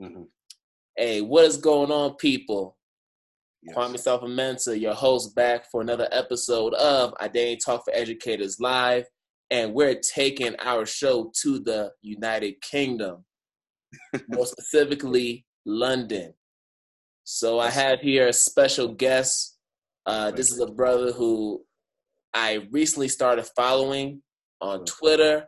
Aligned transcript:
Mm-hmm. 0.00 0.22
Hey, 0.96 1.20
what 1.20 1.44
is 1.44 1.56
going 1.56 1.90
on, 1.90 2.14
people? 2.16 2.76
Yes. 3.62 3.76
Kwame 3.76 3.94
Sarfo-Mensah, 3.94 4.80
your 4.80 4.94
host, 4.94 5.34
back 5.34 5.68
for 5.70 5.80
another 5.80 6.08
episode 6.12 6.74
of 6.74 7.12
Identity 7.20 7.58
Talk 7.64 7.84
for 7.84 7.92
Educators 7.92 8.60
Live, 8.60 9.06
and 9.50 9.74
we're 9.74 9.96
taking 9.96 10.54
our 10.60 10.86
show 10.86 11.32
to 11.42 11.58
the 11.58 11.90
United 12.00 12.60
Kingdom, 12.60 13.24
more 14.28 14.46
specifically 14.58 15.44
London. 15.66 16.32
So 17.24 17.58
I 17.58 17.70
have 17.70 18.00
here 18.00 18.28
a 18.28 18.32
special 18.32 18.94
guest. 18.94 19.58
Uh, 20.06 20.30
this 20.30 20.52
is 20.52 20.60
a 20.60 20.66
brother 20.66 21.10
who 21.10 21.64
I 22.32 22.68
recently 22.70 23.08
started 23.08 23.46
following 23.56 24.22
on 24.60 24.84
Twitter, 24.84 25.46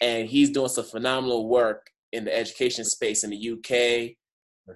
and 0.00 0.26
he's 0.26 0.50
doing 0.50 0.68
some 0.68 0.84
phenomenal 0.84 1.48
work 1.48 1.90
in 2.14 2.24
the 2.24 2.36
education 2.36 2.84
space 2.84 3.24
in 3.24 3.30
the 3.30 3.50
UK, 3.52 4.16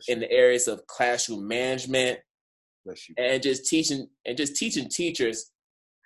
in 0.09 0.21
the 0.21 0.31
areas 0.31 0.69
of 0.69 0.87
classroom 0.87 1.47
management, 1.47 2.19
and 3.17 3.43
just 3.43 3.67
teaching 3.67 4.09
and 4.27 4.37
just 4.37 4.57
teaching 4.57 4.89
teachers 4.89 5.51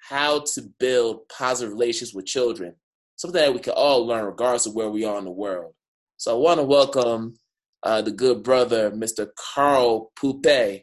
how 0.09 0.41
to 0.41 0.63
build 0.79 1.29
positive 1.29 1.73
relations 1.73 2.13
with 2.13 2.27
children. 2.27 2.75
Something 3.17 3.41
that 3.41 3.55
we 3.55 3.61
can 3.61 3.75
all 3.75 4.07
learn 4.07 4.25
regardless 4.25 4.67
of 4.67 4.75
where 4.75 4.91
we 4.91 5.05
are 5.05 5.19
in 5.19 5.25
the 5.25 5.31
world. 5.31 5.75
So 6.17 6.33
I 6.33 6.39
want 6.39 6.59
to 6.59 6.65
welcome 6.65 7.35
uh, 7.83 8.03
the 8.03 8.11
good 8.11 8.43
brother, 8.43 8.91
Mr. 8.91 9.29
Carl 9.55 10.13
Poupe, 10.21 10.83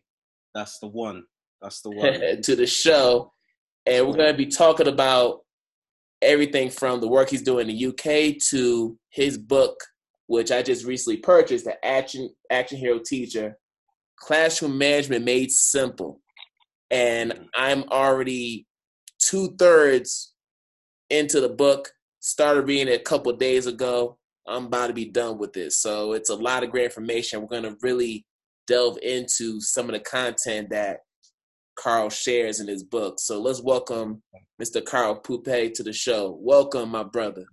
That's 0.53 0.79
the 0.79 0.87
one. 0.87 1.23
That's 1.61 1.81
the 1.81 1.91
one. 1.91 2.41
to 2.43 2.55
the 2.55 2.67
show. 2.67 3.33
And 3.85 4.07
we're 4.07 4.15
going 4.15 4.31
to 4.31 4.37
be 4.37 4.45
talking 4.45 4.87
about 4.87 5.39
everything 6.21 6.69
from 6.69 6.99
the 6.99 7.07
work 7.07 7.29
he's 7.29 7.41
doing 7.41 7.69
in 7.69 7.75
the 7.75 7.85
UK 7.87 8.37
to 8.49 8.97
his 9.09 9.37
book, 9.37 9.79
which 10.29 10.51
I 10.51 10.61
just 10.61 10.85
recently 10.85 11.17
purchased, 11.17 11.65
The 11.65 11.83
Action, 11.83 12.29
Action 12.51 12.77
Hero 12.77 12.99
Teacher 12.99 13.57
Classroom 14.19 14.77
Management 14.77 15.25
Made 15.25 15.49
Simple. 15.49 16.21
And 16.91 17.47
I'm 17.55 17.83
already 17.89 18.67
two 19.17 19.55
thirds 19.57 20.35
into 21.09 21.41
the 21.41 21.49
book, 21.49 21.89
started 22.19 22.67
reading 22.67 22.93
it 22.93 23.01
a 23.01 23.03
couple 23.03 23.33
days 23.33 23.65
ago. 23.65 24.19
I'm 24.47 24.65
about 24.65 24.87
to 24.87 24.93
be 24.93 25.05
done 25.05 25.39
with 25.39 25.51
this. 25.53 25.79
So 25.79 26.13
it's 26.13 26.29
a 26.29 26.35
lot 26.35 26.63
of 26.63 26.69
great 26.69 26.85
information. 26.85 27.41
We're 27.41 27.47
going 27.47 27.63
to 27.63 27.75
really 27.81 28.23
delve 28.67 28.99
into 29.01 29.59
some 29.59 29.87
of 29.87 29.93
the 29.93 29.99
content 29.99 30.69
that 30.69 30.99
Carl 31.75 32.11
shares 32.11 32.59
in 32.59 32.67
his 32.67 32.83
book. 32.83 33.19
So 33.19 33.41
let's 33.41 33.63
welcome 33.63 34.21
Mr. 34.61 34.85
Carl 34.85 35.15
Poupe 35.15 35.73
to 35.73 35.81
the 35.81 35.93
show. 35.93 36.37
Welcome, 36.39 36.89
my 36.89 37.03
brother. 37.03 37.45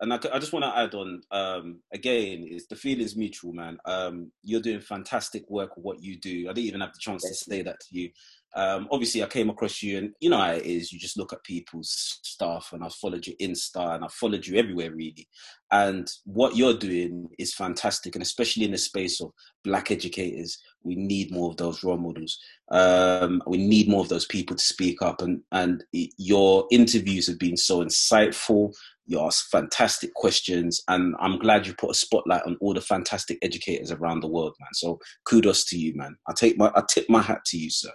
And 0.00 0.12
I, 0.12 0.18
I 0.32 0.38
just 0.38 0.52
want 0.52 0.64
to 0.64 0.76
add 0.76 0.94
on 0.94 1.22
um, 1.30 1.80
again, 1.92 2.44
is 2.44 2.66
the 2.66 2.76
feelings 2.76 3.16
mutual, 3.16 3.52
man. 3.52 3.78
Um, 3.84 4.32
you're 4.42 4.60
doing 4.60 4.80
fantastic 4.80 5.48
work 5.48 5.76
with 5.76 5.84
what 5.84 6.02
you 6.02 6.18
do. 6.18 6.48
I 6.48 6.52
didn't 6.52 6.68
even 6.68 6.80
have 6.80 6.92
the 6.92 6.98
chance 6.98 7.22
to 7.22 7.34
say 7.34 7.62
that 7.62 7.80
to 7.80 7.86
you. 7.90 8.10
Um, 8.56 8.86
obviously, 8.92 9.22
I 9.22 9.26
came 9.26 9.50
across 9.50 9.82
you, 9.82 9.98
and 9.98 10.12
you 10.20 10.30
know 10.30 10.38
how 10.38 10.52
it 10.52 10.64
is. 10.64 10.92
You 10.92 10.98
just 10.98 11.18
look 11.18 11.32
at 11.32 11.42
people's 11.42 12.20
stuff, 12.22 12.72
and 12.72 12.84
I 12.84 12.88
followed 12.88 13.26
you 13.26 13.34
Insta, 13.40 13.96
and 13.96 14.04
I 14.04 14.08
followed 14.08 14.46
you 14.46 14.56
everywhere, 14.56 14.92
really. 14.92 15.28
And 15.72 16.08
what 16.24 16.54
you're 16.54 16.78
doing 16.78 17.28
is 17.36 17.54
fantastic, 17.54 18.14
and 18.14 18.22
especially 18.22 18.64
in 18.64 18.70
the 18.70 18.78
space 18.78 19.20
of 19.20 19.32
black 19.64 19.90
educators, 19.90 20.58
we 20.84 20.94
need 20.94 21.32
more 21.32 21.50
of 21.50 21.56
those 21.56 21.82
role 21.82 21.96
models. 21.96 22.38
Um, 22.70 23.42
we 23.46 23.58
need 23.58 23.88
more 23.88 24.02
of 24.02 24.08
those 24.08 24.26
people 24.26 24.54
to 24.54 24.62
speak 24.62 25.02
up, 25.02 25.20
and 25.20 25.40
and 25.50 25.82
your 25.92 26.68
interviews 26.70 27.26
have 27.26 27.40
been 27.40 27.56
so 27.56 27.84
insightful. 27.84 28.72
You 29.06 29.20
ask 29.20 29.48
fantastic 29.50 30.14
questions, 30.14 30.82
and 30.88 31.14
I'm 31.20 31.38
glad 31.38 31.66
you 31.66 31.74
put 31.74 31.90
a 31.90 31.94
spotlight 31.94 32.42
on 32.46 32.56
all 32.60 32.72
the 32.74 32.80
fantastic 32.80 33.38
educators 33.42 33.90
around 33.92 34.20
the 34.20 34.28
world, 34.28 34.54
man. 34.60 34.68
So 34.72 34.98
kudos 35.28 35.64
to 35.66 35.78
you, 35.78 35.94
man. 35.94 36.16
I 36.28 36.32
take 36.32 36.56
my 36.56 36.70
I 36.74 36.82
tip 36.88 37.06
my 37.10 37.20
hat 37.20 37.44
to 37.46 37.58
you, 37.58 37.70
sir. 37.70 37.90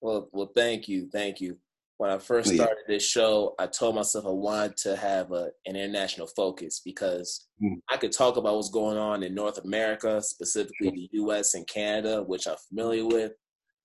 Well, 0.00 0.28
well, 0.32 0.50
thank 0.54 0.88
you, 0.88 1.08
thank 1.12 1.40
you. 1.40 1.58
When 1.98 2.10
I 2.10 2.18
first 2.18 2.50
Yeah. 2.52 2.64
started 2.64 2.84
this 2.88 3.04
show, 3.04 3.54
I 3.58 3.66
told 3.66 3.94
myself 3.94 4.26
I 4.26 4.30
wanted 4.30 4.76
to 4.78 4.96
have 4.96 5.30
a, 5.32 5.50
an 5.66 5.76
international 5.76 6.26
focus 6.28 6.80
because 6.84 7.48
Mm. 7.62 7.80
I 7.90 7.96
could 7.96 8.10
talk 8.12 8.36
about 8.36 8.56
what's 8.56 8.70
going 8.70 8.96
on 8.96 9.22
in 9.22 9.34
North 9.34 9.58
America, 9.64 10.20
specifically 10.20 10.90
the 10.90 11.08
U.S. 11.12 11.54
and 11.54 11.64
Canada, 11.68 12.22
which 12.24 12.48
I'm 12.48 12.56
familiar 12.68 13.06
with. 13.06 13.32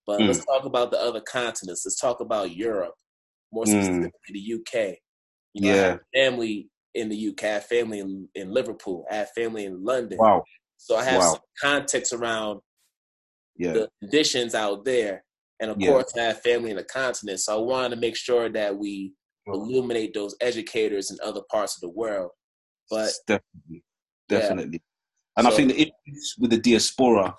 But 0.07 0.21
Mm. 0.21 0.27
let's 0.27 0.43
talk 0.45 0.65
about 0.65 0.89
the 0.91 0.99
other 0.99 1.21
continents. 1.21 1.83
Let's 1.85 1.99
talk 1.99 2.19
about 2.19 2.55
Europe, 2.55 2.95
more 3.51 3.65
Mm. 3.65 3.83
specifically 3.83 4.33
the 4.33 4.39
UK. 4.39 4.97
You 5.57 5.63
know, 5.63 5.69
I 5.69 5.75
Yeah. 5.75 5.89
have 5.89 5.99
family 6.13 6.69
in 6.93 7.09
the 7.09 7.15
UK. 7.29 7.43
I 7.43 7.47
have 7.53 7.65
family 7.65 7.99
in, 7.99 8.29
in 8.35 8.51
Liverpool. 8.51 9.05
I 9.11 9.15
have 9.15 9.31
family 9.31 9.65
in 9.65 9.83
London. 9.83 10.19
Wow. 10.19 10.43
So 10.77 10.95
I 10.95 11.03
have 11.03 11.17
Wow. 11.19 11.31
some 11.33 11.41
context 11.59 12.13
around 12.13 12.61
Yeah. 13.57 13.73
the 13.73 13.89
conditions 13.99 14.53
out 14.53 14.85
there. 14.85 15.23
And 15.59 15.71
of 15.71 15.79
Yeah. 15.79 15.89
course, 15.89 16.13
I 16.15 16.21
have 16.21 16.41
family 16.41 16.69
in 16.69 16.77
the 16.77 16.83
continent. 16.83 17.39
So 17.39 17.57
I 17.57 17.59
wanted 17.59 17.95
to 17.95 18.01
make 18.01 18.15
sure 18.15 18.49
that 18.49 18.77
we 18.77 19.13
illuminate 19.47 20.13
those 20.13 20.35
educators 20.41 21.09
in 21.09 21.17
other 21.23 21.41
parts 21.49 21.75
of 21.75 21.81
the 21.81 21.89
world. 21.89 22.31
But 22.89 23.11
definitely, 23.25 23.83
Yeah. 24.29 24.39
definitely. 24.39 24.83
And 25.37 25.47
I 25.47 25.51
think 25.51 25.69
the 25.69 25.81
issues 25.81 26.35
with 26.37 26.51
the 26.51 26.57
diaspora, 26.57 27.35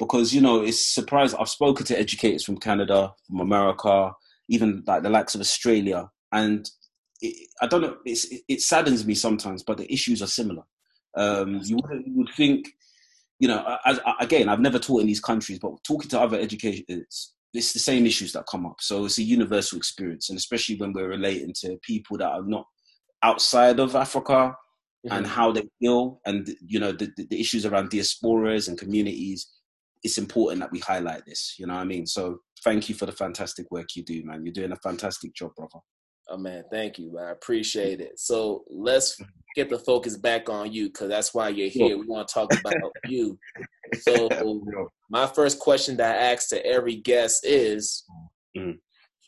because 0.00 0.34
you 0.34 0.40
know, 0.40 0.62
it's 0.62 0.84
surprising. 0.84 1.38
I've 1.38 1.48
spoken 1.48 1.86
to 1.86 1.98
educators 1.98 2.42
from 2.44 2.58
Canada, 2.58 3.14
from 3.28 3.40
America, 3.40 4.12
even 4.48 4.82
like 4.86 5.04
the 5.04 5.10
likes 5.10 5.34
of 5.36 5.40
Australia, 5.40 6.10
and 6.32 6.68
it, 7.22 7.48
I 7.60 7.66
don't 7.66 7.80
know. 7.82 7.96
It's, 8.04 8.24
it, 8.26 8.42
it 8.48 8.60
saddens 8.60 9.06
me 9.06 9.14
sometimes, 9.14 9.62
but 9.62 9.78
the 9.78 9.92
issues 9.92 10.22
are 10.22 10.26
similar. 10.26 10.62
Um, 11.16 11.60
you, 11.64 11.76
would, 11.76 12.06
you 12.06 12.16
would 12.16 12.30
think, 12.36 12.68
you 13.38 13.48
know, 13.48 13.78
as, 13.84 14.00
again, 14.20 14.48
I've 14.48 14.60
never 14.60 14.78
taught 14.78 15.00
in 15.00 15.06
these 15.06 15.20
countries, 15.20 15.58
but 15.58 15.72
talking 15.84 16.08
to 16.10 16.20
other 16.20 16.38
educators, 16.38 17.34
it's 17.54 17.72
the 17.72 17.78
same 17.78 18.06
issues 18.06 18.32
that 18.32 18.46
come 18.50 18.66
up. 18.66 18.76
So 18.80 19.04
it's 19.04 19.18
a 19.18 19.22
universal 19.22 19.78
experience, 19.78 20.30
and 20.30 20.38
especially 20.38 20.76
when 20.76 20.92
we're 20.92 21.08
relating 21.08 21.52
to 21.60 21.78
people 21.82 22.18
that 22.18 22.30
are 22.30 22.42
not 22.42 22.66
outside 23.22 23.78
of 23.78 23.94
Africa 23.94 24.54
and 25.10 25.26
Mhm. 25.26 25.30
how 25.30 25.52
they 25.52 25.68
feel 25.80 26.20
and 26.26 26.54
you 26.64 26.78
know 26.78 26.92
the, 26.92 27.10
the, 27.16 27.26
the 27.26 27.40
issues 27.40 27.66
around 27.66 27.90
diasporas 27.90 28.68
and 28.68 28.78
communities 28.78 29.48
it's 30.02 30.18
important 30.18 30.60
that 30.60 30.70
we 30.70 30.78
highlight 30.78 31.24
this 31.26 31.56
you 31.58 31.66
know 31.66 31.74
what 31.74 31.80
i 31.80 31.84
mean 31.84 32.06
so 32.06 32.38
thank 32.62 32.88
you 32.88 32.94
for 32.94 33.06
the 33.06 33.12
fantastic 33.12 33.66
work 33.70 33.96
you 33.96 34.04
do 34.04 34.24
man 34.24 34.44
you're 34.44 34.52
doing 34.52 34.72
a 34.72 34.76
fantastic 34.76 35.34
job 35.34 35.50
brother 35.56 35.80
oh 36.32 36.36
man, 36.38 36.64
thank 36.70 36.98
you. 36.98 37.18
I 37.18 37.30
appreciate 37.30 38.00
it. 38.00 38.18
So 38.18 38.64
let's 38.70 39.22
get 39.54 39.68
the 39.68 39.78
focus 39.78 40.16
back 40.16 40.48
on 40.48 40.72
you 40.72 40.86
because 40.86 41.08
that's 41.10 41.34
why 41.34 41.50
you're 41.50 41.68
here. 41.68 41.96
We 41.98 42.06
want 42.06 42.26
to 42.26 42.34
talk 42.34 42.54
about 42.54 42.92
you. 43.04 43.38
So 43.92 44.30
my 45.10 45.26
first 45.26 45.58
question 45.58 45.96
that 45.98 46.16
I 46.16 46.32
ask 46.32 46.48
to 46.48 46.66
every 46.66 46.96
guest 46.96 47.44
is 47.46 48.04
Mhm. 48.56 48.78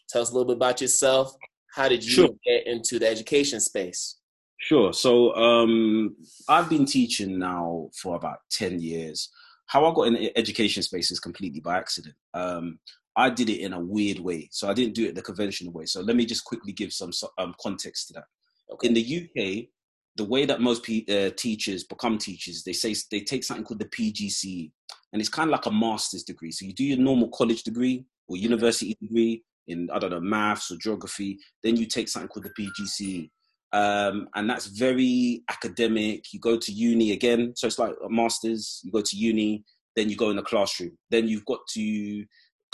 tell 0.08 0.22
us 0.22 0.30
a 0.30 0.32
little 0.32 0.46
bit 0.46 0.56
about 0.56 0.80
yourself. 0.80 1.34
How 1.74 1.88
did 1.88 2.04
you 2.04 2.14
Sure. 2.14 2.30
get 2.44 2.66
into 2.66 2.98
the 2.98 3.06
education 3.08 3.60
space? 3.60 4.16
Sure. 4.58 4.92
So 4.94 5.34
um, 5.34 6.16
I've 6.48 6.70
been 6.70 6.86
teaching 6.86 7.38
now 7.38 7.90
for 8.00 8.16
about 8.16 8.38
10 8.50 8.80
years. 8.80 9.30
How 9.66 9.84
I 9.84 9.94
got 9.94 10.04
in 10.04 10.14
the 10.14 10.38
education 10.38 10.82
space 10.82 11.10
is 11.10 11.20
completely 11.20 11.60
by 11.60 11.76
accident. 11.76 12.14
Um, 12.32 12.78
I 13.16 13.30
did 13.30 13.48
it 13.48 13.60
in 13.60 13.72
a 13.72 13.80
weird 13.80 14.18
way. 14.18 14.48
So 14.50 14.68
I 14.68 14.74
didn't 14.74 14.94
do 14.94 15.06
it 15.06 15.14
the 15.14 15.22
conventional 15.22 15.72
way. 15.72 15.86
So 15.86 16.00
let 16.00 16.16
me 16.16 16.26
just 16.26 16.44
quickly 16.44 16.72
give 16.72 16.92
some 16.92 17.10
um, 17.38 17.54
context 17.60 18.08
to 18.08 18.14
that. 18.14 18.24
Okay. 18.72 18.88
In 18.88 18.94
the 18.94 19.02
UK, 19.02 19.68
the 20.16 20.24
way 20.24 20.46
that 20.46 20.60
most 20.60 20.84
pe- 20.84 21.04
uh, 21.08 21.30
teachers 21.36 21.84
become 21.84 22.18
teachers, 22.18 22.62
they 22.62 22.72
say 22.72 22.94
they 23.10 23.20
take 23.20 23.44
something 23.44 23.64
called 23.64 23.80
the 23.80 23.86
PGCE, 23.86 24.70
and 25.12 25.20
it's 25.20 25.28
kind 25.28 25.48
of 25.48 25.52
like 25.52 25.66
a 25.66 25.70
master's 25.70 26.22
degree. 26.22 26.50
So 26.50 26.64
you 26.64 26.72
do 26.72 26.84
your 26.84 26.98
normal 26.98 27.28
college 27.28 27.62
degree 27.62 28.04
or 28.28 28.36
university 28.36 28.96
degree 29.00 29.42
in 29.66 29.88
I 29.92 29.98
don't 29.98 30.10
know 30.10 30.20
maths 30.20 30.70
or 30.70 30.76
geography, 30.76 31.38
then 31.62 31.76
you 31.76 31.86
take 31.86 32.08
something 32.08 32.28
called 32.28 32.46
the 32.46 32.50
PGCE, 32.62 33.30
um, 33.72 34.28
and 34.34 34.48
that's 34.48 34.66
very 34.66 35.42
academic. 35.48 36.32
You 36.32 36.40
go 36.40 36.56
to 36.58 36.72
uni 36.72 37.12
again, 37.12 37.52
so 37.56 37.66
it's 37.66 37.78
like 37.78 37.94
a 38.04 38.08
master's. 38.08 38.80
You 38.84 38.92
go 38.92 39.02
to 39.02 39.16
uni, 39.16 39.64
then 39.96 40.10
you 40.10 40.16
go 40.16 40.30
in 40.30 40.36
the 40.36 40.42
classroom. 40.42 40.96
Then 41.10 41.28
you've 41.28 41.44
got 41.44 41.60
to 41.72 42.24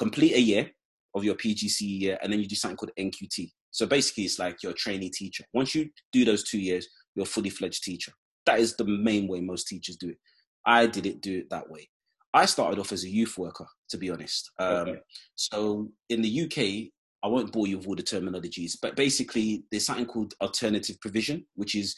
complete 0.00 0.35
a 0.35 0.41
year 0.41 0.70
of 1.14 1.25
your 1.25 1.35
PGCE 1.35 2.00
year, 2.00 2.19
and 2.23 2.32
then 2.32 2.41
you 2.41 2.49
do 2.49 2.55
something 2.55 2.76
called 2.76 2.93
NQT. 2.99 3.50
So 3.70 3.87
basically, 3.87 4.25
it's 4.25 4.38
like 4.38 4.62
you're 4.62 4.73
a 4.73 4.82
trainee 4.85 5.11
teacher. 5.11 5.44
Once 5.52 5.75
you 5.75 5.91
do 6.11 6.25
those 6.25 6.43
two 6.43 6.58
years, 6.58 6.88
you're 7.14 7.25
a 7.25 7.35
fully 7.35 7.50
fledged 7.50 7.82
teacher. 7.85 8.12
That 8.47 8.61
is 8.61 8.76
the 8.76 8.87
main 8.87 9.29
way 9.29 9.41
most 9.41 9.69
teachers 9.69 9.97
do 9.97 10.08
it. 10.08 10.19
I 10.64 10.87
didn't 10.87 11.20
do 11.20 11.38
it 11.41 11.50
that 11.50 11.70
way. 11.70 11.88
I 12.32 12.47
started 12.47 12.79
off 12.79 12.93
as 12.93 13.05
a 13.05 13.11
youth 13.11 13.37
worker, 13.37 13.67
to 13.91 13.99
be 13.99 14.11
honest. 14.11 14.50
Um, 14.58 14.88
Okay. 14.88 14.99
So 15.35 15.91
in 16.08 16.23
the 16.23 16.43
UK, 16.44 16.91
I 17.23 17.29
won't 17.29 17.53
bore 17.53 17.67
you 17.67 17.76
with 17.76 17.87
all 17.87 17.96
the 17.96 18.03
terminologies, 18.03 18.76
but 18.81 18.96
basically, 18.96 19.64
there's 19.70 19.85
something 19.85 20.06
called 20.06 20.32
alternative 20.41 20.99
provision, 21.00 21.46
which 21.56 21.75
is 21.75 21.94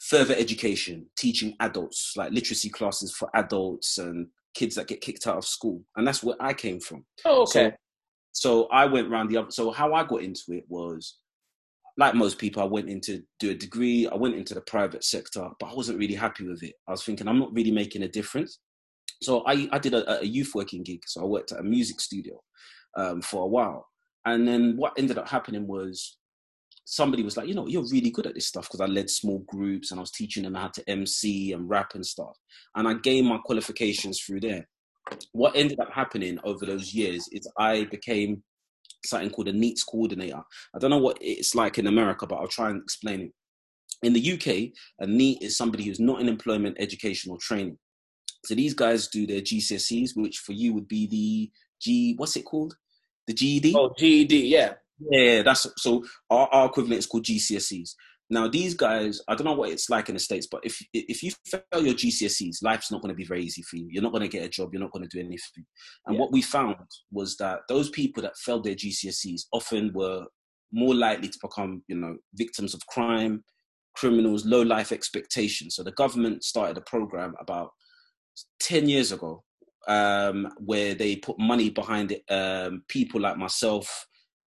further 0.00 0.34
education, 0.34 1.06
teaching 1.18 1.54
adults, 1.60 2.14
like 2.16 2.32
literacy 2.32 2.70
classes 2.70 3.12
for 3.12 3.28
adults 3.34 3.98
and 3.98 4.28
kids 4.54 4.74
that 4.74 4.88
get 4.88 5.00
kicked 5.00 5.26
out 5.26 5.36
of 5.36 5.44
school. 5.44 5.82
And 5.96 6.06
that's 6.06 6.22
where 6.22 6.36
I 6.40 6.52
came 6.52 6.80
from. 6.80 7.04
Oh, 7.24 7.42
okay. 7.42 7.72
So, 8.32 8.62
so 8.62 8.68
I 8.68 8.86
went 8.86 9.08
around 9.08 9.28
the 9.28 9.38
other. 9.38 9.50
So 9.50 9.70
how 9.70 9.92
I 9.94 10.04
got 10.04 10.22
into 10.22 10.52
it 10.52 10.64
was 10.68 11.18
like 11.96 12.14
most 12.14 12.38
people, 12.38 12.62
I 12.62 12.66
went 12.66 12.88
into 12.88 13.22
do 13.38 13.50
a 13.50 13.54
degree. 13.54 14.08
I 14.08 14.14
went 14.14 14.36
into 14.36 14.54
the 14.54 14.60
private 14.62 15.04
sector, 15.04 15.48
but 15.58 15.70
I 15.70 15.74
wasn't 15.74 15.98
really 15.98 16.14
happy 16.14 16.46
with 16.46 16.62
it. 16.62 16.74
I 16.88 16.92
was 16.92 17.04
thinking 17.04 17.28
I'm 17.28 17.38
not 17.38 17.52
really 17.52 17.72
making 17.72 18.02
a 18.02 18.08
difference. 18.08 18.58
So 19.22 19.44
I, 19.46 19.68
I 19.72 19.78
did 19.78 19.94
a, 19.94 20.20
a 20.20 20.24
youth 20.24 20.52
working 20.54 20.82
gig. 20.82 21.02
So 21.06 21.22
I 21.22 21.24
worked 21.24 21.52
at 21.52 21.60
a 21.60 21.64
music 21.64 22.00
studio 22.00 22.40
um, 22.96 23.20
for 23.20 23.44
a 23.44 23.48
while. 23.48 23.86
And 24.24 24.46
then 24.46 24.76
what 24.76 24.94
ended 24.96 25.18
up 25.18 25.28
happening 25.28 25.66
was 25.66 26.18
somebody 26.90 27.22
was 27.22 27.36
like, 27.36 27.46
you 27.46 27.54
know, 27.54 27.68
you're 27.68 27.86
really 27.88 28.10
good 28.10 28.26
at 28.26 28.34
this 28.34 28.48
stuff 28.48 28.64
because 28.64 28.80
I 28.80 28.86
led 28.86 29.08
small 29.08 29.44
groups 29.46 29.90
and 29.90 30.00
I 30.00 30.02
was 30.02 30.10
teaching 30.10 30.42
them 30.42 30.56
how 30.56 30.68
to 30.68 30.90
MC 30.90 31.52
and 31.52 31.70
rap 31.70 31.94
and 31.94 32.04
stuff. 32.04 32.36
And 32.74 32.88
I 32.88 32.94
gained 32.94 33.28
my 33.28 33.38
qualifications 33.44 34.20
through 34.20 34.40
there. 34.40 34.68
What 35.30 35.54
ended 35.54 35.78
up 35.78 35.92
happening 35.92 36.40
over 36.42 36.66
those 36.66 36.92
years 36.92 37.28
is 37.30 37.48
I 37.56 37.84
became 37.84 38.42
something 39.06 39.30
called 39.30 39.46
a 39.46 39.52
NEETs 39.52 39.86
coordinator. 39.86 40.42
I 40.74 40.78
don't 40.80 40.90
know 40.90 40.98
what 40.98 41.16
it's 41.20 41.54
like 41.54 41.78
in 41.78 41.86
America, 41.86 42.26
but 42.26 42.36
I'll 42.36 42.48
try 42.48 42.70
and 42.70 42.82
explain 42.82 43.20
it. 43.20 43.32
In 44.02 44.12
the 44.12 44.32
UK, 44.32 44.72
a 44.98 45.06
NEET 45.06 45.42
is 45.42 45.56
somebody 45.56 45.84
who's 45.84 46.00
not 46.00 46.20
in 46.20 46.28
employment, 46.28 46.76
education, 46.80 47.30
or 47.30 47.38
training. 47.38 47.78
So 48.46 48.56
these 48.56 48.74
guys 48.74 49.06
do 49.06 49.28
their 49.28 49.42
GCSEs, 49.42 50.16
which 50.16 50.38
for 50.38 50.54
you 50.54 50.74
would 50.74 50.88
be 50.88 51.06
the 51.06 51.50
G, 51.80 52.14
what's 52.16 52.34
it 52.34 52.44
called? 52.44 52.74
The 53.28 53.34
GED? 53.34 53.74
Oh, 53.76 53.94
GED, 53.96 54.48
yeah. 54.48 54.72
Yeah, 55.10 55.42
that's 55.42 55.66
so 55.78 56.04
our, 56.28 56.48
our 56.48 56.66
equivalent 56.66 56.98
is 56.98 57.06
called 57.06 57.24
GCSEs. 57.24 57.90
Now 58.28 58.46
these 58.46 58.74
guys, 58.74 59.20
I 59.26 59.34
don't 59.34 59.44
know 59.44 59.54
what 59.54 59.70
it's 59.70 59.90
like 59.90 60.08
in 60.08 60.14
the 60.14 60.20
states, 60.20 60.46
but 60.50 60.60
if 60.64 60.80
if 60.92 61.22
you 61.22 61.32
fail 61.46 61.84
your 61.84 61.94
GCSEs, 61.94 62.62
life's 62.62 62.92
not 62.92 63.02
going 63.02 63.12
to 63.12 63.16
be 63.16 63.24
very 63.24 63.42
easy 63.42 63.62
for 63.62 63.76
you. 63.76 63.88
You're 63.90 64.02
not 64.02 64.12
going 64.12 64.22
to 64.22 64.28
get 64.28 64.44
a 64.44 64.48
job. 64.48 64.70
You're 64.72 64.82
not 64.82 64.92
going 64.92 65.08
to 65.08 65.16
do 65.16 65.18
anything. 65.18 65.64
And 66.06 66.14
yeah. 66.14 66.20
what 66.20 66.32
we 66.32 66.42
found 66.42 66.76
was 67.10 67.36
that 67.38 67.60
those 67.68 67.90
people 67.90 68.22
that 68.22 68.36
failed 68.36 68.64
their 68.64 68.76
GCSEs 68.76 69.42
often 69.52 69.92
were 69.92 70.26
more 70.72 70.94
likely 70.94 71.28
to 71.28 71.38
become, 71.42 71.82
you 71.88 71.96
know, 71.96 72.16
victims 72.34 72.72
of 72.72 72.86
crime, 72.86 73.42
criminals, 73.96 74.46
low 74.46 74.62
life 74.62 74.92
expectations. 74.92 75.74
So 75.74 75.82
the 75.82 75.92
government 75.92 76.44
started 76.44 76.78
a 76.78 76.82
program 76.82 77.34
about 77.40 77.70
ten 78.60 78.88
years 78.88 79.10
ago 79.10 79.42
um, 79.88 80.48
where 80.58 80.94
they 80.94 81.16
put 81.16 81.38
money 81.38 81.70
behind 81.70 82.12
it. 82.12 82.22
Um, 82.32 82.84
people 82.88 83.20
like 83.20 83.36
myself 83.36 84.06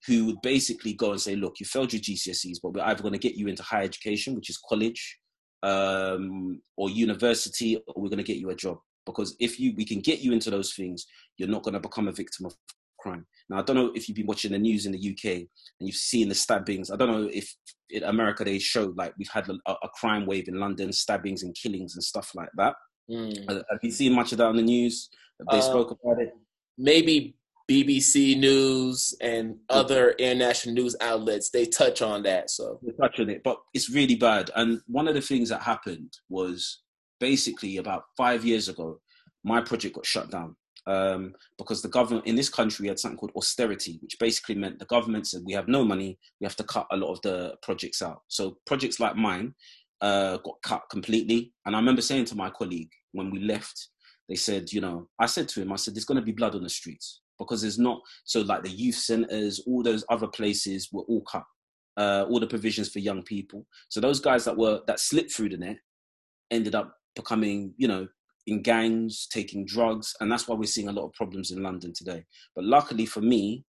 who 0.07 0.25
would 0.25 0.42
basically 0.42 0.94
go 0.94 1.12
and 1.12 1.22
say, 1.22 1.36
look, 1.36 1.60
you 1.60 1.66
failed 1.66 1.94
your 1.94 2.01
GCSEs, 2.01 2.57
but 2.62 2.74
we're 2.74 2.84
either 2.84 3.01
going 3.01 3.13
to 3.13 3.19
get 3.19 3.36
you 3.36 3.48
into 3.48 3.63
higher 3.63 3.84
education, 3.84 4.36
which 4.36 4.50
is 4.50 4.57
college, 4.57 5.19
um, 5.63 6.62
or 6.78 6.90
university, 6.90 7.75
or 7.75 8.01
we're 8.01 8.10
going 8.10 8.18
to 8.18 8.24
get 8.24 8.38
you 8.38 8.50
a 8.50 8.56
job. 8.56 8.78
Because 9.06 9.36
if 9.40 9.60
you 9.60 9.74
we 9.75 9.86
can 9.86 10.00
get 10.00 10.19
you 10.19 10.31
into 10.31 10.50
those 10.50 10.74
things, 10.74 11.06
you're 11.38 11.50
not 11.50 11.63
going 11.63 11.74
to 11.74 11.80
become 11.80 12.07
a 12.07 12.12
victim 12.12 12.46
of 12.46 12.54
crime. 13.00 13.25
Now, 13.50 13.60
I 13.60 13.62
don't 13.63 13.75
know 13.75 13.92
if 13.96 14.07
you've 14.07 14.16
been 14.16 14.28
watching 14.28 14.51
the 14.51 14.60
news 14.60 14.86
in 14.86 14.92
the 14.92 15.12
UK 15.12 15.25
and 15.36 15.48
you've 15.80 15.96
seen 15.96 16.30
the 16.30 16.36
stabbings. 16.36 16.92
I 16.92 16.96
don't 16.96 17.12
know 17.12 17.30
if 17.34 17.54
in 17.90 18.04
America 18.04 18.44
they 18.44 18.60
show 18.60 18.94
like 18.96 19.13
we've 19.18 19.30
had 19.30 19.50
a, 19.50 19.72
a 19.72 19.90
crime 19.96 20.25
wave 20.25 20.48
in 20.48 20.60
London, 20.60 20.92
stabbings 20.94 21.44
and 21.44 21.56
killings 21.56 21.96
and 21.96 22.04
stuff 22.04 22.31
like 22.36 22.50
that. 22.56 22.75
Mm. 23.10 23.48
Have 23.48 23.80
you 23.81 23.92
seen 23.92 24.13
much 24.13 24.31
of 24.31 24.38
that 24.38 24.48
on 24.48 24.56
the 24.56 24.62
news? 24.62 25.10
They 25.51 25.57
uh, 25.57 25.62
spoke 25.62 25.92
about 25.92 26.22
it. 26.22 26.31
Maybe 26.78 27.36
BBC 27.69 28.38
News 28.38 29.16
and 29.21 29.57
other 29.69 30.12
international 30.12 30.74
news 30.74 30.95
outlets, 31.01 31.51
they 31.51 31.66
touch 31.66 32.01
on 32.01 32.24
that. 32.24 32.50
So 32.50 32.80
they 32.83 32.92
touch 32.94 33.19
on 33.19 33.30
it, 33.30 33.44
but 33.44 33.60
it's 33.74 33.89
really 33.89 34.16
bad. 34.16 34.50
And 34.56 34.81
one 34.88 35.07
of 35.07 35.13
the 35.13 35.21
things 35.21 35.50
that 35.50 35.62
happened 35.62 36.18
was 36.30 36.81
basically 37.19 37.77
about 37.77 38.06
five 38.18 38.44
years 38.44 38.69
ago, 38.69 39.00
my 39.44 39.62
project 39.62 39.95
got 39.95 40.06
shut 40.06 40.31
down 40.31 40.56
um, 40.88 41.36
because 41.57 41.81
the 41.81 41.89
government 41.89 42.25
in 42.25 42.36
this 42.36 42.50
country 42.50 42.88
had 42.88 43.00
something 43.00 43.18
called 43.18 43.33
austerity, 43.36 44.00
which 44.01 44.18
basically 44.19 44.56
meant 44.56 44.80
the 44.80 44.86
government 44.86 45.27
said 45.27 45.42
we 45.45 45.54
have 45.54 45.68
no 45.68 45.86
money, 45.86 46.18
we 46.42 46.45
have 46.45 46.56
to 46.56 46.63
cut 46.63 46.88
a 46.92 46.98
lot 46.98 47.12
of 47.12 47.22
the 47.22 47.56
projects 47.62 48.01
out. 48.01 48.22
So 48.30 48.57
projects 48.65 49.00
like 49.00 49.15
mine 49.15 49.54
uh, 50.01 50.38
got 50.38 50.56
cut 50.63 50.83
completely. 50.89 51.54
And 51.65 51.75
I 51.75 51.80
remember 51.80 52.01
saying 52.01 52.25
to 52.25 52.36
my 52.36 52.50
colleague 52.50 52.92
when 53.12 53.30
we 53.30 53.39
left, 53.39 53.89
they 54.27 54.36
said, 54.36 54.72
you 54.72 54.81
know, 54.81 55.07
I 55.19 55.27
said 55.27 55.48
to 55.50 55.62
him, 55.62 55.72
I 55.72 55.75
said, 55.75 55.95
there's 55.95 56.06
going 56.06 56.19
to 56.19 56.25
be 56.25 56.31
blood 56.31 56.56
on 56.56 56.63
the 56.63 56.69
streets 56.69 57.22
because 57.39 57.62
there's 57.62 57.80
not 57.80 58.00
so 58.25 58.41
like 58.41 58.63
the 58.63 58.69
youth 58.69 58.95
centers, 58.95 59.62
all 59.65 59.81
those 59.81 60.03
other 60.09 60.27
places 60.27 60.89
were 60.91 61.03
all 61.03 61.21
cut, 61.21 61.44
uh, 61.97 62.25
all 62.30 62.39
the 62.39 62.47
provisions 62.47 62.89
for 62.89 63.00
young 63.00 63.24
people. 63.24 63.65
So 63.88 64.00
those 64.00 64.19
guys 64.19 64.45
that 64.45 64.57
were 64.57 64.81
that 64.88 65.00
slipped 65.00 65.33
through 65.33 65.50
the 65.50 65.57
net 65.57 65.77
ended 66.51 66.75
up 66.75 66.94
becoming, 67.15 67.74
you 67.77 67.88
know, 67.88 68.07
in 68.45 68.62
gangs, 68.62 69.27
taking 69.31 69.65
drugs, 69.65 70.13
and 70.19 70.31
that's 70.31 70.47
why 70.47 70.56
we're 70.56 70.65
seeing 70.65 70.89
a 70.89 70.94
lot 70.94 71.06
of 71.06 71.13
problems 71.13 71.51
in 71.51 71.63
London 71.63 71.94
today. 71.95 72.24
But 72.56 72.65
luckily 72.65 73.06
for 73.06 73.21
me, 73.21 73.63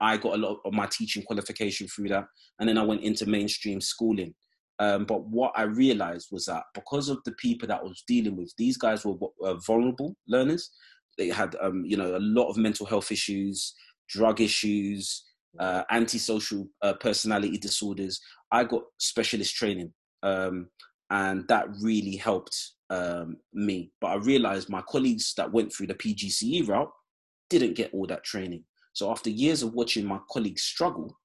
I 0.00 0.16
got 0.16 0.34
a 0.34 0.38
lot 0.38 0.58
of 0.64 0.72
my 0.74 0.86
teaching 0.86 1.22
qualification 1.22 1.88
through 1.88 2.08
that, 2.10 2.26
and 2.58 2.68
then 2.68 2.78
I 2.78 2.82
went 2.82 3.02
into 3.02 3.26
mainstream 3.26 3.80
schooling. 3.80 4.34
Um, 4.78 5.06
but 5.06 5.26
what 5.28 5.52
I 5.56 5.62
realized 5.62 6.28
was 6.30 6.44
that 6.46 6.64
because 6.74 7.08
of 7.08 7.18
the 7.24 7.32
people 7.32 7.66
that 7.68 7.80
I 7.80 7.82
was 7.82 8.04
dealing 8.06 8.36
with, 8.36 8.52
these 8.58 8.76
guys 8.76 9.06
were 9.06 9.16
uh, 9.42 9.54
vulnerable 9.66 10.16
learners 10.28 10.70
they 11.18 11.28
had 11.28 11.56
um, 11.60 11.84
you 11.84 11.96
know 11.96 12.16
a 12.16 12.20
lot 12.20 12.48
of 12.48 12.56
mental 12.56 12.86
health 12.86 13.10
issues, 13.10 13.74
drug 14.08 14.40
issues, 14.40 15.24
uh, 15.58 15.82
antisocial 15.90 16.68
uh, 16.82 16.94
personality 16.94 17.58
disorders. 17.58 18.20
I 18.52 18.64
got 18.64 18.82
specialist 18.98 19.54
training, 19.54 19.92
um, 20.22 20.68
and 21.10 21.46
that 21.48 21.66
really 21.80 22.16
helped 22.16 22.72
um, 22.90 23.36
me. 23.52 23.92
But 24.00 24.08
I 24.08 24.14
realized 24.16 24.68
my 24.68 24.82
colleagues 24.88 25.34
that 25.36 25.52
went 25.52 25.72
through 25.72 25.88
the 25.88 25.94
PGCE 25.94 26.68
route 26.68 26.90
didn't 27.50 27.74
get 27.74 27.92
all 27.92 28.06
that 28.06 28.24
training. 28.24 28.64
So 28.92 29.10
after 29.10 29.30
years 29.30 29.62
of 29.62 29.74
watching 29.74 30.06
my 30.06 30.18
colleagues 30.30 30.62
struggle, 30.62 31.18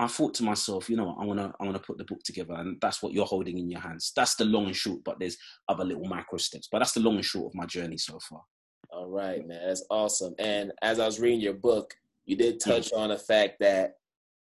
I 0.00 0.06
thought 0.06 0.34
to 0.34 0.44
myself, 0.44 0.88
you 0.88 0.96
know, 0.96 1.16
I 1.20 1.24
want 1.24 1.40
to, 1.40 1.52
I 1.60 1.64
want 1.64 1.76
to 1.76 1.82
put 1.82 1.98
the 1.98 2.04
book 2.04 2.22
together, 2.24 2.54
and 2.54 2.78
that's 2.80 3.02
what 3.02 3.12
you're 3.12 3.26
holding 3.26 3.58
in 3.58 3.68
your 3.68 3.80
hands. 3.80 4.12
That's 4.14 4.36
the 4.36 4.44
long 4.44 4.66
and 4.66 4.76
short, 4.76 5.00
but 5.04 5.18
there's 5.18 5.36
other 5.68 5.84
little 5.84 6.04
micro 6.04 6.38
steps. 6.38 6.68
But 6.70 6.78
that's 6.78 6.92
the 6.92 7.00
long 7.00 7.16
and 7.16 7.24
short 7.24 7.46
of 7.46 7.56
my 7.56 7.66
journey 7.66 7.98
so 7.98 8.18
far. 8.20 8.42
All 8.90 9.08
right, 9.08 9.46
man. 9.46 9.60
That's 9.66 9.84
awesome. 9.90 10.34
And 10.38 10.72
as 10.82 10.98
I 10.98 11.06
was 11.06 11.20
reading 11.20 11.40
your 11.40 11.54
book, 11.54 11.94
you 12.24 12.36
did 12.36 12.60
touch 12.60 12.92
on 12.92 13.10
the 13.10 13.18
fact 13.18 13.58
that 13.60 13.94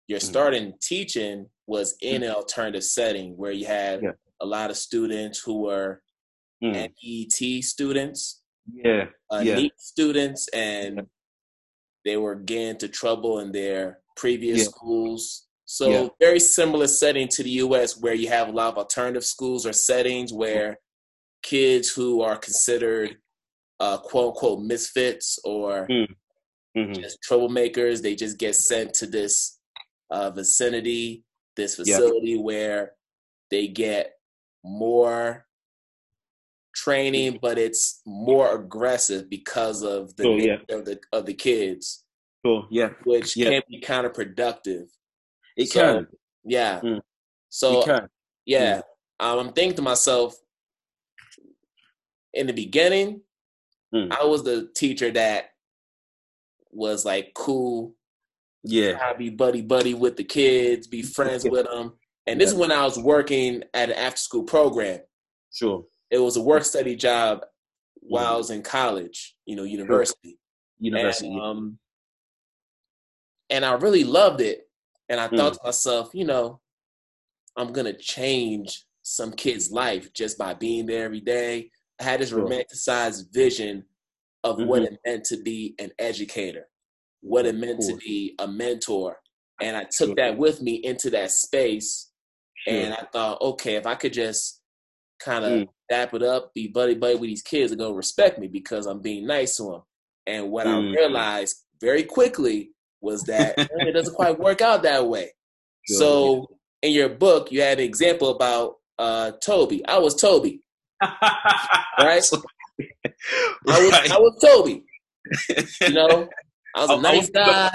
your 0.07 0.19
mm-hmm. 0.19 0.27
starting 0.27 0.73
teaching 0.81 1.47
was 1.67 1.95
in 2.01 2.23
an 2.23 2.31
alternative 2.31 2.83
setting 2.83 3.35
where 3.37 3.51
you 3.51 3.65
had 3.65 4.01
yeah. 4.03 4.11
a 4.41 4.45
lot 4.45 4.69
of 4.69 4.77
students 4.77 5.39
who 5.39 5.61
were 5.61 6.01
mm. 6.63 6.89
NEET 7.03 7.63
students, 7.63 8.41
yeah, 8.71 9.05
uh, 9.31 9.41
yeah. 9.43 9.67
Students, 9.77 10.47
and 10.49 11.07
they 12.03 12.17
were 12.17 12.35
getting 12.35 12.69
into 12.69 12.87
trouble 12.87 13.39
in 13.39 13.51
their 13.51 13.99
previous 14.15 14.59
yeah. 14.59 14.65
schools. 14.65 15.47
So 15.65 16.15
very 16.19 16.39
similar 16.39 16.85
setting 16.87 17.27
to 17.29 17.43
the 17.43 17.49
U.S. 17.49 17.99
where 17.99 18.13
you 18.13 18.27
have 18.29 18.49
a 18.49 18.51
lot 18.51 18.73
of 18.73 18.77
alternative 18.77 19.25
schools 19.25 19.65
or 19.65 19.73
settings 19.73 20.31
where 20.31 20.77
kids 21.41 21.89
who 21.89 22.21
are 22.21 22.37
considered 22.37 23.17
uh, 23.85 23.97
quote 23.97 24.29
unquote 24.29 24.61
misfits 24.61 25.39
or 25.43 25.87
mm. 25.87 26.07
mm-hmm. 26.75 26.93
just 26.93 27.19
troublemakers. 27.27 28.01
They 28.01 28.15
just 28.15 28.37
get 28.39 28.55
sent 28.55 28.93
to 28.95 29.05
this 29.05 29.59
uh, 30.09 30.31
vicinity, 30.31 31.23
this 31.55 31.75
facility 31.75 32.31
yep. 32.31 32.41
where 32.41 32.91
they 33.51 33.67
get 33.67 34.13
more 34.63 35.45
training, 36.75 37.39
but 37.41 37.57
it's 37.57 38.01
more 38.05 38.55
aggressive 38.55 39.29
because 39.29 39.83
of 39.83 40.15
the 40.15 40.27
oh, 40.27 40.37
yeah. 40.37 40.75
of 40.75 40.85
the 40.85 40.99
of 41.13 41.25
the 41.25 41.33
kids. 41.33 42.03
Cool. 42.43 42.67
Yeah. 42.71 42.89
Which 43.03 43.37
yeah. 43.37 43.49
can 43.49 43.61
be 43.69 43.81
counterproductive. 43.81 44.87
It 45.57 45.69
so, 45.69 45.79
can. 45.79 46.07
Yeah. 46.43 46.79
Mm. 46.81 47.01
So 47.49 47.83
can. 47.83 48.09
yeah, 48.45 48.81
mm. 49.21 49.25
um, 49.25 49.39
I'm 49.39 49.53
thinking 49.53 49.77
to 49.77 49.81
myself, 49.81 50.35
in 52.33 52.47
the 52.47 52.53
beginning, 52.53 53.21
Mm. 53.95 54.11
I 54.11 54.25
was 54.25 54.43
the 54.43 54.69
teacher 54.75 55.09
that 55.11 55.51
was 56.71 57.05
like 57.05 57.31
cool. 57.33 57.95
Yeah. 58.63 58.99
I'd 59.01 59.17
be 59.17 59.29
buddy 59.29 59.61
buddy 59.61 59.93
with 59.93 60.17
the 60.17 60.23
kids, 60.23 60.87
be 60.87 61.01
friends 61.17 61.45
with 61.49 61.65
them. 61.67 61.93
And 62.27 62.41
this 62.41 62.49
yeah. 62.49 62.55
is 62.55 62.59
when 62.59 62.71
I 62.71 62.83
was 62.83 62.99
working 62.99 63.63
at 63.73 63.89
an 63.89 63.95
after 63.95 64.17
school 64.17 64.43
program. 64.43 64.99
Sure. 65.53 65.85
It 66.11 66.19
was 66.19 66.37
a 66.37 66.41
work 66.41 66.65
study 66.65 66.95
job 66.95 67.45
while 68.01 68.33
I 68.33 68.37
was 68.37 68.49
in 68.49 68.61
college, 68.61 69.35
you 69.45 69.55
know, 69.55 69.63
university. 69.63 70.37
University. 70.79 71.31
And, 71.31 71.41
um, 71.41 71.79
and 73.49 73.63
I 73.63 73.73
really 73.73 74.03
loved 74.03 74.41
it. 74.41 74.67
And 75.07 75.19
I 75.19 75.27
thought 75.27 75.53
mm. 75.53 75.57
to 75.57 75.61
myself, 75.63 76.09
you 76.13 76.25
know, 76.25 76.59
I'm 77.55 77.71
gonna 77.71 77.93
change 77.93 78.83
some 79.03 79.31
kid's 79.31 79.71
life 79.71 80.11
just 80.13 80.37
by 80.37 80.53
being 80.55 80.87
there 80.87 81.05
every 81.05 81.21
day, 81.21 81.69
had 81.99 82.19
this 82.19 82.31
romanticized 82.31 83.33
vision 83.33 83.85
of 84.43 84.57
mm-hmm. 84.57 84.67
what 84.67 84.83
it 84.83 84.99
meant 85.05 85.25
to 85.25 85.37
be 85.37 85.75
an 85.79 85.91
educator, 85.99 86.67
what 87.21 87.45
it 87.45 87.55
meant 87.55 87.81
to 87.81 87.95
be 87.97 88.35
a 88.39 88.47
mentor. 88.47 89.17
And 89.61 89.75
I 89.75 89.85
took 89.85 90.17
that 90.17 90.37
with 90.37 90.61
me 90.61 90.75
into 90.75 91.09
that 91.11 91.31
space. 91.31 92.11
Sure. 92.67 92.73
And 92.73 92.93
I 92.93 93.05
thought, 93.11 93.41
okay, 93.41 93.75
if 93.75 93.85
I 93.85 93.95
could 93.95 94.13
just 94.13 94.61
kind 95.19 95.45
of 95.45 95.51
mm. 95.51 95.67
dap 95.89 96.13
it 96.13 96.23
up, 96.23 96.53
be 96.53 96.67
buddy 96.67 96.95
buddy 96.95 97.15
with 97.15 97.29
these 97.29 97.41
kids, 97.41 97.71
they're 97.71 97.77
gonna 97.77 97.93
respect 97.93 98.39
me 98.39 98.47
because 98.47 98.85
I'm 98.85 99.01
being 99.01 99.25
nice 99.25 99.57
to 99.57 99.63
them. 99.63 99.81
And 100.27 100.51
what 100.51 100.67
mm. 100.67 100.89
I 100.89 100.91
realized 100.91 101.63
very 101.79 102.03
quickly 102.03 102.71
was 103.01 103.23
that 103.23 103.53
it 103.57 103.93
doesn't 103.93 104.15
quite 104.15 104.39
work 104.39 104.61
out 104.61 104.83
that 104.83 105.07
way. 105.07 105.31
Sure. 105.87 105.99
So 105.99 106.47
in 106.81 106.91
your 106.91 107.09
book, 107.09 107.51
you 107.51 107.61
had 107.61 107.79
an 107.79 107.85
example 107.85 108.29
about 108.29 108.75
uh, 108.97 109.31
Toby. 109.41 109.85
I 109.85 109.99
was 109.99 110.15
Toby, 110.15 110.61
right? 111.03 111.11
I 111.99 112.19
was 112.21 114.11
I 114.11 114.17
was 114.17 114.39
Toby. 114.41 114.83
You 115.81 115.93
know, 115.93 116.29
I 116.75 116.85
was 116.85 116.89
a 116.89 117.01
nice 117.01 117.29
guy. 117.29 117.71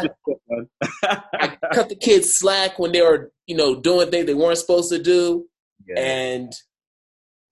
I 1.05 1.57
cut 1.73 1.89
the 1.89 1.97
kids 1.97 2.35
slack 2.35 2.79
when 2.79 2.93
they 2.93 3.00
were, 3.00 3.33
you 3.47 3.57
know, 3.57 3.81
doing 3.81 4.11
things 4.11 4.27
they 4.27 4.35
weren't 4.35 4.59
supposed 4.59 4.91
to 4.91 5.03
do. 5.03 5.47
Yeah. 5.89 6.00
And 6.00 6.53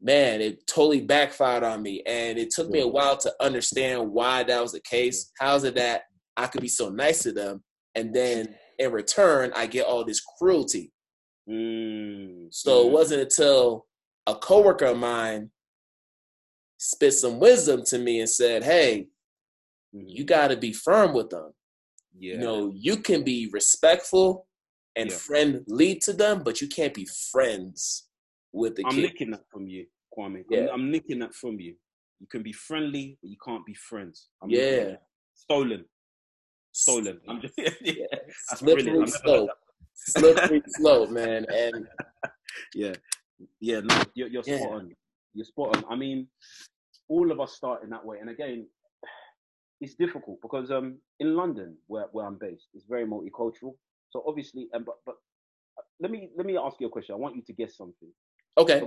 man, 0.01 0.41
it 0.41 0.67
totally 0.67 1.01
backfired 1.01 1.65
on 1.65 1.83
me. 1.83 2.03
And 2.07 2.39
it 2.39 2.51
took 2.51 2.69
me 2.69 2.81
a 2.81 2.87
while 2.87 3.17
to 3.19 3.33
understand 3.41 4.11
why 4.11 4.43
that 4.45 4.63
was 4.63 4.73
the 4.73 4.81
case. 4.81 5.33
How's 5.39 5.65
it 5.65 5.75
that 5.77 6.03
I 6.37 6.47
could 6.47 6.61
be 6.61 6.69
so 6.69 6.91
nice 6.91 7.23
to 7.23 7.33
them 7.33 7.65
and 7.95 8.15
then 8.15 8.55
in 8.79 8.93
return 8.93 9.53
I 9.57 9.67
get 9.67 9.87
all 9.87 10.05
this 10.05 10.23
cruelty? 10.39 10.93
Mm. 11.49 12.49
So 12.51 12.87
it 12.87 12.93
wasn't 12.93 13.23
until 13.23 13.87
a 14.27 14.35
coworker 14.35 14.87
of 14.87 14.99
mine 14.99 15.51
spit 16.79 17.13
some 17.13 17.39
wisdom 17.39 17.83
to 17.85 17.99
me 17.99 18.21
and 18.21 18.31
said, 18.31 18.65
Hey, 18.65 19.09
you 19.93 20.25
mm. 20.25 20.29
got 20.29 20.49
to 20.49 20.57
be 20.57 20.73
firm 20.73 21.13
with 21.13 21.31
them. 21.31 21.53
Yeah. 22.19 22.35
You 22.35 22.39
know, 22.41 22.73
you 22.75 22.97
can 22.99 23.23
be 23.23 23.51
respectful 23.53 24.47
and 24.97 25.11
yeah. 25.11 25.17
friendly 25.17 25.97
to 26.05 26.13
them, 26.13 26.43
but 26.45 26.61
you 26.61 26.69
can't 26.69 26.95
be 26.95 27.07
friends 27.31 28.09
with 28.53 28.77
the 28.77 28.85
I'm 28.87 28.95
kid. 28.95 29.03
nicking 29.03 29.31
that 29.33 29.45
from 29.51 29.69
you, 29.69 29.87
Kwame. 30.17 30.45
Yeah. 30.51 30.67
I'm, 30.73 30.81
I'm, 30.81 30.91
nicking 30.91 31.21
that 31.21 31.35
from 31.35 31.61
you. 31.61 31.75
You 32.21 32.27
can 32.27 32.43
be 32.43 32.53
friendly, 32.53 33.17
but 33.23 33.31
you 33.31 33.37
can't 33.45 33.65
be 33.65 33.75
friends. 33.75 34.29
I'm 34.43 34.51
yeah. 34.51 34.97
Stolen. 35.35 35.85
Stolen. 36.73 37.21
I'm 37.29 37.41
just 37.43 37.55
yeah. 37.59 37.71
yeah. 37.81 38.07
Slippery 38.55 39.07
slope. 39.07 39.51
Slippery 39.95 40.63
slope, 40.69 41.11
man. 41.11 41.47
And 41.53 41.87
yeah. 42.75 42.95
Yeah, 43.61 43.81
no, 43.81 44.03
you're, 44.15 44.29
you're 44.29 44.43
yeah. 44.47 44.59
spot 44.59 44.73
on. 44.73 44.93
You're 45.39 45.45
spot 45.45 45.77
on. 45.77 45.85
I 45.89 45.95
mean, 45.95 46.27
all 47.09 47.31
of 47.31 47.39
us 47.39 47.53
start 47.53 47.85
in 47.85 47.91
that 47.91 48.05
way. 48.05 48.19
And 48.21 48.29
again, 48.29 48.67
it's 49.81 49.95
difficult 49.95 50.39
because 50.43 50.73
um 50.73 50.99
in 51.21 51.37
London, 51.37 51.77
where, 51.87 52.07
where 52.11 52.27
I'm 52.27 52.39
based, 52.39 52.67
it's 52.75 52.87
very 52.87 53.07
multicultural. 53.07 53.75
So 54.11 54.25
obviously, 54.27 54.69
and 54.73 54.85
but 54.85 54.97
but 55.07 55.15
uh, 55.79 55.83
let 56.01 56.11
me 56.11 56.31
let 56.37 56.45
me 56.45 56.59
ask 56.59 56.81
you 56.81 56.89
a 56.89 56.91
question. 56.91 57.15
I 57.15 57.19
want 57.19 57.37
you 57.37 57.43
to 57.43 57.53
guess 57.53 57.77
something. 57.77 58.11
Okay. 58.59 58.83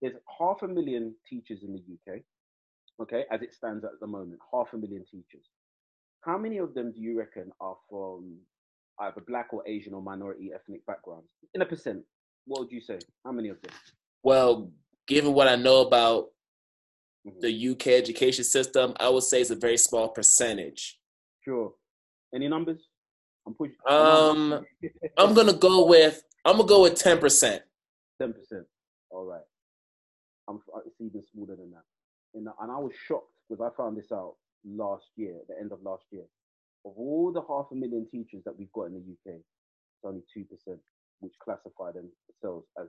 There's 0.00 0.14
half 0.38 0.62
a 0.62 0.68
million 0.68 1.16
teachers 1.28 1.64
in 1.64 1.72
the 1.72 1.80
UK. 2.14 2.20
Okay, 3.02 3.24
as 3.32 3.42
it 3.42 3.52
stands 3.52 3.84
at 3.84 3.98
the 4.00 4.06
moment, 4.06 4.38
half 4.52 4.68
a 4.72 4.76
million 4.76 5.04
teachers. 5.04 5.46
How 6.20 6.38
many 6.38 6.58
of 6.58 6.74
them 6.74 6.92
do 6.92 7.00
you 7.00 7.18
reckon 7.18 7.50
are 7.60 7.76
from 7.90 8.36
either 9.00 9.20
black 9.26 9.48
or 9.52 9.66
Asian 9.66 9.94
or 9.94 10.02
minority 10.02 10.50
ethnic 10.54 10.86
backgrounds? 10.86 11.28
In 11.54 11.62
a 11.62 11.66
percent, 11.66 12.02
what 12.46 12.60
would 12.60 12.72
you 12.72 12.80
say? 12.80 12.98
How 13.24 13.32
many 13.32 13.48
of 13.48 13.60
them? 13.62 13.72
Well, 14.22 14.70
given 15.08 15.32
what 15.32 15.48
I 15.48 15.56
know 15.56 15.80
about 15.80 16.26
mm-hmm. 17.26 17.40
the 17.40 17.70
UK 17.70 17.88
education 17.88 18.44
system, 18.44 18.94
I 19.00 19.08
would 19.08 19.24
say 19.24 19.40
it's 19.40 19.50
a 19.50 19.56
very 19.56 19.78
small 19.78 20.08
percentage. 20.08 20.98
Sure. 21.44 21.72
Any 22.34 22.46
numbers? 22.48 22.86
I'm 23.46 23.54
pushing. 23.54 23.76
Um, 23.88 24.64
I'm 25.16 25.34
gonna 25.34 25.54
go 25.54 25.86
with 25.86 26.22
I'm 26.44 26.56
gonna 26.56 26.68
go 26.68 26.82
with 26.82 26.96
ten 26.96 27.18
percent. 27.18 27.62
Ten 28.20 28.34
percent. 28.34 28.66
All 29.10 29.24
right. 29.24 29.40
I'm 30.48 30.60
it's 30.86 31.00
even 31.00 31.22
smaller 31.32 31.56
than 31.56 31.70
that. 31.70 31.84
And, 32.34 32.46
and 32.60 32.70
I 32.70 32.76
was 32.76 32.92
shocked 33.06 33.32
because 33.48 33.64
I 33.64 33.74
found 33.76 33.96
this 33.96 34.12
out 34.12 34.34
last 34.64 35.06
year, 35.16 35.34
the 35.48 35.58
end 35.58 35.72
of 35.72 35.82
last 35.82 36.04
year. 36.10 36.24
Of 36.84 36.92
all 36.96 37.32
the 37.32 37.42
half 37.48 37.66
a 37.72 37.74
million 37.74 38.06
teachers 38.10 38.42
that 38.44 38.58
we've 38.58 38.72
got 38.72 38.84
in 38.84 38.94
the 38.94 39.00
UK, 39.00 39.36
it's 39.36 40.04
only 40.04 40.22
two 40.32 40.44
percent 40.44 40.78
which 41.20 41.34
classify 41.42 41.90
themselves 41.92 42.66
as 42.80 42.88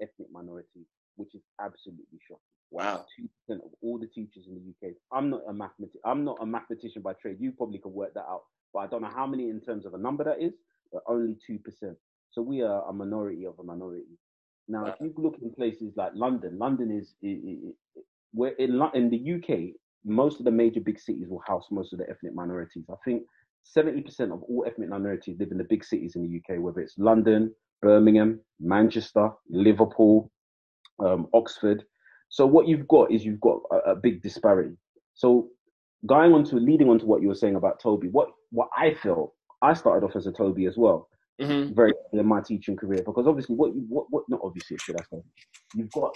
ethnic 0.00 0.28
minorities, 0.32 0.88
which 1.16 1.34
is 1.34 1.42
absolutely 1.60 2.18
shocking. 2.26 2.40
Wow. 2.70 3.04
Two 3.16 3.28
percent 3.38 3.62
of 3.64 3.70
all 3.82 3.98
the 3.98 4.06
teachers 4.06 4.46
in 4.48 4.54
the 4.54 4.88
UK. 4.88 4.94
I'm 5.12 5.30
not 5.30 5.42
a 5.48 5.52
mathematician. 5.52 6.00
I'm 6.04 6.24
not 6.24 6.38
a 6.40 6.46
mathematician 6.46 7.02
by 7.02 7.12
trade. 7.14 7.36
You 7.40 7.52
probably 7.52 7.78
can 7.78 7.92
work 7.92 8.14
that 8.14 8.26
out, 8.28 8.42
but 8.72 8.80
I 8.80 8.86
don't 8.86 9.02
know 9.02 9.12
how 9.14 9.26
many 9.26 9.48
in 9.50 9.60
terms 9.60 9.86
of 9.86 9.94
a 9.94 9.98
number 9.98 10.24
that 10.24 10.42
is. 10.42 10.52
But 10.92 11.02
only 11.08 11.36
two 11.46 11.58
percent. 11.58 11.96
So 12.30 12.42
we 12.42 12.62
are 12.62 12.88
a 12.88 12.92
minority 12.92 13.46
of 13.46 13.58
a 13.58 13.62
minority. 13.62 14.18
Now, 14.68 14.84
wow. 14.84 14.88
if 14.90 15.00
you 15.00 15.14
look 15.16 15.36
in 15.42 15.52
places 15.52 15.92
like 15.96 16.12
London, 16.14 16.58
London 16.58 16.90
is, 16.90 17.14
where 18.32 18.52
in 18.52 18.80
in 18.94 19.10
the 19.10 19.34
UK, 19.34 19.74
most 20.04 20.38
of 20.38 20.44
the 20.44 20.50
major 20.50 20.80
big 20.80 20.98
cities 20.98 21.28
will 21.28 21.42
house 21.46 21.66
most 21.70 21.92
of 21.92 21.98
the 21.98 22.08
ethnic 22.10 22.34
minorities. 22.34 22.84
I 22.90 22.94
think 23.04 23.22
70% 23.76 24.32
of 24.32 24.42
all 24.44 24.64
ethnic 24.66 24.88
minorities 24.88 25.36
live 25.38 25.50
in 25.50 25.58
the 25.58 25.64
big 25.64 25.84
cities 25.84 26.14
in 26.14 26.22
the 26.22 26.36
UK, 26.38 26.60
whether 26.60 26.80
it's 26.80 26.96
London, 26.98 27.52
Birmingham, 27.82 28.40
Manchester, 28.60 29.30
Liverpool, 29.50 30.30
um, 30.98 31.28
Oxford. 31.34 31.84
So 32.28 32.46
what 32.46 32.66
you've 32.66 32.88
got 32.88 33.10
is 33.12 33.24
you've 33.24 33.40
got 33.40 33.60
a, 33.70 33.92
a, 33.92 33.96
big 33.96 34.22
disparity. 34.22 34.76
So 35.14 35.48
going 36.06 36.32
on 36.32 36.44
to 36.44 36.56
leading 36.56 36.88
on 36.88 36.98
to 36.98 37.06
what 37.06 37.22
you 37.22 37.28
were 37.28 37.34
saying 37.34 37.56
about 37.56 37.80
Toby, 37.80 38.08
what 38.08 38.28
what 38.50 38.68
I 38.76 38.94
felt, 38.94 39.32
I 39.62 39.74
started 39.74 40.04
off 40.04 40.16
as 40.16 40.26
a 40.26 40.32
Toby 40.32 40.66
as 40.66 40.76
well, 40.76 41.08
mm-hmm. 41.40 41.74
very 41.74 41.92
in 42.12 42.26
my 42.26 42.40
teaching 42.40 42.76
career 42.76 43.02
because 43.04 43.26
obviously 43.26 43.54
what 43.54 43.74
you 43.74 43.84
what, 43.88 44.06
what 44.10 44.24
not 44.28 44.40
obviously 44.42 44.76
should 44.78 45.00
I 45.00 45.04
say, 45.10 45.22
you've 45.74 45.92
got 45.92 46.14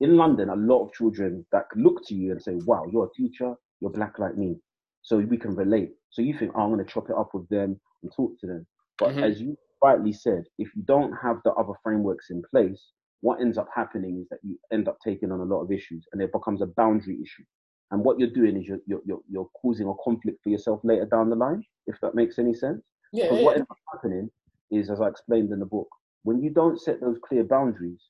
in 0.00 0.16
London 0.16 0.48
a 0.48 0.56
lot 0.56 0.84
of 0.84 0.92
children 0.92 1.44
that 1.52 1.66
look 1.76 2.06
to 2.08 2.14
you 2.14 2.32
and 2.32 2.42
say, 2.42 2.54
"Wow, 2.64 2.84
you're 2.90 3.06
a 3.06 3.16
teacher, 3.16 3.54
you're 3.80 3.90
black 3.90 4.18
like 4.18 4.36
me," 4.36 4.56
so 5.02 5.18
we 5.18 5.36
can 5.36 5.54
relate. 5.54 5.90
So 6.10 6.22
you 6.22 6.36
think, 6.36 6.52
oh, 6.54 6.62
I'm 6.62 6.72
going 6.72 6.84
to 6.84 6.92
chop 6.92 7.08
it 7.08 7.16
up 7.16 7.30
with 7.34 7.48
them 7.48 7.80
and 8.02 8.12
talk 8.14 8.38
to 8.40 8.46
them. 8.46 8.66
But 8.98 9.10
mm-hmm. 9.10 9.24
as 9.24 9.40
you 9.40 9.56
rightly 9.82 10.12
said, 10.12 10.44
if 10.58 10.68
you 10.74 10.82
don't 10.82 11.12
have 11.22 11.38
the 11.44 11.52
other 11.52 11.72
frameworks 11.82 12.30
in 12.30 12.42
place, 12.50 12.82
what 13.22 13.40
ends 13.40 13.58
up 13.58 13.68
happening 13.74 14.18
is 14.20 14.28
that 14.30 14.38
you 14.42 14.58
end 14.72 14.88
up 14.88 14.98
taking 15.04 15.30
on 15.30 15.40
a 15.40 15.44
lot 15.44 15.62
of 15.62 15.70
issues 15.70 16.06
and 16.12 16.22
it 16.22 16.32
becomes 16.32 16.62
a 16.62 16.66
boundary 16.66 17.18
issue. 17.22 17.44
And 17.90 18.04
what 18.04 18.18
you're 18.18 18.30
doing 18.30 18.56
is 18.56 18.66
you're, 18.66 18.80
you're, 18.86 19.02
you're, 19.04 19.20
you're 19.28 19.50
causing 19.60 19.88
a 19.88 19.94
conflict 20.02 20.38
for 20.42 20.50
yourself 20.50 20.80
later 20.84 21.06
down 21.06 21.28
the 21.28 21.36
line, 21.36 21.62
if 21.86 21.96
that 22.02 22.14
makes 22.14 22.38
any 22.38 22.54
sense. 22.54 22.82
Yeah, 23.12 23.24
because 23.24 23.38
yeah. 23.38 23.44
what 23.44 23.56
ends 23.56 23.68
up 23.70 23.76
happening 23.92 24.30
is, 24.70 24.90
as 24.90 25.00
I 25.00 25.08
explained 25.08 25.52
in 25.52 25.58
the 25.58 25.66
book, 25.66 25.88
when 26.22 26.40
you 26.40 26.50
don't 26.50 26.80
set 26.80 27.00
those 27.00 27.18
clear 27.26 27.42
boundaries, 27.42 28.00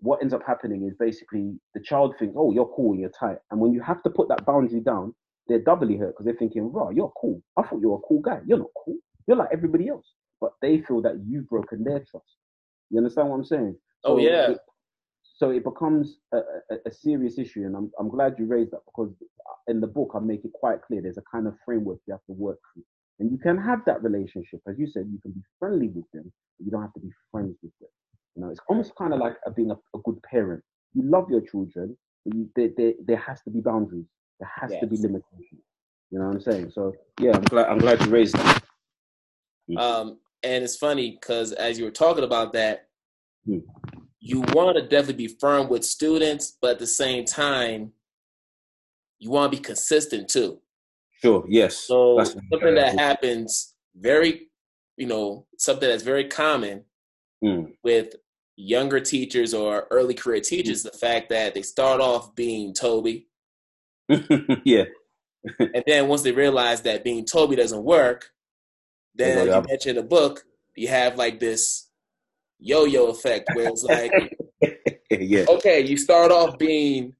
what 0.00 0.20
ends 0.20 0.34
up 0.34 0.42
happening 0.44 0.86
is 0.86 0.94
basically 0.98 1.54
the 1.74 1.80
child 1.80 2.14
thinks, 2.18 2.34
oh, 2.36 2.52
you're 2.52 2.70
cool, 2.74 2.92
and 2.92 3.00
you're 3.00 3.10
tight. 3.18 3.38
And 3.50 3.60
when 3.60 3.72
you 3.72 3.80
have 3.82 4.02
to 4.02 4.10
put 4.10 4.28
that 4.28 4.44
boundary 4.44 4.80
down, 4.80 5.14
they're 5.48 5.60
doubly 5.60 5.96
hurt 5.96 6.14
because 6.14 6.24
they're 6.24 6.36
thinking, 6.36 6.72
"Raw, 6.72 6.90
you're 6.90 7.12
cool. 7.20 7.42
I 7.56 7.62
thought 7.62 7.80
you 7.80 7.90
were 7.90 7.98
a 7.98 8.08
cool 8.08 8.20
guy. 8.20 8.40
You're 8.46 8.58
not 8.58 8.70
cool. 8.84 8.96
You're 9.26 9.36
like 9.36 9.50
everybody 9.52 9.88
else." 9.88 10.12
But 10.40 10.52
they 10.60 10.80
feel 10.80 11.02
that 11.02 11.20
you've 11.26 11.48
broken 11.48 11.84
their 11.84 12.00
trust. 12.00 12.36
You 12.90 12.98
understand 12.98 13.28
what 13.28 13.36
I'm 13.36 13.44
saying? 13.44 13.76
Oh, 14.04 14.18
yeah. 14.18 14.54
So 15.36 15.50
it 15.50 15.64
becomes 15.64 16.18
a, 16.32 16.38
a, 16.70 16.76
a, 16.86 16.92
serious 16.92 17.38
issue, 17.38 17.64
and 17.64 17.74
I'm 17.74 17.90
I'm 17.98 18.08
glad 18.08 18.36
you 18.38 18.46
raised 18.46 18.70
that 18.70 18.82
because 18.86 19.12
in 19.66 19.80
the 19.80 19.86
book 19.86 20.12
I 20.14 20.20
make 20.20 20.44
it 20.44 20.52
quite 20.52 20.80
clear 20.82 21.02
there's 21.02 21.18
a 21.18 21.24
kind 21.30 21.48
of 21.48 21.54
framework 21.64 21.98
you 22.06 22.12
have 22.12 22.24
to 22.26 22.32
work 22.32 22.58
through, 22.72 22.84
and 23.18 23.32
you 23.32 23.38
can 23.38 23.56
have 23.58 23.80
that 23.86 24.02
relationship, 24.02 24.60
as 24.68 24.78
you 24.78 24.86
said, 24.86 25.08
you 25.10 25.18
can 25.20 25.32
be 25.32 25.40
friendly 25.58 25.88
with 25.88 26.04
them, 26.12 26.32
but 26.58 26.64
you 26.64 26.70
don't 26.70 26.82
have 26.82 26.92
to 26.94 27.00
be 27.00 27.10
friends 27.32 27.56
with 27.62 27.72
them. 27.80 27.88
You 28.36 28.42
know, 28.42 28.50
it's 28.50 28.60
almost 28.68 28.94
kind 28.96 29.12
of 29.12 29.20
like 29.20 29.34
being 29.56 29.70
a, 29.70 29.74
a 29.74 30.00
good 30.04 30.22
parent. 30.22 30.62
You 30.94 31.02
love 31.04 31.28
your 31.30 31.40
children, 31.40 31.96
but 32.24 32.34
you, 32.34 32.48
there, 32.54 32.70
there, 32.76 32.92
there 33.04 33.16
has 33.16 33.42
to 33.42 33.50
be 33.50 33.60
boundaries. 33.60 34.06
There 34.40 34.50
has 34.60 34.70
yes. 34.70 34.80
to 34.80 34.86
be 34.86 34.96
limitations. 34.96 35.62
You 36.10 36.18
know 36.18 36.26
what 36.26 36.34
I'm 36.34 36.40
saying? 36.40 36.70
So 36.70 36.94
yeah, 37.20 37.32
I'm 37.34 37.42
glad 37.42 37.66
I'm 37.66 37.78
glad 37.78 38.00
you 38.04 38.10
raised 38.10 38.36
that. 38.36 38.62
Um, 39.76 40.18
and 40.42 40.62
it's 40.62 40.76
funny 40.76 41.12
because 41.12 41.52
as 41.52 41.78
you 41.78 41.84
were 41.84 41.90
talking 41.90 42.24
about 42.24 42.52
that, 42.52 42.88
mm. 43.48 43.62
You 44.26 44.40
want 44.54 44.74
to 44.74 44.80
definitely 44.80 45.26
be 45.26 45.36
firm 45.38 45.68
with 45.68 45.84
students, 45.84 46.56
but 46.62 46.70
at 46.70 46.78
the 46.78 46.86
same 46.86 47.26
time, 47.26 47.92
you 49.18 49.30
want 49.30 49.52
to 49.52 49.58
be 49.58 49.62
consistent 49.62 50.30
too. 50.30 50.60
Sure. 51.20 51.44
Yes. 51.46 51.76
So 51.76 52.16
that's 52.16 52.32
something 52.32 52.74
that 52.74 52.98
happens 52.98 53.74
very, 53.94 54.48
you 54.96 55.06
know, 55.06 55.46
something 55.58 55.86
that's 55.86 56.02
very 56.02 56.24
common 56.24 56.84
mm. 57.44 57.70
with 57.82 58.14
younger 58.56 58.98
teachers 58.98 59.52
or 59.52 59.86
early 59.90 60.14
career 60.14 60.40
teachers, 60.40 60.80
mm. 60.84 60.90
the 60.90 60.96
fact 60.96 61.28
that 61.28 61.52
they 61.52 61.60
start 61.62 62.00
off 62.00 62.34
being 62.34 62.72
Toby, 62.72 63.28
yeah. 64.08 64.84
and 65.58 65.84
then 65.86 66.08
once 66.08 66.22
they 66.22 66.32
realize 66.32 66.80
that 66.82 67.04
being 67.04 67.26
Toby 67.26 67.56
doesn't 67.56 67.84
work, 67.84 68.30
then 69.14 69.48
you 69.48 69.62
mentioned 69.68 69.98
the 69.98 70.02
book, 70.02 70.44
you 70.76 70.88
have 70.88 71.18
like 71.18 71.40
this 71.40 71.90
yo-yo 72.64 73.06
effect 73.08 73.50
where 73.54 73.68
it's 73.68 73.84
like, 73.84 74.10
yeah, 75.10 75.44
okay, 75.48 75.80
you 75.84 75.96
start 75.96 76.32
off 76.32 76.58
being, 76.58 77.14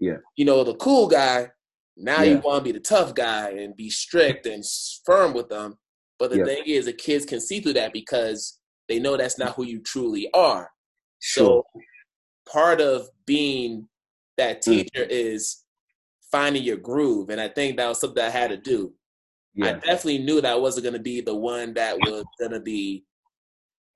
yeah, 0.00 0.16
you 0.36 0.44
know, 0.44 0.64
the 0.64 0.74
cool 0.76 1.08
guy. 1.08 1.48
Now 1.96 2.22
yeah. 2.22 2.32
you 2.32 2.38
want 2.38 2.64
to 2.64 2.72
be 2.72 2.76
the 2.76 2.84
tough 2.84 3.14
guy 3.14 3.50
and 3.50 3.76
be 3.76 3.88
strict 3.88 4.46
and 4.46 4.64
firm 5.06 5.32
with 5.32 5.48
them. 5.48 5.78
But 6.18 6.30
the 6.30 6.38
yeah. 6.38 6.44
thing 6.44 6.62
is, 6.66 6.86
the 6.86 6.92
kids 6.92 7.24
can 7.24 7.40
see 7.40 7.60
through 7.60 7.74
that 7.74 7.92
because 7.92 8.58
they 8.88 8.98
know 8.98 9.16
that's 9.16 9.38
not 9.38 9.54
who 9.54 9.64
you 9.64 9.80
truly 9.80 10.28
are. 10.34 10.70
Sure. 11.20 11.62
So 11.74 11.80
part 12.50 12.80
of 12.80 13.08
being 13.26 13.88
that 14.36 14.58
mm. 14.58 14.62
teacher 14.62 15.04
mm. 15.04 15.10
is 15.10 15.64
finding 16.30 16.64
your 16.64 16.76
groove. 16.76 17.30
And 17.30 17.40
I 17.40 17.48
think 17.48 17.76
that 17.76 17.88
was 17.88 18.00
something 18.00 18.22
I 18.22 18.30
had 18.30 18.50
to 18.50 18.56
do. 18.56 18.92
Yeah. 19.54 19.66
I 19.66 19.72
definitely 19.74 20.18
knew 20.18 20.40
that 20.40 20.52
I 20.52 20.56
wasn't 20.56 20.84
going 20.84 20.94
to 20.94 21.00
be 21.00 21.20
the 21.20 21.34
one 21.34 21.74
that 21.74 21.96
was 21.96 22.24
going 22.40 22.50
to 22.50 22.60
be, 22.60 23.04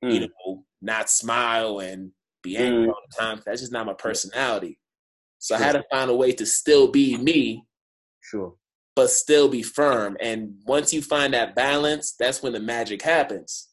mm. 0.04 0.12
you 0.12 0.20
know, 0.20 0.64
not 0.80 1.10
smile 1.10 1.80
and 1.80 2.12
be 2.42 2.56
angry 2.56 2.86
mm. 2.86 2.88
all 2.88 3.02
the 3.10 3.20
time. 3.20 3.42
That's 3.44 3.60
just 3.60 3.72
not 3.72 3.86
my 3.86 3.94
personality. 3.94 4.78
So 5.38 5.56
sure. 5.56 5.62
I 5.62 5.66
had 5.66 5.72
to 5.76 5.84
find 5.90 6.10
a 6.10 6.16
way 6.16 6.32
to 6.32 6.46
still 6.46 6.88
be 6.90 7.16
me. 7.16 7.64
Sure. 8.20 8.54
But 8.94 9.10
still 9.10 9.48
be 9.48 9.62
firm. 9.62 10.16
And 10.20 10.54
once 10.66 10.92
you 10.92 11.02
find 11.02 11.32
that 11.34 11.54
balance, 11.54 12.14
that's 12.18 12.42
when 12.42 12.52
the 12.52 12.60
magic 12.60 13.02
happens. 13.02 13.68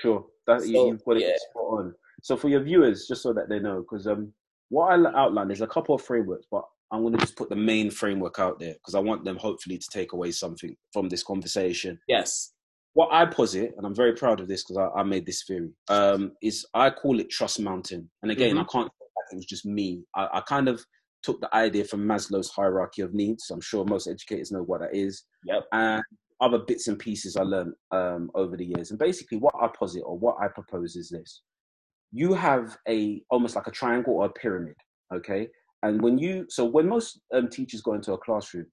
Sure. 0.00 0.24
That 0.46 0.62
so, 0.62 0.66
you, 0.66 0.98
put 1.04 1.16
it 1.16 1.24
yeah. 1.24 1.36
spot 1.50 1.62
on. 1.62 1.94
So 2.22 2.36
for 2.36 2.48
your 2.48 2.62
viewers, 2.62 3.06
just 3.08 3.22
so 3.22 3.32
that 3.32 3.48
they 3.48 3.58
know, 3.58 3.80
because 3.80 4.06
um, 4.06 4.32
what 4.68 4.92
I 4.92 5.20
outlined 5.20 5.50
is 5.50 5.60
a 5.60 5.66
couple 5.66 5.94
of 5.94 6.02
frameworks, 6.02 6.46
but 6.50 6.64
I'm 6.92 7.02
going 7.02 7.14
to 7.14 7.18
just 7.18 7.36
put 7.36 7.48
the 7.48 7.56
main 7.56 7.90
framework 7.90 8.38
out 8.38 8.60
there 8.60 8.74
because 8.74 8.94
I 8.94 9.00
want 9.00 9.24
them 9.24 9.36
hopefully 9.36 9.78
to 9.78 9.88
take 9.90 10.12
away 10.12 10.30
something 10.30 10.76
from 10.92 11.08
this 11.08 11.22
conversation. 11.22 11.98
Yes. 12.06 12.51
What 12.94 13.08
I 13.10 13.24
posit, 13.24 13.72
and 13.76 13.86
I'm 13.86 13.94
very 13.94 14.12
proud 14.12 14.40
of 14.40 14.48
this 14.48 14.64
because 14.64 14.76
I, 14.76 15.00
I, 15.00 15.02
made 15.02 15.24
this 15.24 15.44
theory, 15.44 15.70
um, 15.88 16.32
is 16.42 16.66
I 16.74 16.90
call 16.90 17.20
it 17.20 17.30
Trust 17.30 17.58
Mountain. 17.58 18.10
And 18.22 18.30
again, 18.30 18.56
mm-hmm. 18.56 18.60
I 18.60 18.64
can't 18.64 18.90
it 19.32 19.36
was 19.36 19.46
just 19.46 19.64
me. 19.64 20.04
I, 20.14 20.28
I, 20.34 20.40
kind 20.42 20.68
of 20.68 20.84
took 21.22 21.40
the 21.40 21.54
idea 21.54 21.84
from 21.84 22.06
Maslow's 22.06 22.50
hierarchy 22.50 23.02
of 23.02 23.14
needs. 23.14 23.50
I'm 23.50 23.60
sure 23.60 23.84
most 23.84 24.06
educators 24.06 24.52
know 24.52 24.62
what 24.62 24.80
that 24.80 24.94
is. 24.94 25.24
Yep. 25.46 25.64
And 25.72 26.02
other 26.40 26.58
bits 26.58 26.88
and 26.88 26.98
pieces 26.98 27.36
I 27.36 27.42
learned 27.42 27.74
um, 27.92 28.30
over 28.34 28.56
the 28.56 28.66
years. 28.66 28.90
And 28.90 28.98
basically, 28.98 29.38
what 29.38 29.54
I 29.60 29.68
posit 29.68 30.02
or 30.04 30.18
what 30.18 30.36
I 30.40 30.48
propose 30.48 30.96
is 30.96 31.08
this: 31.08 31.42
you 32.12 32.34
have 32.34 32.76
a 32.88 33.22
almost 33.30 33.56
like 33.56 33.66
a 33.66 33.72
triangle 33.72 34.14
or 34.14 34.26
a 34.26 34.30
pyramid, 34.30 34.76
okay? 35.14 35.48
And 35.84 36.00
when 36.00 36.16
you, 36.18 36.46
so 36.48 36.64
when 36.64 36.88
most 36.88 37.20
um, 37.34 37.48
teachers 37.48 37.80
go 37.80 37.94
into 37.94 38.12
a 38.12 38.18
classroom, 38.18 38.66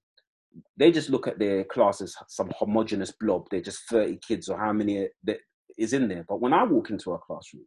they 0.76 0.90
just 0.90 1.10
look 1.10 1.26
at 1.26 1.38
their 1.38 1.64
class 1.64 2.00
as 2.00 2.14
some 2.28 2.50
homogenous 2.58 3.12
blob. 3.12 3.46
They're 3.50 3.60
just 3.60 3.88
30 3.88 4.18
kids 4.26 4.48
or 4.48 4.58
how 4.58 4.72
many 4.72 5.08
that 5.24 5.38
is 5.78 5.92
in 5.92 6.08
there. 6.08 6.24
But 6.28 6.40
when 6.40 6.52
I 6.52 6.64
walk 6.64 6.90
into 6.90 7.12
a 7.12 7.18
classroom, 7.18 7.66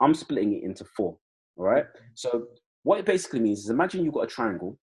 I'm 0.00 0.14
splitting 0.14 0.54
it 0.54 0.62
into 0.62 0.84
four. 0.96 1.18
All 1.56 1.64
right. 1.64 1.84
So 2.14 2.46
what 2.82 2.98
it 2.98 3.06
basically 3.06 3.40
means 3.40 3.60
is 3.60 3.70
imagine 3.70 4.04
you've 4.04 4.14
got 4.14 4.24
a 4.24 4.28
triangle. 4.28 4.78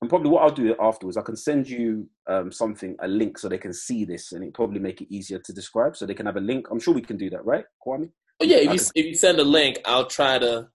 And 0.00 0.08
probably 0.08 0.30
what 0.30 0.44
I'll 0.44 0.50
do 0.50 0.76
afterwards, 0.80 1.16
I 1.16 1.22
can 1.22 1.34
send 1.34 1.68
you 1.68 2.08
um, 2.28 2.52
something, 2.52 2.94
a 3.00 3.08
link, 3.08 3.36
so 3.36 3.48
they 3.48 3.58
can 3.58 3.72
see 3.72 4.04
this, 4.04 4.30
and 4.30 4.44
it 4.44 4.54
probably 4.54 4.78
make 4.78 5.00
it 5.00 5.12
easier 5.12 5.40
to 5.40 5.52
describe. 5.52 5.96
So 5.96 6.06
they 6.06 6.14
can 6.14 6.26
have 6.26 6.36
a 6.36 6.40
link. 6.40 6.68
I'm 6.70 6.78
sure 6.78 6.94
we 6.94 7.02
can 7.02 7.16
do 7.16 7.28
that, 7.30 7.44
right, 7.44 7.64
Kwame? 7.84 8.10
Oh 8.40 8.44
yeah, 8.44 8.58
if 8.58 8.72
you, 8.74 8.80
if 8.94 9.06
you 9.06 9.14
send 9.16 9.40
a 9.40 9.44
link, 9.44 9.80
I'll 9.84 10.06
try 10.06 10.38
to 10.38 10.68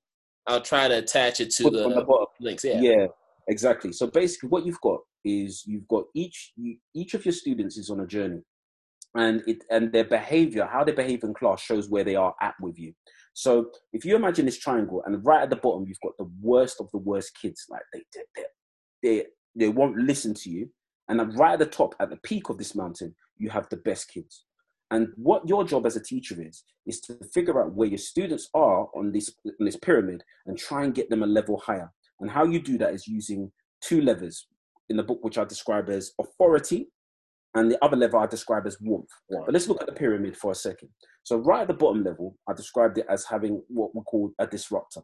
I'll 0.46 0.62
try 0.62 0.89
to 0.89 0.98
attach 0.98 1.39
it 1.39 1.51
to 1.51 1.63
the, 1.63 1.70
the 1.70 2.25
links. 2.41 2.65
Yeah. 2.65 2.82
Yeah, 2.82 3.08
exactly. 3.48 3.93
So 3.93 4.08
basically, 4.08 4.50
what 4.50 4.65
you've 4.65 4.82
got 4.82 5.00
is 5.24 5.63
you've 5.65 5.88
got 5.88 6.06
each 6.13 6.53
each 6.94 7.13
of 7.13 7.25
your 7.25 7.34
students 7.34 7.77
is 7.77 7.89
on 7.89 8.01
a 8.01 8.08
journey, 8.08 8.42
and 9.15 9.44
it 9.48 9.63
and 9.70 9.92
their 9.92 10.03
behavior, 10.03 10.65
how 10.72 10.84
they 10.84 10.92
behave 10.92 11.24
in 11.24 11.34
class, 11.34 11.62
shows 11.62 11.89
where 11.89 12.03
they 12.03 12.15
are 12.15 12.36
at 12.42 12.56
with 12.62 12.77
you. 12.77 12.94
So 13.34 13.72
if 13.92 14.06
you 14.06 14.15
imagine 14.15 14.46
this 14.46 14.60
triangle, 14.60 15.03
and 15.06 15.25
right 15.25 15.42
at 15.42 15.50
the 15.50 15.56
bottom, 15.56 15.86
you've 15.88 16.00
got 16.03 16.18
the 16.18 16.30
worst 16.42 16.77
of 16.80 16.89
the 16.92 17.00
worst 17.00 17.32
kids, 17.39 17.65
like 17.70 17.82
they 17.92 18.01
they 18.36 18.44
they, 19.01 19.25
they 19.56 19.70
won't 19.70 19.98
listen 19.98 20.34
to 20.36 20.50
you, 20.50 20.70
and 21.10 21.36
right 21.38 21.53
at 21.53 21.60
the 21.60 21.65
top, 21.65 21.96
at 22.00 22.10
the 22.10 22.18
peak 22.18 22.50
of 22.50 22.58
this 22.58 22.75
mountain, 22.75 23.15
you 23.38 23.50
have 23.50 23.68
the 23.70 23.77
best 23.77 24.10
kids. 24.10 24.46
And 24.92 25.08
what 25.15 25.48
your 25.50 25.63
job 25.63 25.88
as 25.88 25.96
a 25.96 26.03
teacher 26.03 26.36
is, 26.39 26.63
is 26.86 27.01
to 27.01 27.18
figure 27.34 27.60
out 27.60 27.74
where 27.74 27.88
your 27.88 27.98
students 27.98 28.50
are 28.53 28.88
on 28.96 29.12
this, 29.12 29.34
on 29.46 29.65
this 29.65 29.75
pyramid 29.75 30.24
and 30.46 30.56
try 30.56 30.84
and 30.84 30.94
get 30.94 31.10
them 31.10 31.24
a 31.24 31.27
level 31.27 31.58
higher. 31.58 31.92
And 32.20 32.30
how 32.30 32.44
you 32.44 32.62
do 32.62 32.77
that 32.77 32.94
is 32.94 33.08
using 33.08 33.51
two 33.82 34.01
levers 34.01 34.46
in 34.94 34.98
the 34.98 35.04
book, 35.04 35.24
which 35.24 35.40
I 35.40 35.44
describe 35.44 35.90
as 35.90 36.12
authority, 36.22 36.90
and 37.56 37.70
the 37.70 37.84
other 37.84 37.98
level 37.98 38.20
I 38.20 38.28
describe 38.28 38.66
as 38.68 38.78
warmth. 38.80 39.10
But 39.30 39.52
let's 39.52 39.68
look 39.68 39.82
at 39.82 39.88
the 39.88 39.94
pyramid 39.94 40.38
for 40.38 40.52
a 40.52 40.56
second. 40.56 40.90
So, 41.24 41.38
right 41.38 41.62
at 41.62 41.68
the 41.68 41.74
bottom 41.74 42.04
level, 42.04 42.38
I 42.48 42.54
described 42.54 42.98
it 43.00 43.06
as 43.10 43.26
having 43.26 43.62
what 43.68 43.96
we 43.96 44.02
call 44.04 44.32
a 44.40 44.48
disruptor. 44.48 45.02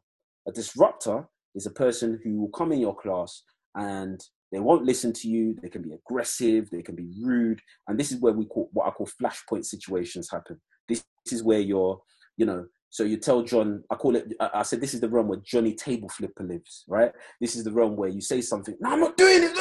A 0.47 0.51
disruptor 0.51 1.27
is 1.55 1.65
a 1.65 1.71
person 1.71 2.19
who 2.23 2.39
will 2.39 2.49
come 2.49 2.71
in 2.71 2.79
your 2.79 2.95
class 2.95 3.43
and 3.75 4.19
they 4.51 4.59
won't 4.59 4.85
listen 4.85 5.13
to 5.13 5.27
you. 5.27 5.55
They 5.61 5.69
can 5.69 5.81
be 5.81 5.93
aggressive. 5.93 6.69
They 6.69 6.81
can 6.81 6.95
be 6.95 7.09
rude. 7.21 7.61
And 7.87 7.99
this 7.99 8.11
is 8.11 8.19
where 8.19 8.33
we 8.33 8.45
call 8.45 8.69
what 8.73 8.87
I 8.87 8.91
call 8.91 9.07
flashpoint 9.21 9.65
situations 9.65 10.29
happen. 10.31 10.59
This, 10.87 11.03
this 11.25 11.33
is 11.33 11.43
where 11.43 11.59
you're, 11.59 12.01
you 12.37 12.45
know, 12.45 12.65
so 12.89 13.03
you 13.03 13.17
tell 13.17 13.43
John, 13.43 13.83
I 13.91 13.95
call 13.95 14.15
it, 14.15 14.33
I 14.39 14.63
said, 14.63 14.81
this 14.81 14.93
is 14.93 15.01
the 15.01 15.09
realm 15.09 15.27
where 15.27 15.39
Johnny 15.43 15.75
Table 15.75 16.09
Flipper 16.09 16.43
lives, 16.43 16.85
right? 16.87 17.11
This 17.39 17.55
is 17.55 17.63
the 17.63 17.71
realm 17.71 17.95
where 17.95 18.09
you 18.09 18.21
say 18.21 18.41
something, 18.41 18.75
no, 18.79 18.91
I'm 18.91 18.99
not 18.99 19.17
doing 19.17 19.43
it. 19.43 19.57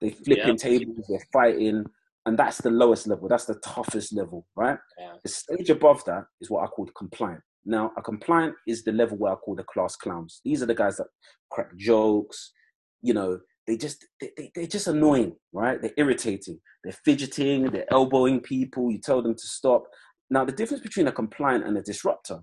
They 0.00 0.10
flipping 0.10 0.46
yeah. 0.46 0.54
tables, 0.54 1.06
they're 1.08 1.26
fighting. 1.32 1.84
And 2.26 2.38
that's 2.38 2.58
the 2.58 2.70
lowest 2.70 3.06
level. 3.06 3.28
That's 3.28 3.46
the 3.46 3.58
toughest 3.64 4.12
level, 4.12 4.46
right? 4.54 4.78
Yeah. 4.98 5.14
The 5.22 5.28
stage 5.28 5.70
above 5.70 6.04
that 6.04 6.24
is 6.40 6.50
what 6.50 6.62
I 6.62 6.66
call 6.66 6.86
compliant. 6.96 7.40
Now, 7.64 7.92
a 7.96 8.02
compliant 8.02 8.54
is 8.66 8.84
the 8.84 8.92
level 8.92 9.16
where 9.16 9.32
I 9.32 9.36
call 9.36 9.56
the 9.56 9.64
class 9.64 9.96
clowns. 9.96 10.40
These 10.44 10.62
are 10.62 10.66
the 10.66 10.74
guys 10.74 10.98
that 10.98 11.06
crack 11.50 11.74
jokes, 11.76 12.52
you 13.02 13.14
know, 13.14 13.40
they 13.66 13.76
just 13.76 14.06
they, 14.20 14.30
they, 14.36 14.50
they're 14.54 14.66
just 14.66 14.88
annoying, 14.88 15.36
right? 15.52 15.80
They're 15.80 15.92
irritating. 15.96 16.58
They're 16.82 16.96
fidgeting. 17.04 17.70
They're 17.70 17.92
elbowing 17.92 18.40
people. 18.40 18.90
You 18.90 18.98
tell 18.98 19.22
them 19.22 19.34
to 19.34 19.46
stop. 19.46 19.84
Now, 20.30 20.44
the 20.44 20.52
difference 20.52 20.82
between 20.82 21.08
a 21.08 21.12
compliant 21.12 21.66
and 21.66 21.76
a 21.76 21.82
disruptor 21.82 22.40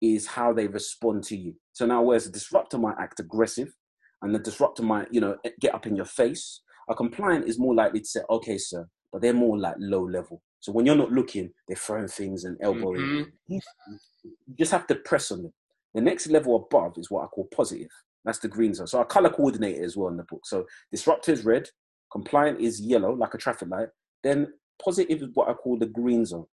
is 0.00 0.26
how 0.26 0.52
they 0.52 0.66
respond 0.66 1.24
to 1.24 1.36
you. 1.36 1.54
So 1.72 1.86
now, 1.86 2.02
whereas 2.02 2.26
a 2.26 2.32
disruptor 2.32 2.78
might 2.78 2.96
act 2.98 3.20
aggressive, 3.20 3.74
and 4.22 4.34
the 4.34 4.38
disruptor 4.38 4.82
might, 4.82 5.08
you 5.12 5.20
know, 5.20 5.36
get 5.60 5.74
up 5.74 5.86
in 5.86 5.96
your 5.96 6.06
face, 6.06 6.60
a 6.88 6.94
compliant 6.94 7.48
is 7.48 7.58
more 7.58 7.74
likely 7.74 8.00
to 8.00 8.06
say, 8.06 8.20
"Okay, 8.30 8.58
sir," 8.58 8.88
but 9.12 9.22
they're 9.22 9.32
more 9.32 9.58
like 9.58 9.76
low 9.78 10.04
level. 10.04 10.42
So 10.60 10.72
when 10.72 10.86
you're 10.86 10.96
not 10.96 11.12
looking, 11.12 11.52
they're 11.68 11.76
throwing 11.76 12.08
things 12.08 12.44
and 12.44 12.56
elbowing. 12.60 13.00
Mm-hmm. 13.00 13.22
You 13.48 13.60
just 14.58 14.72
have 14.72 14.86
to 14.88 14.96
press 14.96 15.30
on 15.30 15.42
them. 15.42 15.52
The 15.94 16.00
next 16.00 16.26
level 16.28 16.56
above 16.56 16.98
is 16.98 17.10
what 17.10 17.24
I 17.24 17.26
call 17.26 17.48
positive. 17.54 17.90
That's 18.24 18.40
the 18.40 18.48
green 18.48 18.74
zone. 18.74 18.88
So 18.88 19.00
I 19.00 19.04
color 19.04 19.30
coordinated 19.30 19.84
as 19.84 19.96
well 19.96 20.08
in 20.08 20.16
the 20.16 20.24
book. 20.24 20.40
So 20.44 20.66
disruptor 20.90 21.32
is 21.32 21.44
red, 21.44 21.68
compliant 22.10 22.60
is 22.60 22.80
yellow, 22.80 23.12
like 23.14 23.34
a 23.34 23.38
traffic 23.38 23.68
light. 23.68 23.88
Then 24.24 24.52
positive 24.82 25.22
is 25.22 25.28
what 25.34 25.48
I 25.48 25.52
call 25.52 25.78
the 25.78 25.86
green 25.86 26.26
zone. 26.26 26.46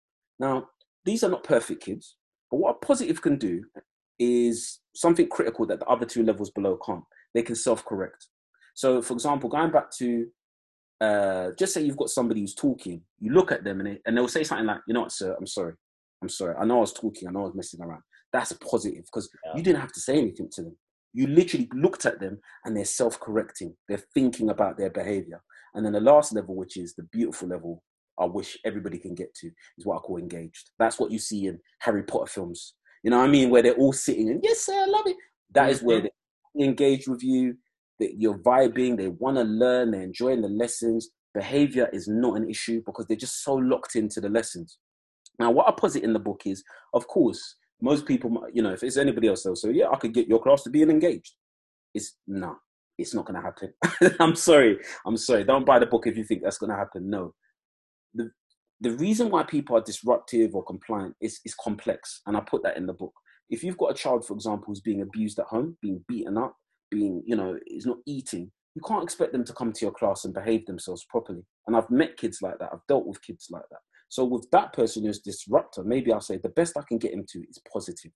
Now, 0.41 0.69
these 1.05 1.23
are 1.23 1.31
not 1.31 1.45
perfect 1.45 1.83
kids, 1.83 2.17
but 2.51 2.59
what 2.59 2.77
a 2.77 2.87
positive 2.87 3.23
can 3.23 3.37
do 3.37 3.65
is 4.19 4.81
something 4.95 5.29
critical 5.29 5.67
that 5.67 5.81
the 5.81 5.87
other 5.87 6.07
two 6.07 6.25
levels 6.25 6.51
below 6.51 6.79
can't. 6.85 7.05
They 7.35 7.43
can 7.43 7.55
self 7.55 7.85
correct. 7.85 8.27
So, 8.75 9.01
for 9.03 9.15
example, 9.15 9.49
going 9.49 9.71
back 9.71 9.91
to 9.99 10.27
uh, 11.01 11.51
just 11.59 11.73
say 11.73 11.83
you've 11.83 11.97
got 11.97 12.11
somebody 12.11 12.41
who's 12.41 12.55
talking, 12.55 13.03
you 13.19 13.33
look 13.33 13.53
at 13.53 13.65
them 13.65 13.81
and, 13.81 13.89
they, 13.89 14.01
and 14.05 14.17
they'll 14.17 14.29
say 14.29 14.45
something 14.45 14.67
like, 14.67 14.81
you 14.87 14.95
know 14.95 15.03
what, 15.03 15.13
sir, 15.13 15.35
I'm 15.39 15.47
sorry. 15.47 15.75
I'm 16.23 16.29
sorry. 16.29 16.55
I 16.57 16.65
know 16.65 16.79
I 16.79 16.81
was 16.81 16.93
talking. 16.93 17.27
I 17.27 17.31
know 17.31 17.41
I 17.41 17.45
was 17.45 17.55
messing 17.55 17.81
around. 17.81 18.03
That's 18.33 18.53
positive 18.53 19.05
because 19.07 19.31
yeah. 19.45 19.57
you 19.57 19.63
didn't 19.63 19.81
have 19.81 19.93
to 19.93 20.01
say 20.01 20.19
anything 20.19 20.49
to 20.53 20.63
them. 20.63 20.77
You 21.13 21.27
literally 21.27 21.69
looked 21.75 22.07
at 22.07 22.21
them 22.21 22.39
and 22.65 22.77
they're 22.77 22.85
self 22.85 23.19
correcting, 23.19 23.75
they're 23.89 24.05
thinking 24.15 24.51
about 24.51 24.77
their 24.77 24.91
behavior. 24.91 25.43
And 25.75 25.85
then 25.85 25.93
the 25.93 26.01
last 26.01 26.33
level, 26.33 26.55
which 26.55 26.77
is 26.77 26.95
the 26.95 27.05
beautiful 27.05 27.49
level, 27.49 27.83
I 28.21 28.27
wish 28.27 28.59
everybody 28.65 28.99
can 28.99 29.15
get 29.15 29.35
to, 29.37 29.51
is 29.79 29.87
what 29.87 29.97
I 29.97 30.01
call 30.01 30.19
engaged. 30.19 30.71
That's 30.79 30.99
what 30.99 31.11
you 31.11 31.19
see 31.19 31.47
in 31.47 31.59
Harry 31.81 32.03
Potter 32.03 32.27
films. 32.27 32.75
You 33.03 33.11
know 33.11 33.19
what 33.19 33.29
I 33.29 33.33
mean? 33.33 33.51
Where 33.51 33.63
they're 33.63 33.75
all 33.75 33.93
sitting 33.93 34.29
and, 34.29 34.41
yes, 34.43 34.61
sir, 34.61 34.75
I 34.75 34.87
love 34.87 35.07
it. 35.07 35.17
That 35.53 35.71
mm-hmm. 35.71 35.87
where 35.87 36.01
they 36.03 36.65
engage 36.65 37.09
with 37.09 37.23
you, 37.23 37.57
that 37.99 38.19
you're 38.19 38.39
vibing, 38.39 38.97
they 38.97 39.09
want 39.09 39.37
to 39.37 39.45
learn, 39.45 39.91
they're 39.91 40.03
enjoying 40.03 40.43
the 40.43 40.49
lessons. 40.49 41.11
Behavior 41.35 41.89
is 41.93 42.09
not 42.09 42.37
an 42.37 42.49
issue 42.49 42.83
because 42.85 43.07
they're 43.07 43.17
just 43.17 43.45
so 43.45 43.55
locked 43.55 43.97
into 43.97 44.21
the 44.21 44.29
lessons. 44.29 44.79
Now, 45.39 45.51
what 45.51 45.69
I 45.69 45.73
posit 45.73 46.03
in 46.03 46.13
the 46.13 46.19
book 46.19 46.43
is, 46.45 46.63
of 46.93 47.07
course, 47.07 47.57
most 47.81 48.05
people, 48.07 48.47
you 48.53 48.63
know, 48.63 48.73
if 48.73 48.83
it's 48.83 48.97
anybody 48.97 49.29
else, 49.29 49.43
they'll 49.43 49.57
say, 49.57 49.73
yeah, 49.73 49.89
I 49.91 49.97
could 49.97 50.13
get 50.13 50.29
your 50.29 50.43
class 50.43 50.63
to 50.65 50.71
be 50.71 50.83
engaged. 50.83 51.35
It's 51.95 52.17
no, 52.27 52.57
it's 52.99 53.15
not 53.15 53.25
going 53.25 53.41
to 53.41 53.43
happen. 53.43 54.17
I'm 54.21 54.35
sorry. 54.35 54.79
I'm 55.07 55.17
sorry. 55.17 55.45
Don't 55.45 55.67
buy 55.67 55.79
the 55.79 55.87
book 55.87 56.07
if 56.07 56.17
you 56.17 56.25
think 56.25 56.43
that's 56.43 56.59
going 56.59 56.71
to 56.71 56.77
happen. 56.77 57.09
No. 57.09 57.35
The, 58.15 58.31
the 58.81 58.93
reason 58.93 59.31
why 59.31 59.43
people 59.43 59.77
are 59.77 59.83
disruptive 59.83 60.55
or 60.55 60.65
compliant 60.65 61.15
is, 61.21 61.41
is 61.45 61.55
complex. 61.55 62.23
And 62.27 62.37
I 62.37 62.41
put 62.41 62.63
that 62.63 62.77
in 62.77 62.87
the 62.87 62.93
book. 62.93 63.13
If 63.49 63.65
you've 63.65 63.79
got 63.79 63.91
a 63.91 63.95
child, 63.95 64.27
for 64.27 64.35
example, 64.35 64.67
who's 64.69 64.81
being 64.81 65.03
abused 65.03 65.39
at 65.39 65.47
home, 65.47 65.77
being 65.83 66.05
beaten 66.09 66.39
up, 66.39 66.55
being, 66.91 67.23
you 67.27 67.37
know, 67.37 67.59
is 67.67 67.87
not 67.87 67.99
eating, 68.07 68.51
you 68.75 68.83
can't 68.87 69.03
expect 69.03 69.33
them 69.33 69.45
to 69.45 69.53
come 69.53 69.73
to 69.73 69.85
your 69.85 69.93
class 69.93 70.25
and 70.25 70.33
behave 70.33 70.65
themselves 70.67 71.05
properly. 71.09 71.45
And 71.67 71.77
I've 71.77 71.91
met 71.91 72.17
kids 72.17 72.39
like 72.41 72.59
that. 72.59 72.71
I've 72.73 72.87
dealt 72.89 73.07
with 73.07 73.23
kids 73.23 73.49
like 73.51 73.65
that. 73.71 73.81
So 74.09 74.25
with 74.25 74.49
that 74.51 74.73
person 74.73 75.05
who's 75.05 75.21
disruptor, 75.21 75.85
maybe 75.85 76.13
I'll 76.13 76.21
say 76.21 76.37
the 76.37 76.49
best 76.51 76.77
I 76.77 76.83
can 76.89 76.99
get 76.99 77.13
him 77.13 77.25
to 77.31 77.39
is 77.49 77.61
positive, 77.73 78.11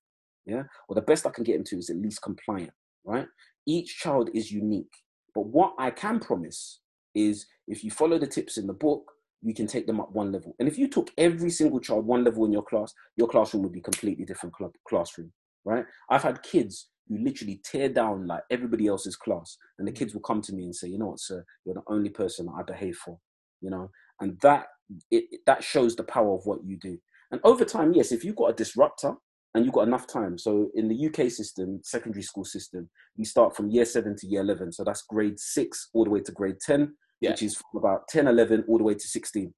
yeah, 0.45 0.65
or 0.89 0.95
the 0.95 1.03
best 1.03 1.25
I 1.27 1.31
can 1.31 1.45
get 1.45 1.57
him 1.57 1.65
to 1.65 1.79
is 1.79 1.89
at 1.89 1.97
least 1.97 2.21
compliant, 2.23 2.73
right? 3.05 3.27
Each 3.67 3.97
child 3.99 4.29
is 4.35 4.51
unique, 4.51 4.93
but 5.35 5.47
what 5.47 5.75
I 5.79 5.91
can 5.91 6.19
promise 6.19 6.81
is 7.15 7.47
if 7.69 7.85
you 7.85 7.93
follow 7.93 8.19
the 8.19 8.27
tips 8.27 8.59
in 8.59 8.67
the 8.67 8.73
book, 8.73 9.09
you 9.45 9.55
can 9.55 9.67
take 9.67 9.87
them 9.87 10.01
up 10.01 10.11
one 10.13 10.33
level. 10.33 10.57
And 10.59 10.67
if 10.67 10.79
you 10.79 10.89
took 10.89 11.11
every 11.19 11.51
single 11.51 11.79
child 11.79 12.07
one 12.07 12.25
level 12.25 12.45
in 12.47 12.53
your 12.53 12.63
class, 12.63 12.93
your 13.17 13.29
classroom 13.29 13.63
would 13.63 13.73
be 13.73 13.81
completely 13.81 14.25
different 14.25 14.55
cl- 14.59 14.73
classroom, 14.89 15.33
right? 15.65 15.85
I've 16.09 16.23
had 16.23 16.43
kids 16.43 16.89
who 17.09 17.19
literally 17.19 17.61
tear 17.63 17.91
down 17.91 18.27
like 18.27 18.43
everybody 18.51 18.87
else's 18.87 19.17
class, 19.17 19.59
and 19.79 19.87
the 19.87 19.93
mm. 19.93 19.97
kids 19.97 20.15
will 20.15 20.23
come 20.23 20.41
to 20.41 20.55
me 20.55 20.65
and 20.65 20.75
say, 20.75 20.89
"You 20.89 20.99
know 20.99 21.09
what, 21.09 21.21
sir? 21.21 21.45
You're 21.65 21.75
the 21.75 21.83
only 21.89 22.09
person 22.09 22.49
I 22.49 22.63
behave 22.63 22.97
for," 22.97 23.19
you 23.61 23.69
know, 23.69 23.91
and 24.21 24.41
that 24.41 24.67
it, 25.11 25.41
that 25.47 25.63
shows 25.63 25.95
the 25.95 26.05
power 26.05 26.35
of 26.35 26.47
what 26.47 26.65
you 26.65 26.79
do. 26.79 26.99
And 27.31 27.41
over 27.45 27.65
time, 27.65 27.93
yes, 27.93 28.13
if 28.13 28.25
you've 28.25 28.37
got 28.37 28.51
a 28.51 28.55
disruptor 28.55 29.15
and 29.55 29.65
you've 29.65 29.75
got 29.75 29.87
enough 29.87 30.07
time. 30.07 30.37
So 30.37 30.71
in 30.75 30.89
the 30.89 31.07
UK 31.07 31.31
system, 31.31 31.81
secondary 31.85 32.23
school 32.23 32.45
system, 32.45 32.91
you 33.17 33.25
start 33.25 33.57
from 33.57 33.71
year 33.71 33.85
seven 33.85 34.17
to 34.17 34.27
year 34.27 34.41
11. 34.41 34.73
So 34.73 34.83
that's 34.85 35.03
grade 35.03 35.39
six 35.39 35.91
all 35.95 36.05
the 36.05 36.11
way 36.11 36.21
to 36.21 36.33
grade 36.33 36.59
10, 36.61 36.93
yeah. 37.25 37.31
which 37.31 37.43
is 37.43 37.57
from 37.57 37.79
about 37.79 38.09
10, 38.09 38.27
11 38.27 38.65
all 38.69 38.79
the 38.79 38.85
way 38.85 38.95
to 38.95 39.09
16. 39.09 39.53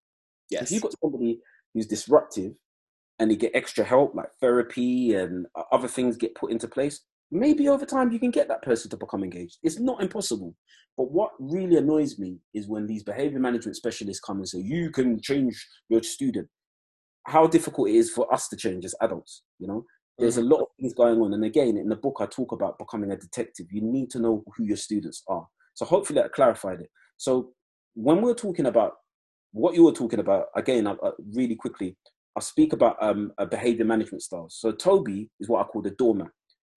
Yes. 0.50 0.62
If 0.62 0.70
you've 0.70 0.82
got 0.82 0.94
somebody 1.00 1.40
who's 1.74 1.86
disruptive 1.86 2.52
and 3.18 3.30
they 3.30 3.36
get 3.36 3.52
extra 3.54 3.84
help 3.84 4.14
like 4.14 4.28
therapy 4.40 5.14
and 5.14 5.46
other 5.72 5.88
things 5.88 6.16
get 6.16 6.34
put 6.34 6.52
into 6.52 6.68
place, 6.68 7.02
maybe 7.30 7.68
over 7.68 7.84
time 7.84 8.12
you 8.12 8.18
can 8.18 8.30
get 8.30 8.48
that 8.48 8.62
person 8.62 8.90
to 8.90 8.96
become 8.96 9.24
engaged. 9.24 9.58
It's 9.62 9.80
not 9.80 10.02
impossible. 10.02 10.54
But 10.96 11.10
what 11.10 11.32
really 11.38 11.76
annoys 11.76 12.18
me 12.18 12.38
is 12.54 12.68
when 12.68 12.86
these 12.86 13.02
behavior 13.02 13.38
management 13.38 13.76
specialists 13.76 14.24
come 14.24 14.38
and 14.38 14.48
say, 14.48 14.60
you 14.60 14.90
can 14.90 15.20
change 15.20 15.66
your 15.88 16.02
student. 16.02 16.48
How 17.26 17.46
difficult 17.46 17.88
it 17.88 17.96
is 17.96 18.10
for 18.10 18.32
us 18.32 18.48
to 18.48 18.56
change 18.56 18.84
as 18.84 18.94
adults, 19.02 19.42
you 19.58 19.66
know? 19.66 19.84
There's 20.18 20.38
a 20.38 20.40
mm-hmm. 20.40 20.52
lot 20.52 20.60
of 20.60 20.68
things 20.80 20.94
going 20.94 21.20
on. 21.20 21.34
And 21.34 21.44
again, 21.44 21.76
in 21.76 21.88
the 21.88 21.96
book, 21.96 22.18
I 22.20 22.26
talk 22.26 22.52
about 22.52 22.78
becoming 22.78 23.10
a 23.10 23.16
detective. 23.16 23.66
You 23.70 23.82
need 23.82 24.10
to 24.10 24.18
know 24.18 24.42
who 24.56 24.64
your 24.64 24.76
students 24.76 25.22
are. 25.28 25.46
So 25.74 25.84
hopefully 25.84 26.20
that 26.20 26.32
clarified 26.32 26.80
it. 26.80 26.90
So 27.18 27.52
when 27.96 28.20
we're 28.20 28.34
talking 28.34 28.66
about 28.66 28.92
what 29.52 29.74
you 29.74 29.84
were 29.84 29.92
talking 29.92 30.20
about, 30.20 30.46
again, 30.54 30.86
I, 30.86 30.92
I, 30.92 31.10
really 31.32 31.56
quickly, 31.56 31.96
I'll 32.36 32.42
speak 32.42 32.74
about 32.74 33.02
um, 33.02 33.32
a 33.38 33.46
behavior 33.46 33.86
management 33.86 34.22
styles. 34.22 34.58
So 34.60 34.70
Toby 34.70 35.30
is 35.40 35.48
what 35.48 35.60
I 35.60 35.64
call 35.64 35.80
the 35.80 35.90
doormat. 35.92 36.28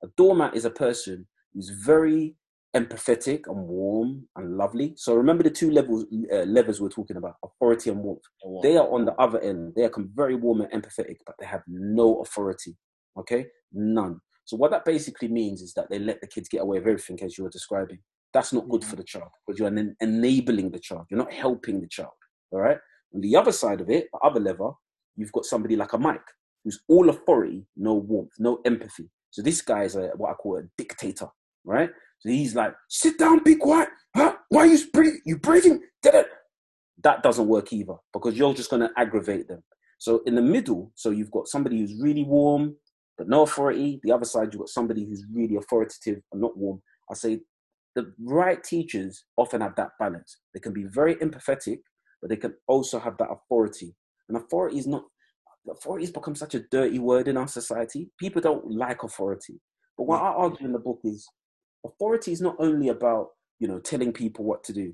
A 0.01 0.07
doormat 0.15 0.55
is 0.55 0.63
a 0.63 0.69
person 0.69 1.27
who's 1.53 1.69
very 1.69 2.35
empathetic 2.73 3.41
and 3.47 3.67
warm 3.67 4.27
and 4.37 4.55
lovely. 4.55 4.93
So 4.95 5.13
remember 5.13 5.43
the 5.43 5.49
two 5.49 5.71
levels 5.71 6.05
uh, 6.31 6.43
levels 6.43 6.79
we're 6.79 6.89
talking 6.89 7.17
about, 7.17 7.35
authority 7.43 7.89
and 7.89 7.99
warmth. 7.99 8.21
and 8.43 8.53
warmth. 8.53 8.63
They 8.63 8.77
are 8.77 8.89
on 8.89 9.03
the 9.03 9.13
other 9.15 9.41
end. 9.41 9.73
They 9.75 9.83
are 9.83 9.91
very 10.15 10.35
warm 10.35 10.61
and 10.61 10.71
empathetic, 10.71 11.17
but 11.25 11.35
they 11.39 11.45
have 11.45 11.63
no 11.67 12.21
authority. 12.21 12.77
Okay, 13.17 13.47
none. 13.73 14.21
So 14.45 14.55
what 14.55 14.71
that 14.71 14.85
basically 14.85 15.27
means 15.27 15.61
is 15.61 15.73
that 15.73 15.89
they 15.89 15.99
let 15.99 16.21
the 16.21 16.27
kids 16.27 16.47
get 16.47 16.61
away 16.61 16.79
with 16.79 16.87
everything 16.87 17.19
as 17.23 17.37
you 17.37 17.43
were 17.43 17.49
describing. 17.49 17.99
That's 18.33 18.53
not 18.53 18.69
good 18.69 18.81
mm-hmm. 18.81 18.89
for 18.89 18.95
the 18.95 19.03
child 19.03 19.29
because 19.45 19.59
you're 19.59 19.67
en- 19.67 19.95
enabling 20.01 20.71
the 20.71 20.79
child. 20.79 21.05
You're 21.09 21.19
not 21.19 21.33
helping 21.33 21.81
the 21.81 21.87
child. 21.87 22.11
All 22.51 22.59
right. 22.59 22.77
On 23.13 23.21
the 23.21 23.35
other 23.35 23.51
side 23.51 23.81
of 23.81 23.89
it, 23.89 24.07
the 24.11 24.19
other 24.19 24.39
lever, 24.39 24.71
you've 25.15 25.31
got 25.31 25.45
somebody 25.45 25.75
like 25.75 25.93
a 25.93 25.97
Mike 25.97 26.21
who's 26.63 26.79
all 26.87 27.09
authority, 27.09 27.65
no 27.75 27.93
warmth, 27.93 28.33
no 28.37 28.59
empathy. 28.65 29.09
So 29.31 29.41
this 29.41 29.61
guy 29.61 29.83
is 29.83 29.95
a, 29.95 30.09
what 30.17 30.31
I 30.31 30.33
call 30.33 30.57
a 30.57 30.63
dictator, 30.77 31.27
right? 31.63 31.89
So 32.19 32.29
he's 32.29 32.55
like, 32.55 32.73
sit 32.89 33.17
down, 33.17 33.43
be 33.43 33.55
quiet. 33.55 33.89
Huh? 34.15 34.35
Why 34.49 34.61
are 34.61 34.65
you 34.67 34.79
breathing? 34.91 35.21
You 35.25 35.37
breathing? 35.37 35.81
That 36.03 37.23
doesn't 37.23 37.47
work 37.47 37.71
either 37.71 37.95
because 38.11 38.37
you're 38.37 38.53
just 38.53 38.69
going 38.69 38.81
to 38.81 38.91
aggravate 38.97 39.47
them. 39.47 39.63
So 39.99 40.21
in 40.25 40.35
the 40.35 40.41
middle, 40.41 40.91
so 40.95 41.11
you've 41.11 41.31
got 41.31 41.47
somebody 41.47 41.79
who's 41.79 41.95
really 42.01 42.23
warm 42.23 42.75
but 43.17 43.27
no 43.27 43.43
authority. 43.43 43.99
The 44.01 44.13
other 44.13 44.25
side, 44.25 44.49
you've 44.51 44.61
got 44.61 44.69
somebody 44.69 45.05
who's 45.05 45.25
really 45.31 45.57
authoritative 45.57 46.21
and 46.31 46.41
not 46.41 46.57
warm. 46.57 46.81
I 47.11 47.13
say 47.13 47.41
the 47.99 48.13
right 48.23 48.63
teachers 48.63 49.25
often 49.35 49.61
have 49.61 49.75
that 49.75 49.91
balance. 49.99 50.37
They 50.53 50.59
can 50.59 50.73
be 50.73 50.85
very 50.85 51.15
empathetic, 51.15 51.79
but 52.21 52.29
they 52.29 52.37
can 52.37 52.53
also 52.67 52.97
have 52.99 53.17
that 53.17 53.29
authority. 53.29 53.93
And 54.29 54.37
authority 54.37 54.77
is 54.77 54.87
not 54.87 55.03
authority 55.69 56.05
has 56.05 56.11
become 56.11 56.35
such 56.35 56.55
a 56.55 56.61
dirty 56.71 56.99
word 56.99 57.27
in 57.27 57.35
our 57.35 57.47
society. 57.47 58.09
People 58.17 58.41
don't 58.41 58.71
like 58.71 59.03
authority. 59.03 59.59
But 59.97 60.05
what 60.05 60.21
I 60.21 60.27
argue 60.27 60.65
in 60.65 60.71
the 60.71 60.79
book 60.79 61.01
is 61.03 61.27
authority 61.85 62.31
is 62.31 62.41
not 62.41 62.55
only 62.59 62.87
about, 62.87 63.29
you 63.59 63.67
know, 63.67 63.79
telling 63.79 64.13
people 64.13 64.45
what 64.45 64.63
to 64.65 64.73
do. 64.73 64.93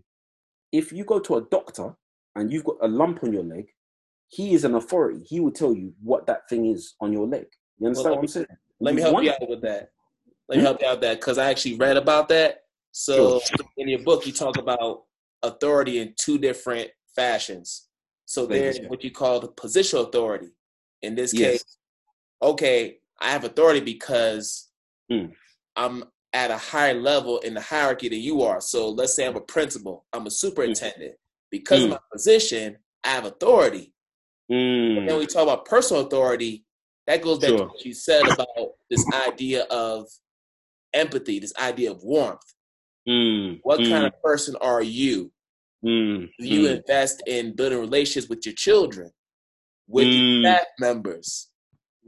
If 0.71 0.91
you 0.91 1.05
go 1.05 1.19
to 1.19 1.35
a 1.35 1.45
doctor 1.51 1.95
and 2.35 2.51
you've 2.51 2.65
got 2.65 2.77
a 2.81 2.87
lump 2.87 3.23
on 3.23 3.31
your 3.31 3.43
leg, 3.43 3.67
he 4.27 4.55
is 4.55 4.65
an 4.65 4.73
authority. 4.73 5.21
He 5.23 5.39
will 5.39 5.51
tell 5.51 5.73
you 5.73 5.93
what 6.01 6.25
that 6.25 6.49
thing 6.49 6.65
is 6.65 6.95
on 6.99 7.13
your 7.13 7.27
leg. 7.27 7.45
You 7.77 7.87
understand 7.87 8.11
well, 8.11 8.15
what 8.15 8.23
I'm 8.23 8.27
saying? 8.27 8.47
Let 8.79 8.95
me 8.95 9.01
help 9.01 9.23
you 9.23 9.31
out 9.31 9.49
with 9.49 9.61
that. 9.61 9.91
Let 10.49 10.57
me 10.57 10.61
hmm? 10.61 10.65
help 10.65 10.81
you 10.81 10.87
out 10.87 10.93
with 10.93 11.01
that 11.01 11.19
because 11.19 11.37
I 11.37 11.49
actually 11.49 11.77
read 11.77 11.97
about 11.97 12.27
that. 12.29 12.64
So 12.97 13.41
sure. 13.41 13.67
in 13.75 13.89
your 13.89 13.99
book, 13.99 14.25
you 14.25 14.31
talk 14.31 14.57
about 14.57 15.03
authority 15.43 15.99
in 15.99 16.13
two 16.17 16.37
different 16.37 16.89
fashions. 17.13 17.89
So 18.23 18.45
there's 18.45 18.79
what 18.87 19.03
you 19.03 19.11
call 19.11 19.41
the 19.41 19.49
positional 19.49 20.07
authority. 20.07 20.55
In 21.01 21.13
this 21.13 21.33
yes. 21.33 21.51
case, 21.51 21.77
okay, 22.41 22.99
I 23.19 23.31
have 23.31 23.43
authority 23.43 23.81
because 23.81 24.69
mm. 25.11 25.29
I'm 25.75 26.05
at 26.31 26.51
a 26.51 26.57
higher 26.57 26.93
level 26.93 27.39
in 27.39 27.53
the 27.53 27.59
hierarchy 27.59 28.07
than 28.07 28.21
you 28.21 28.43
are. 28.43 28.61
So 28.61 28.89
let's 28.89 29.13
say 29.13 29.27
I'm 29.27 29.35
a 29.35 29.41
principal, 29.41 30.05
I'm 30.13 30.25
a 30.25 30.31
superintendent. 30.31 31.15
Mm. 31.15 31.17
Because 31.51 31.81
mm. 31.81 31.83
of 31.85 31.89
my 31.91 31.99
position, 32.13 32.77
I 33.03 33.09
have 33.09 33.25
authority. 33.25 33.91
Mm. 34.49 35.05
then 35.05 35.17
we 35.19 35.25
talk 35.25 35.43
about 35.43 35.65
personal 35.65 36.05
authority. 36.05 36.63
That 37.07 37.21
goes 37.21 37.39
back 37.39 37.49
sure. 37.49 37.57
to 37.57 37.65
what 37.65 37.83
you 37.83 37.93
said 37.93 38.25
about 38.25 38.47
this 38.89 39.05
idea 39.27 39.63
of 39.63 40.07
empathy, 40.93 41.39
this 41.39 41.53
idea 41.57 41.91
of 41.91 42.01
warmth. 42.01 42.54
Mm. 43.07 43.59
What 43.63 43.77
kind 43.77 44.03
mm. 44.03 44.07
of 44.07 44.21
person 44.21 44.55
are 44.61 44.81
you? 44.81 45.31
Mm, 45.85 46.29
Do 46.39 46.47
you 46.47 46.67
mm. 46.67 46.77
invest 46.77 47.21
in 47.27 47.55
building 47.55 47.79
relationships 47.79 48.29
with 48.29 48.45
your 48.45 48.55
children, 48.55 49.11
with 49.87 50.07
mm. 50.07 50.41
your 50.41 50.51
staff 50.51 50.67
members? 50.79 51.49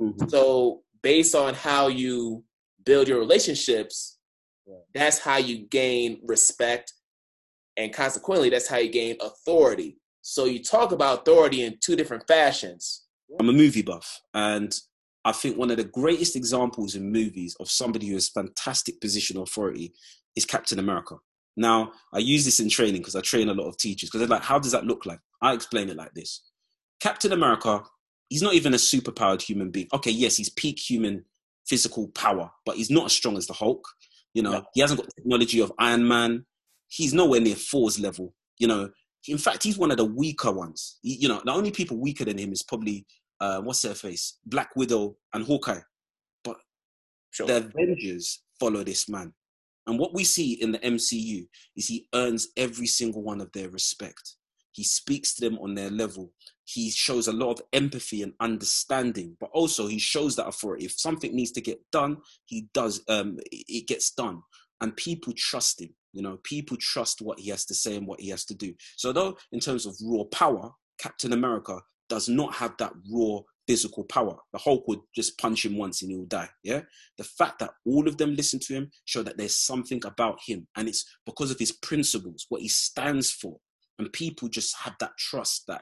Mm-hmm. 0.02 0.30
So, 0.30 0.82
based 1.04 1.36
on 1.36 1.54
how 1.54 1.88
you 1.88 2.44
build 2.86 3.08
your 3.08 3.20
relationships, 3.20 4.18
that's 4.94 5.20
how 5.20 5.38
you 5.38 5.68
gain 5.68 6.20
respect, 6.24 6.94
and 7.78 7.94
consequently, 7.94 8.50
that's 8.50 8.68
how 8.68 8.78
you 8.78 8.90
gain 8.90 9.16
authority. 9.22 9.98
So, 10.24 10.46
you 10.46 10.64
talk 10.64 10.92
about 10.92 11.20
authority 11.20 11.64
in 11.64 11.78
two 11.80 11.96
different 11.96 12.24
fashions. 12.28 13.04
I'm 13.40 13.50
a 13.50 13.54
movie 13.54 13.84
buff, 13.84 14.22
and 14.34 14.76
I 15.24 15.34
think 15.34 15.58
one 15.58 15.70
of 15.70 15.78
the 15.78 15.84
greatest 15.84 16.36
examples 16.36 16.96
in 16.96 17.12
movies 17.12 17.56
of 17.60 17.70
somebody 17.70 18.08
who 18.08 18.14
has 18.16 18.30
fantastic 18.30 19.00
position 19.02 19.38
authority 19.38 19.94
is 20.38 20.46
Captain 20.46 20.80
America. 20.80 21.18
Now, 21.58 21.92
I 22.14 22.20
use 22.20 22.46
this 22.46 22.60
in 22.60 22.70
training 22.70 23.02
because 23.02 23.16
I 23.16 23.22
train 23.22 23.50
a 23.50 23.54
lot 23.54 23.68
of 23.68 23.78
teachers 23.78 24.10
because 24.10 24.20
they're 24.20 24.38
like, 24.38 24.46
how 24.46 24.60
does 24.60 24.72
that 24.72 24.86
look 24.86 25.06
like? 25.06 25.20
I 25.42 25.54
explain 25.54 25.90
it 25.90 25.98
like 25.98 26.14
this 26.14 26.44
Captain 27.00 27.34
America, 27.34 27.84
he's 28.30 28.44
not 28.44 28.54
even 28.54 28.74
a 28.74 28.78
superpowered 28.78 29.42
human 29.42 29.72
being. 29.72 29.88
Okay, 29.94 30.12
yes, 30.12 30.38
he's 30.38 30.50
peak 30.50 30.80
human 30.80 31.26
physical 31.66 32.08
power, 32.10 32.52
but 32.66 32.78
he's 32.78 32.92
not 32.92 33.06
as 33.06 33.14
strong 33.14 33.38
as 33.38 33.48
the 33.48 33.54
Hulk. 33.54 33.86
You 34.34 34.44
know, 34.44 34.52
no. 34.52 34.64
he 34.74 34.82
hasn't 34.82 35.00
got 35.00 35.08
the 35.08 35.22
technology 35.22 35.60
of 35.60 35.72
Iron 35.80 36.08
Man. 36.08 36.46
He's 36.88 37.14
nowhere 37.14 37.42
near 37.42 37.56
Thor's 37.56 38.00
level. 38.00 38.34
You 38.60 38.68
know, 38.68 38.90
in 39.28 39.38
fact, 39.38 39.64
he's 39.64 39.78
one 39.78 39.92
of 39.92 39.98
the 39.98 40.06
weaker 40.06 40.52
ones. 40.52 41.00
He, 41.02 41.16
you 41.16 41.28
know, 41.28 41.42
the 41.44 41.52
only 41.52 41.72
people 41.72 41.98
weaker 41.98 42.26
than 42.26 42.38
him 42.38 42.54
is 42.54 42.64
probably 42.64 43.06
uh, 43.42 43.62
what's 43.62 43.82
their 43.82 43.96
face, 43.96 44.38
Black 44.46 44.70
Widow 44.76 45.18
and 45.34 45.46
Hawkeye. 45.46 45.82
But 46.44 46.58
sure. 47.32 47.48
the 47.48 47.58
Avengers 47.58 48.44
follow 48.60 48.84
this 48.84 49.10
man. 49.10 49.34
And 49.88 49.98
what 49.98 50.14
we 50.14 50.24
see 50.24 50.54
in 50.54 50.74
the 50.74 50.80
MCU 50.80 51.48
is 51.76 51.88
he 51.88 52.08
earns 52.14 52.50
every 52.58 52.88
single 52.88 53.24
one 53.24 53.42
of 53.42 53.52
their 53.54 53.70
respect. 53.70 54.36
He 54.74 54.84
speaks 54.84 55.34
to 55.36 55.42
them 55.42 55.58
on 55.60 55.74
their 55.74 55.90
level. 55.90 56.34
He 56.66 56.92
shows 56.92 57.28
a 57.28 57.34
lot 57.34 57.54
of 57.54 57.62
empathy 57.74 58.22
and 58.22 58.34
understanding, 58.40 59.36
but 59.40 59.50
also 59.52 59.88
he 59.88 59.98
shows 59.98 60.36
that 60.36 60.48
authority. 60.48 60.86
If 60.86 61.00
something 61.00 61.34
needs 61.34 61.52
to 61.54 61.62
get 61.62 61.80
done, 61.92 62.18
he 62.46 62.68
does. 62.74 63.02
Um, 63.08 63.40
it 63.52 63.88
gets 63.88 64.12
done, 64.12 64.44
and 64.82 64.96
people 64.96 65.34
trust 65.36 65.82
him. 65.82 65.96
You 66.14 66.22
know, 66.22 66.38
people 66.44 66.78
trust 66.78 67.22
what 67.22 67.40
he 67.40 67.50
has 67.50 67.66
to 67.66 67.74
say 67.74 67.96
and 67.96 68.06
what 68.06 68.20
he 68.20 68.30
has 68.30 68.46
to 68.46 68.56
do. 68.56 68.76
So, 68.98 69.12
though 69.12 69.38
in 69.52 69.60
terms 69.60 69.86
of 69.86 69.96
raw 70.04 70.26
power, 70.26 70.72
Captain 71.00 71.34
America 71.34 71.80
does 72.08 72.30
not 72.30 72.54
have 72.54 72.76
that 72.78 72.94
raw 73.12 73.40
physical 73.68 74.04
power. 74.06 74.36
The 74.54 74.60
Hulk 74.60 74.88
would 74.88 75.00
just 75.14 75.38
punch 75.38 75.66
him 75.66 75.78
once 75.78 76.02
and 76.02 76.10
he 76.10 76.18
will 76.18 76.26
die. 76.26 76.50
Yeah. 76.64 76.82
The 77.18 77.24
fact 77.24 77.60
that 77.60 77.72
all 77.86 78.08
of 78.08 78.18
them 78.18 78.36
listen 78.36 78.60
to 78.62 78.74
him 78.74 78.92
show 79.06 79.24
that 79.24 79.38
there's 79.38 79.66
something 79.66 80.02
about 80.06 80.40
him, 80.46 80.68
and 80.76 80.88
it's 80.88 81.06
because 81.26 81.52
of 81.52 81.60
his 81.60 81.72
principles, 81.72 82.46
what 82.50 82.62
he 82.62 82.70
stands 82.70 83.32
for, 83.32 83.58
and 84.00 84.12
people 84.14 84.48
just 84.48 84.76
have 84.78 84.96
that 85.00 85.18
trust 85.18 85.64
that 85.68 85.82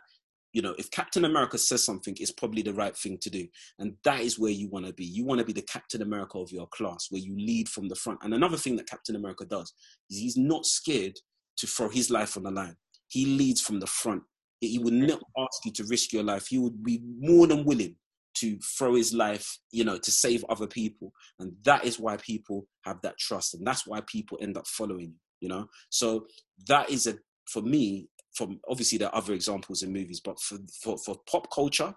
you 0.54 0.62
know 0.62 0.74
if 0.78 0.90
Captain 0.90 1.26
America 1.26 1.58
says 1.58 1.86
something, 1.86 2.16
it's 2.20 2.32
probably 2.32 2.62
the 2.62 2.74
right 2.74 2.96
thing 2.98 3.18
to 3.22 3.30
do, 3.30 3.48
and 3.80 3.94
that 4.04 4.22
is 4.22 4.40
where 4.40 4.52
you 4.52 4.70
want 4.70 4.86
to 4.86 4.94
be. 4.94 5.06
You 5.06 5.26
want 5.26 5.40
to 5.40 5.46
be 5.46 5.54
the 5.54 5.62
Captain 5.62 6.02
America 6.02 6.40
of 6.40 6.52
your 6.52 6.68
class, 6.68 7.08
where 7.10 7.22
you 7.22 7.36
lead 7.38 7.70
from 7.70 7.88
the 7.88 7.96
front. 7.96 8.20
And 8.24 8.34
another 8.34 8.58
thing 8.58 8.76
that 8.78 8.90
Captain 8.90 9.16
America 9.16 9.46
does 9.46 9.74
is 10.10 10.18
he's 10.18 10.38
not 10.38 10.66
scared 10.66 11.14
to 11.58 11.68
throw 11.68 11.90
his 11.90 12.10
life 12.10 12.36
on 12.36 12.44
the 12.44 12.52
line. 12.52 12.76
He 13.08 13.26
leads 13.26 13.62
from 13.62 13.80
the 13.80 13.88
front 13.88 14.24
he 14.62 14.80
would 14.80 14.94
not 14.94 15.22
ask 15.38 15.66
you 15.66 15.72
to 15.74 15.86
risk 15.86 16.14
your 16.14 16.24
life. 16.24 16.48
He 16.48 16.58
would 16.58 16.84
be 16.84 17.02
more 17.20 17.48
than 17.48 17.66
willing 17.66 17.96
to 18.36 18.58
throw 18.60 18.96
his 18.96 19.14
life, 19.14 19.60
you 19.72 19.84
know, 19.84 19.98
to 19.98 20.12
save 20.12 20.46
other 20.50 20.68
people. 20.68 21.12
And 21.40 21.54
that 21.64 21.86
is 21.86 22.00
why 22.00 22.18
people 22.18 22.68
have 22.84 23.02
that 23.02 23.18
trust. 23.18 23.54
And 23.54 23.66
that's 23.66 23.88
why 23.88 24.02
people 24.06 24.38
end 24.42 24.58
up 24.58 24.68
following 24.68 25.14
you, 25.14 25.20
you 25.42 25.50
know? 25.50 25.68
So 25.90 26.28
that 26.68 26.90
is 26.90 27.08
a, 27.08 27.18
for 27.50 27.62
me, 27.62 28.10
from 28.34 28.60
obviously 28.70 28.98
there 28.98 29.10
are 29.10 29.16
other 29.16 29.34
examples 29.34 29.84
in 29.84 29.94
movies, 29.94 30.20
but 30.24 30.40
for, 30.40 30.58
for, 30.82 30.98
for 30.98 31.16
pop 31.30 31.52
culture, 31.54 31.94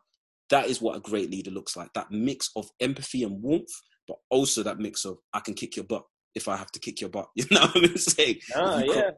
that 0.51 0.67
is 0.67 0.81
what 0.81 0.97
a 0.97 1.01
great 1.01 1.31
leader 1.31 1.51
looks 1.51 1.77
like. 1.77 1.93
That 1.95 2.11
mix 2.11 2.51
of 2.57 2.71
empathy 2.81 3.25
and 3.25 3.43
warmth, 3.43 3.73
but 4.07 4.19
also 4.31 4.63
that 4.63 4.79
mix 4.79 5.05
of 5.05 5.19
I 5.35 5.41
can 5.41 5.55
kick 5.55 5.77
your 5.77 5.85
butt 5.85 6.05
if 6.35 6.47
I 6.47 6.57
have 6.57 6.71
to 6.73 6.81
kick 6.81 7.01
your 7.01 7.11
butt. 7.11 7.29
You 7.35 7.47
know 7.51 7.67
what 7.67 7.85
I'm 7.85 7.97
saying? 7.97 8.37
Ah, 8.55 8.83
yeah 8.85 9.11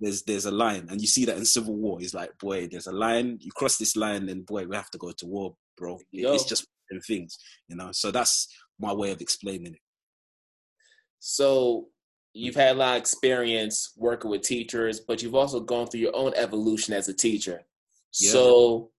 there's 0.00 0.22
there's 0.22 0.46
a 0.46 0.50
line, 0.50 0.86
and 0.90 1.00
you 1.00 1.06
see 1.06 1.24
that 1.24 1.36
in 1.36 1.44
civil 1.44 1.74
war. 1.74 1.98
It's 2.00 2.14
like, 2.14 2.36
boy, 2.38 2.68
there's 2.68 2.86
a 2.86 2.92
line. 2.92 3.38
You 3.40 3.50
cross 3.52 3.78
this 3.78 3.96
line, 3.96 4.26
then 4.26 4.42
boy, 4.42 4.66
we 4.66 4.76
have 4.76 4.90
to 4.90 4.98
go 4.98 5.12
to 5.12 5.26
war, 5.26 5.56
bro. 5.76 5.98
Yo. 6.10 6.34
It's 6.34 6.44
just 6.44 6.66
things, 7.06 7.38
you 7.68 7.76
know. 7.76 7.90
So 7.92 8.10
that's 8.10 8.48
my 8.78 8.92
way 8.92 9.10
of 9.10 9.20
explaining 9.20 9.74
it. 9.74 9.80
So 11.18 11.88
you've 12.32 12.54
had 12.54 12.76
a 12.76 12.78
lot 12.78 12.96
of 12.96 13.00
experience 13.00 13.92
working 13.96 14.30
with 14.30 14.42
teachers, 14.42 15.00
but 15.00 15.22
you've 15.22 15.34
also 15.34 15.60
gone 15.60 15.86
through 15.86 16.00
your 16.00 16.14
own 16.14 16.32
evolution 16.36 16.94
as 16.94 17.08
a 17.08 17.14
teacher. 17.14 17.62
Yeah. 18.20 18.30
So 18.30 18.90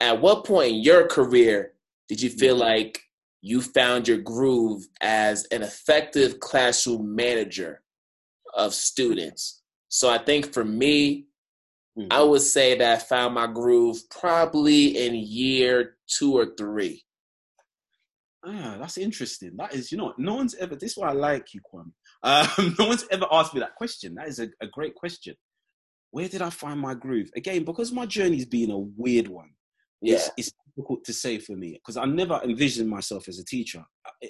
at 0.00 0.20
what 0.20 0.44
point 0.44 0.72
in 0.72 0.82
your 0.82 1.06
career 1.06 1.72
did 2.08 2.20
you 2.20 2.30
feel 2.30 2.54
mm-hmm. 2.54 2.64
like 2.64 3.00
you 3.40 3.62
found 3.62 4.08
your 4.08 4.18
groove 4.18 4.86
as 5.00 5.44
an 5.46 5.62
effective 5.62 6.40
classroom 6.40 7.14
manager 7.14 7.82
of 8.54 8.74
students? 8.74 9.57
So 9.88 10.10
I 10.10 10.18
think 10.18 10.52
for 10.52 10.64
me, 10.64 11.26
mm-hmm. 11.98 12.08
I 12.10 12.22
would 12.22 12.42
say 12.42 12.76
that 12.76 12.96
I 12.96 12.98
found 12.98 13.34
my 13.34 13.46
groove 13.46 13.98
probably 14.10 15.06
in 15.06 15.14
year 15.14 15.96
two 16.06 16.36
or 16.36 16.54
three. 16.56 17.04
Ah, 18.44 18.76
that's 18.78 18.98
interesting. 18.98 19.56
That 19.56 19.74
is, 19.74 19.90
you 19.90 19.98
know, 19.98 20.14
no 20.16 20.36
one's 20.36 20.54
ever. 20.54 20.76
This 20.76 20.92
is 20.92 20.96
why 20.96 21.08
I 21.08 21.12
like 21.12 21.54
you, 21.54 21.60
Kwame. 21.60 21.92
Um, 22.22 22.74
no 22.78 22.86
one's 22.86 23.06
ever 23.10 23.26
asked 23.30 23.54
me 23.54 23.60
that 23.60 23.74
question. 23.74 24.14
That 24.14 24.28
is 24.28 24.38
a, 24.38 24.48
a 24.60 24.66
great 24.66 24.94
question. 24.94 25.34
Where 26.10 26.28
did 26.28 26.42
I 26.42 26.50
find 26.50 26.80
my 26.80 26.94
groove? 26.94 27.30
Again, 27.36 27.64
because 27.64 27.92
my 27.92 28.06
journey's 28.06 28.46
been 28.46 28.70
a 28.70 28.78
weird 28.78 29.28
one. 29.28 29.50
Yeah. 30.00 30.14
It's, 30.14 30.30
it's 30.36 30.52
difficult 30.76 31.04
to 31.04 31.12
say 31.12 31.38
for 31.38 31.56
me 31.56 31.72
because 31.72 31.96
I 31.96 32.04
never 32.04 32.40
envisioned 32.44 32.88
myself 32.88 33.28
as 33.28 33.38
a 33.38 33.44
teacher. 33.44 33.84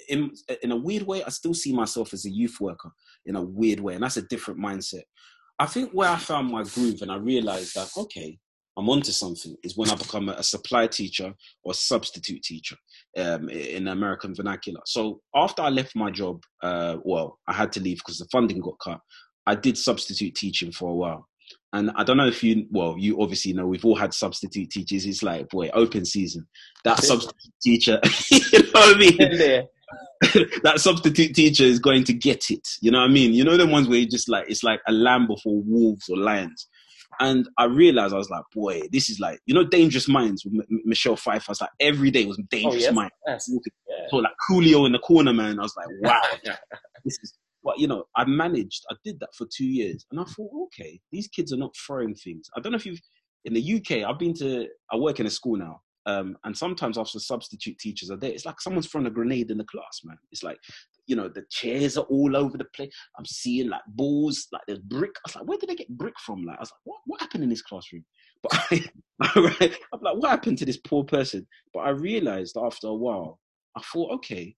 In, 0.09 0.31
in 0.63 0.71
a 0.71 0.75
weird 0.75 1.03
way, 1.03 1.23
I 1.23 1.29
still 1.29 1.53
see 1.53 1.73
myself 1.73 2.13
as 2.13 2.25
a 2.25 2.29
youth 2.29 2.57
worker 2.59 2.91
in 3.25 3.35
a 3.35 3.41
weird 3.41 3.79
way, 3.79 3.93
and 3.93 4.03
that's 4.03 4.17
a 4.17 4.23
different 4.23 4.59
mindset. 4.59 5.03
I 5.59 5.65
think 5.65 5.91
where 5.91 6.09
I 6.09 6.17
found 6.17 6.49
my 6.49 6.63
groove 6.63 7.01
and 7.01 7.11
I 7.11 7.17
realized 7.17 7.75
that, 7.75 7.89
okay, 7.97 8.39
I'm 8.77 8.89
onto 8.89 9.11
something 9.11 9.57
is 9.61 9.75
when 9.75 9.89
I 9.89 9.95
become 9.95 10.29
a, 10.29 10.41
supply 10.41 10.87
teacher 10.87 11.33
or 11.63 11.73
substitute 11.73 12.41
teacher 12.43 12.77
um, 13.17 13.49
in 13.49 13.89
American 13.89 14.33
vernacular. 14.33 14.79
So 14.85 15.19
after 15.35 15.61
I 15.61 15.69
left 15.69 15.97
my 15.97 16.11
job, 16.11 16.41
uh, 16.63 16.95
well, 17.03 17.39
I 17.45 17.53
had 17.53 17.73
to 17.73 17.81
leave 17.81 17.97
because 17.97 18.19
the 18.19 18.27
funding 18.31 18.61
got 18.61 18.79
cut. 18.81 19.01
I 19.45 19.55
did 19.55 19.77
substitute 19.77 20.35
teaching 20.35 20.71
for 20.71 20.91
a 20.91 20.95
while. 20.95 21.27
And 21.73 21.91
I 21.95 22.05
don't 22.05 22.15
know 22.15 22.27
if 22.27 22.41
you, 22.41 22.67
well, 22.71 22.95
you 22.97 23.21
obviously 23.21 23.51
know 23.51 23.67
we've 23.67 23.83
all 23.83 23.97
had 23.97 24.13
substitute 24.13 24.69
teachers. 24.69 25.05
It's 25.05 25.23
like, 25.23 25.49
boy, 25.49 25.69
open 25.73 26.05
season. 26.05 26.47
That 26.85 26.99
substitute 27.03 27.53
teacher, 27.61 27.99
you 28.31 28.59
know 28.59 28.69
what 28.71 28.95
I 28.95 28.99
mean? 28.99 29.67
that 30.63 30.79
substitute 30.79 31.33
teacher 31.35 31.63
is 31.63 31.79
going 31.79 32.03
to 32.05 32.13
get 32.13 32.49
it. 32.49 32.67
You 32.81 32.91
know 32.91 32.99
what 32.99 33.09
I 33.09 33.13
mean? 33.13 33.33
You 33.33 33.43
know 33.43 33.57
the 33.57 33.67
ones 33.67 33.87
where 33.87 33.99
you 33.99 34.07
just 34.07 34.29
like, 34.29 34.49
it's 34.49 34.63
like 34.63 34.81
a 34.87 34.91
lamb 34.91 35.27
before 35.27 35.61
wolves 35.65 36.09
or 36.09 36.17
lions. 36.17 36.67
And 37.19 37.49
I 37.57 37.65
realized 37.65 38.13
I 38.13 38.17
was 38.17 38.29
like, 38.29 38.43
boy, 38.53 38.81
this 38.91 39.09
is 39.09 39.19
like, 39.19 39.39
you 39.45 39.53
know, 39.53 39.65
Dangerous 39.65 40.07
Minds 40.07 40.45
with 40.45 40.53
M- 40.53 40.81
Michelle 40.85 41.15
Pfeiffer. 41.17 41.49
I 41.49 41.51
was 41.51 41.61
like, 41.61 41.71
every 41.79 42.11
day 42.11 42.25
was 42.25 42.39
oh, 42.39 42.45
Dangerous 42.49 42.75
oh, 42.75 42.87
yes. 42.87 42.93
Minds. 42.93 43.13
Yes. 43.27 43.49
Yeah. 43.51 44.07
So 44.09 44.17
like 44.17 44.33
Coolio 44.49 44.85
in 44.85 44.93
the 44.93 44.99
corner, 44.99 45.33
man. 45.33 45.59
I 45.59 45.63
was 45.63 45.75
like, 45.75 45.87
wow, 46.01 46.21
this 47.03 47.17
is. 47.21 47.37
But 47.61 47.77
you 47.77 47.87
know, 47.87 48.05
I 48.15 48.23
managed. 48.23 48.85
I 48.89 48.95
did 49.03 49.19
that 49.19 49.35
for 49.35 49.45
two 49.53 49.67
years, 49.67 50.05
and 50.11 50.19
I 50.19 50.23
thought, 50.23 50.49
okay, 50.67 50.97
these 51.11 51.27
kids 51.27 51.51
are 51.51 51.57
not 51.57 51.75
throwing 51.75 52.15
things. 52.15 52.49
I 52.55 52.61
don't 52.61 52.71
know 52.71 52.77
if 52.77 52.85
you've 52.85 53.01
in 53.43 53.53
the 53.53 53.75
UK. 53.75 54.09
I've 54.09 54.17
been 54.17 54.33
to. 54.35 54.67
I 54.89 54.95
work 54.95 55.19
in 55.19 55.25
a 55.25 55.29
school 55.29 55.57
now, 55.57 55.81
um, 56.05 56.37
and 56.43 56.57
sometimes 56.57 56.97
after 56.97 57.19
substitute 57.19 57.77
teachers 57.77 58.09
are 58.09 58.17
there, 58.17 58.31
it's 58.31 58.45
like 58.45 58.61
someone's 58.61 58.87
thrown 58.87 59.07
a 59.07 59.11
grenade 59.11 59.51
in 59.51 59.57
the 59.57 59.65
class, 59.65 60.01
man. 60.03 60.17
It's 60.31 60.43
like, 60.43 60.57
you 61.07 61.15
know, 61.15 61.27
the 61.27 61.43
chairs 61.49 61.97
are 61.97 62.05
all 62.05 62.35
over 62.35 62.57
the 62.57 62.65
place. 62.75 62.91
I'm 63.17 63.25
seeing 63.25 63.69
like 63.69 63.81
balls, 63.89 64.47
like 64.51 64.61
there's 64.67 64.79
brick. 64.79 65.11
I 65.17 65.21
was 65.29 65.35
like, 65.35 65.47
where 65.47 65.57
did 65.57 65.69
they 65.69 65.75
get 65.75 65.89
brick 65.97 66.13
from? 66.25 66.43
Like, 66.43 66.57
I 66.57 66.61
was 66.61 66.71
like, 66.71 66.81
what, 66.85 66.99
what 67.05 67.21
happened 67.21 67.43
in 67.43 67.49
this 67.49 67.61
classroom? 67.61 68.05
But 68.41 68.51
I, 68.71 68.89
I'm 69.93 70.01
like, 70.01 70.15
what 70.15 70.29
happened 70.29 70.57
to 70.59 70.65
this 70.65 70.77
poor 70.77 71.03
person? 71.03 71.45
But 71.73 71.81
I 71.81 71.89
realized 71.89 72.57
after 72.57 72.87
a 72.87 72.93
while, 72.93 73.39
I 73.75 73.81
thought, 73.81 74.11
okay, 74.15 74.55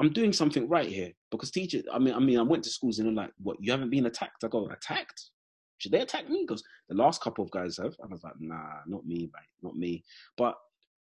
I'm 0.00 0.12
doing 0.12 0.32
something 0.32 0.68
right 0.68 0.88
here 0.88 1.12
because 1.30 1.50
teachers. 1.50 1.84
I 1.92 1.98
mean, 1.98 2.14
I 2.14 2.18
mean, 2.18 2.38
I 2.38 2.42
went 2.42 2.64
to 2.64 2.70
schools 2.70 2.98
and 2.98 3.08
they're 3.08 3.24
like, 3.24 3.32
what? 3.38 3.56
You 3.60 3.70
haven't 3.72 3.90
been 3.90 4.06
attacked? 4.06 4.44
I 4.44 4.48
go, 4.48 4.68
attacked? 4.68 5.30
Should 5.78 5.92
they 5.92 6.00
attack 6.00 6.28
me? 6.28 6.44
Because 6.46 6.62
the 6.88 6.94
last 6.94 7.20
couple 7.20 7.44
of 7.44 7.50
guys 7.50 7.76
have. 7.76 7.94
And 8.00 8.10
I 8.10 8.14
was 8.14 8.24
like, 8.24 8.34
nah, 8.38 8.80
not 8.86 9.06
me, 9.06 9.30
mate, 9.32 9.48
not 9.62 9.76
me. 9.76 10.04
But 10.36 10.54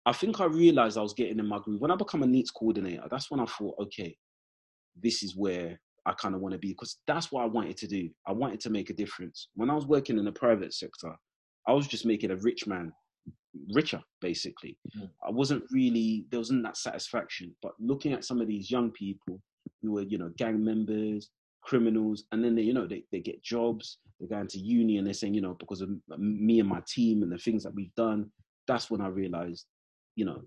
I 0.07 0.13
think 0.13 0.41
I 0.41 0.47
realized 0.47 0.97
I 0.97 1.03
was 1.03 1.13
getting 1.13 1.39
in 1.39 1.47
my 1.47 1.59
groove. 1.59 1.81
When 1.81 1.91
I 1.91 1.97
become 1.97 2.23
a 2.23 2.27
NEETs 2.27 2.53
coordinator, 2.53 3.07
that's 3.11 3.31
when 3.31 3.41
I 3.41 3.47
thought, 3.47 3.75
okay, 3.81 4.17
this 5.01 5.23
is 5.23 5.37
where 5.37 5.79
I 6.07 6.13
kind 6.13 6.35
of 6.35 6.41
want 6.41 6.53
to 6.53 6.59
be 6.59 6.69
because 6.69 6.99
that's 7.07 7.31
what 7.31 7.43
I 7.43 7.47
wanted 7.47 7.77
to 7.79 7.87
do. 7.87 8.09
I 8.27 8.33
wanted 8.33 8.61
to 8.61 8.71
make 8.71 8.91
a 8.91 8.95
difference. 8.95 9.49
When 9.55 9.71
I 9.71 9.75
was 9.75 9.87
working 9.87 10.19
in 10.19 10.25
the 10.25 10.33
private 10.33 10.73
sector, 10.73 11.15
I 11.67 11.73
was 11.73 11.87
just 11.87 12.07
making 12.07 12.31
a 12.31 12.37
rich 12.37 12.67
man 12.67 12.93
richer, 13.75 14.01
basically. 14.21 14.79
Mm. 14.97 15.11
I 15.27 15.31
wasn't 15.31 15.65
really, 15.71 16.25
there 16.31 16.41
wasn't 16.41 16.63
that 16.63 16.77
satisfaction. 16.77 17.55
But 17.63 17.73
looking 17.79 18.13
at 18.13 18.25
some 18.25 18.41
of 18.41 18.49
these 18.49 18.71
young 18.71 18.91
people 18.93 19.41
who 19.83 19.93
were, 19.93 20.03
you 20.03 20.19
know, 20.19 20.31
gang 20.37 20.65
members, 20.65 21.31
criminals, 21.63 22.25
and 22.33 22.43
then 22.43 22.55
they, 22.55 22.63
you 22.63 22.75
know, 22.75 22.87
they, 22.87 23.05
they 23.13 23.21
get 23.21 23.43
jobs, 23.43 23.99
they 24.21 24.27
go 24.27 24.39
into 24.39 24.59
to 24.59 24.65
uni, 24.65 24.99
and 24.99 25.07
they're 25.07 25.15
saying, 25.15 25.35
you 25.35 25.41
know, 25.41 25.55
because 25.59 25.81
of 25.81 25.91
me 26.19 26.61
and 26.61 26.69
my 26.69 26.83
team 26.87 27.23
and 27.23 27.33
the 27.33 27.39
things 27.39 27.63
that 27.63 27.75
we've 27.75 27.95
done, 27.95 28.31
that's 28.67 28.91
when 28.91 29.01
I 29.01 29.09
realized, 29.09 29.67
you 30.17 30.25
know, 30.25 30.43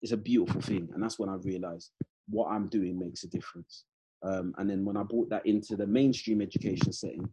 it's 0.00 0.12
a 0.12 0.16
beautiful 0.16 0.60
thing, 0.60 0.88
and 0.92 1.02
that's 1.02 1.18
when 1.18 1.28
I 1.28 1.34
realized 1.34 1.90
what 2.28 2.48
I'm 2.50 2.68
doing 2.68 2.98
makes 2.98 3.24
a 3.24 3.28
difference. 3.28 3.84
Um, 4.22 4.54
and 4.58 4.68
then 4.70 4.84
when 4.84 4.96
I 4.96 5.02
brought 5.02 5.30
that 5.30 5.46
into 5.46 5.76
the 5.76 5.86
mainstream 5.86 6.40
education 6.40 6.92
setting, 6.92 7.28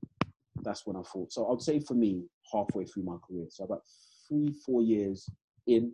that's 0.64 0.86
when 0.86 0.96
I 0.96 1.02
thought. 1.02 1.32
So 1.32 1.52
I'd 1.52 1.62
say 1.62 1.80
for 1.80 1.94
me, 1.94 2.24
halfway 2.52 2.86
through 2.86 3.04
my 3.04 3.18
career, 3.28 3.46
so 3.50 3.64
about 3.64 3.84
three, 4.28 4.54
four 4.66 4.82
years 4.82 5.30
in, 5.68 5.92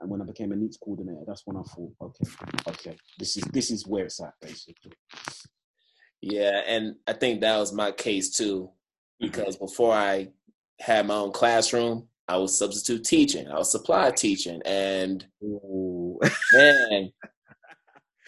and 0.00 0.10
when 0.10 0.22
I 0.22 0.24
became 0.24 0.52
a 0.52 0.56
NEETs 0.56 0.78
coordinator, 0.82 1.24
that's 1.26 1.42
when 1.46 1.56
I 1.56 1.62
thought, 1.62 1.92
okay, 2.00 2.30
okay, 2.68 2.96
this 3.18 3.36
is 3.36 3.44
this 3.52 3.70
is 3.70 3.86
where 3.86 4.04
it's 4.04 4.20
at, 4.20 4.34
basically. 4.40 4.92
Yeah, 6.26 6.62
and 6.66 6.96
I 7.06 7.12
think 7.12 7.42
that 7.42 7.58
was 7.58 7.74
my 7.74 7.92
case 7.92 8.30
too, 8.30 8.70
mm-hmm. 9.22 9.26
because 9.26 9.56
before 9.56 9.92
I 9.92 10.28
had 10.80 11.06
my 11.06 11.16
own 11.16 11.32
classroom, 11.32 12.08
I 12.26 12.38
was 12.38 12.58
substitute 12.58 13.04
teaching, 13.04 13.46
I 13.48 13.58
was 13.58 13.70
supply 13.70 14.10
teaching, 14.10 14.62
and 14.64 15.26
Ooh. 15.42 16.18
man, 16.54 17.12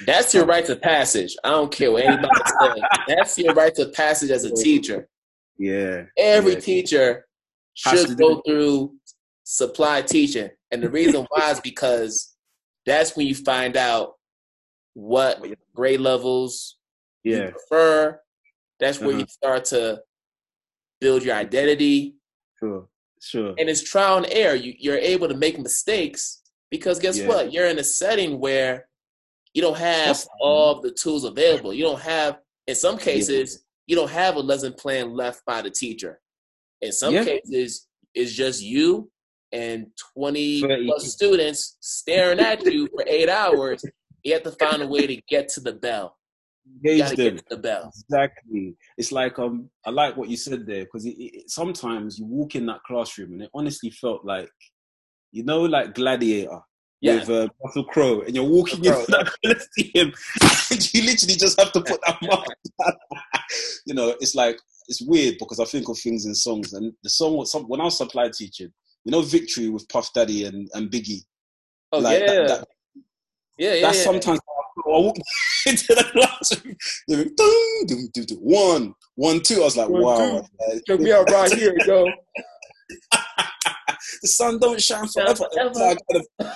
that's 0.04 0.35
your 0.35 0.44
rite 0.44 0.66
to 0.66 0.76
passage. 0.76 1.37
I 1.42 1.50
don't 1.50 1.72
care 1.72 1.90
what 1.90 2.04
anybody 2.04 2.28
says. 2.61 2.82
That's 3.09 3.38
your 3.38 3.54
rite 3.54 3.76
to 3.76 3.87
passage 3.88 4.30
as 4.30 4.44
a 4.44 4.54
teacher. 4.54 5.09
Yeah. 5.56 6.02
Every 6.18 6.52
yeah. 6.52 6.61
teacher 6.61 7.26
should 7.72 8.18
go 8.18 8.42
through 8.46 8.94
supply 9.44 10.02
teaching. 10.02 10.50
And 10.70 10.82
the 10.82 10.90
reason 10.90 11.26
why 11.30 11.50
is 11.50 11.61
because 11.61 12.37
that's 12.85 13.16
when 13.16 13.26
you 13.26 13.35
find 13.35 13.74
out 13.74 14.16
what 14.92 15.42
grade 15.74 16.00
levels 16.00 16.76
yeah. 17.26 17.46
you 17.46 17.52
prefer. 17.52 18.20
That's 18.80 19.00
where 19.00 19.10
uh-huh. 19.10 19.18
you 19.18 19.26
start 19.26 19.64
to 19.66 20.02
build 21.00 21.24
your 21.24 21.34
identity. 21.34 22.16
Sure, 22.58 22.88
sure. 23.20 23.54
And 23.58 23.68
it's 23.68 23.82
trial 23.82 24.18
and 24.18 24.26
error. 24.30 24.54
You, 24.54 24.74
you're 24.78 24.98
able 24.98 25.28
to 25.28 25.36
make 25.36 25.58
mistakes 25.58 26.42
because 26.70 26.98
guess 26.98 27.18
yeah. 27.18 27.28
what? 27.28 27.52
You're 27.52 27.66
in 27.66 27.78
a 27.78 27.84
setting 27.84 28.38
where 28.38 28.88
you 29.54 29.62
don't 29.62 29.78
have 29.78 30.22
all 30.40 30.80
the 30.80 30.90
tools 30.90 31.24
available. 31.24 31.72
You 31.72 31.84
don't 31.84 32.00
have, 32.00 32.38
in 32.66 32.74
some 32.74 32.98
cases, 32.98 33.64
yeah. 33.86 33.94
you 33.94 33.96
don't 33.96 34.10
have 34.10 34.36
a 34.36 34.40
lesson 34.40 34.74
plan 34.74 35.14
left 35.14 35.44
by 35.46 35.62
the 35.62 35.70
teacher. 35.70 36.20
In 36.82 36.92
some 36.92 37.14
yeah. 37.14 37.24
cases, 37.24 37.86
it's 38.14 38.32
just 38.32 38.62
you 38.62 39.10
and 39.52 39.86
20 40.14 40.84
plus 40.84 41.12
students 41.12 41.78
staring 41.80 42.40
at 42.40 42.64
you 42.66 42.88
for 42.88 43.04
eight 43.06 43.30
hours. 43.30 43.82
You 44.22 44.34
have 44.34 44.42
to 44.42 44.52
find 44.52 44.82
a 44.82 44.86
way 44.86 45.06
to 45.06 45.20
get 45.28 45.48
to 45.50 45.60
the 45.60 45.72
bell 45.72 46.15
engage 46.74 47.16
them. 47.16 47.40
the 47.48 47.57
bell. 47.57 47.92
Exactly. 48.09 48.76
It's 48.96 49.12
like 49.12 49.38
um, 49.38 49.70
I 49.85 49.90
like 49.90 50.16
what 50.16 50.29
you 50.29 50.37
said 50.37 50.66
there 50.66 50.85
because 50.85 51.09
sometimes 51.46 52.18
you 52.18 52.26
walk 52.26 52.55
in 52.55 52.66
that 52.66 52.83
classroom 52.87 53.33
and 53.33 53.42
it 53.42 53.50
honestly 53.55 53.90
felt 53.90 54.24
like, 54.24 54.50
you 55.33 55.44
know, 55.44 55.62
like 55.62 55.94
Gladiator. 55.94 56.61
Yeah. 57.02 57.16
With 57.16 57.29
uh, 57.29 57.48
Russell 57.62 57.85
Crowe, 57.85 58.22
and 58.22 58.35
you're 58.35 58.42
walking 58.42 58.83
into 58.83 59.05
that 59.09 59.31
Colosseum, 59.44 60.14
and 60.70 60.94
you 60.94 61.02
literally 61.02 61.35
just 61.35 61.61
have 61.61 61.70
to 61.72 61.83
put 61.83 62.00
that 62.07 62.16
mark. 62.22 62.46
you 63.87 63.94
know, 63.94 64.16
it's 64.18 64.35
like 64.35 64.59
it's 64.88 65.02
weird 65.02 65.37
because 65.38 65.61
I 65.61 65.66
think 65.66 65.90
of 65.90 65.98
things 65.98 66.24
in 66.24 66.35
songs, 66.35 66.72
and 66.72 66.94
the 67.02 67.11
song 67.11 67.37
was 67.37 67.52
some, 67.52 67.64
when 67.64 67.83
I 67.83 67.85
was 67.85 67.98
supply 67.98 68.31
teaching, 68.31 68.72
you 69.05 69.12
know, 69.12 69.20
Victory 69.20 69.68
with 69.68 69.87
Puff 69.90 70.11
Daddy 70.14 70.46
and, 70.46 70.70
and 70.72 70.90
Biggie. 70.90 71.20
Oh 71.92 71.98
like 71.98 72.20
yeah, 72.20 72.26
that, 72.26 72.48
that, 72.48 72.68
yeah, 73.59 73.74
yeah. 73.74 73.81
That's 73.83 73.98
yeah. 73.98 74.05
sometimes 74.05 74.40
I 74.40 74.55
walk 74.87 75.16
into 75.66 75.94
the 75.94 76.05
classroom. 76.12 76.77
One, 78.40 78.94
one, 79.14 79.40
two. 79.40 79.61
I 79.61 79.64
was 79.64 79.77
like, 79.77 79.88
one, 79.88 80.03
wow. 80.03 80.46
Check 80.87 81.01
me 81.01 81.12
out 81.12 81.31
right 81.31 81.53
here, 81.53 81.75
yo. 81.87 82.07
the 84.22 84.29
sun 84.29 84.59
don't 84.59 84.81
shine 84.81 85.09
forever. 85.09 85.44
I 85.55 85.66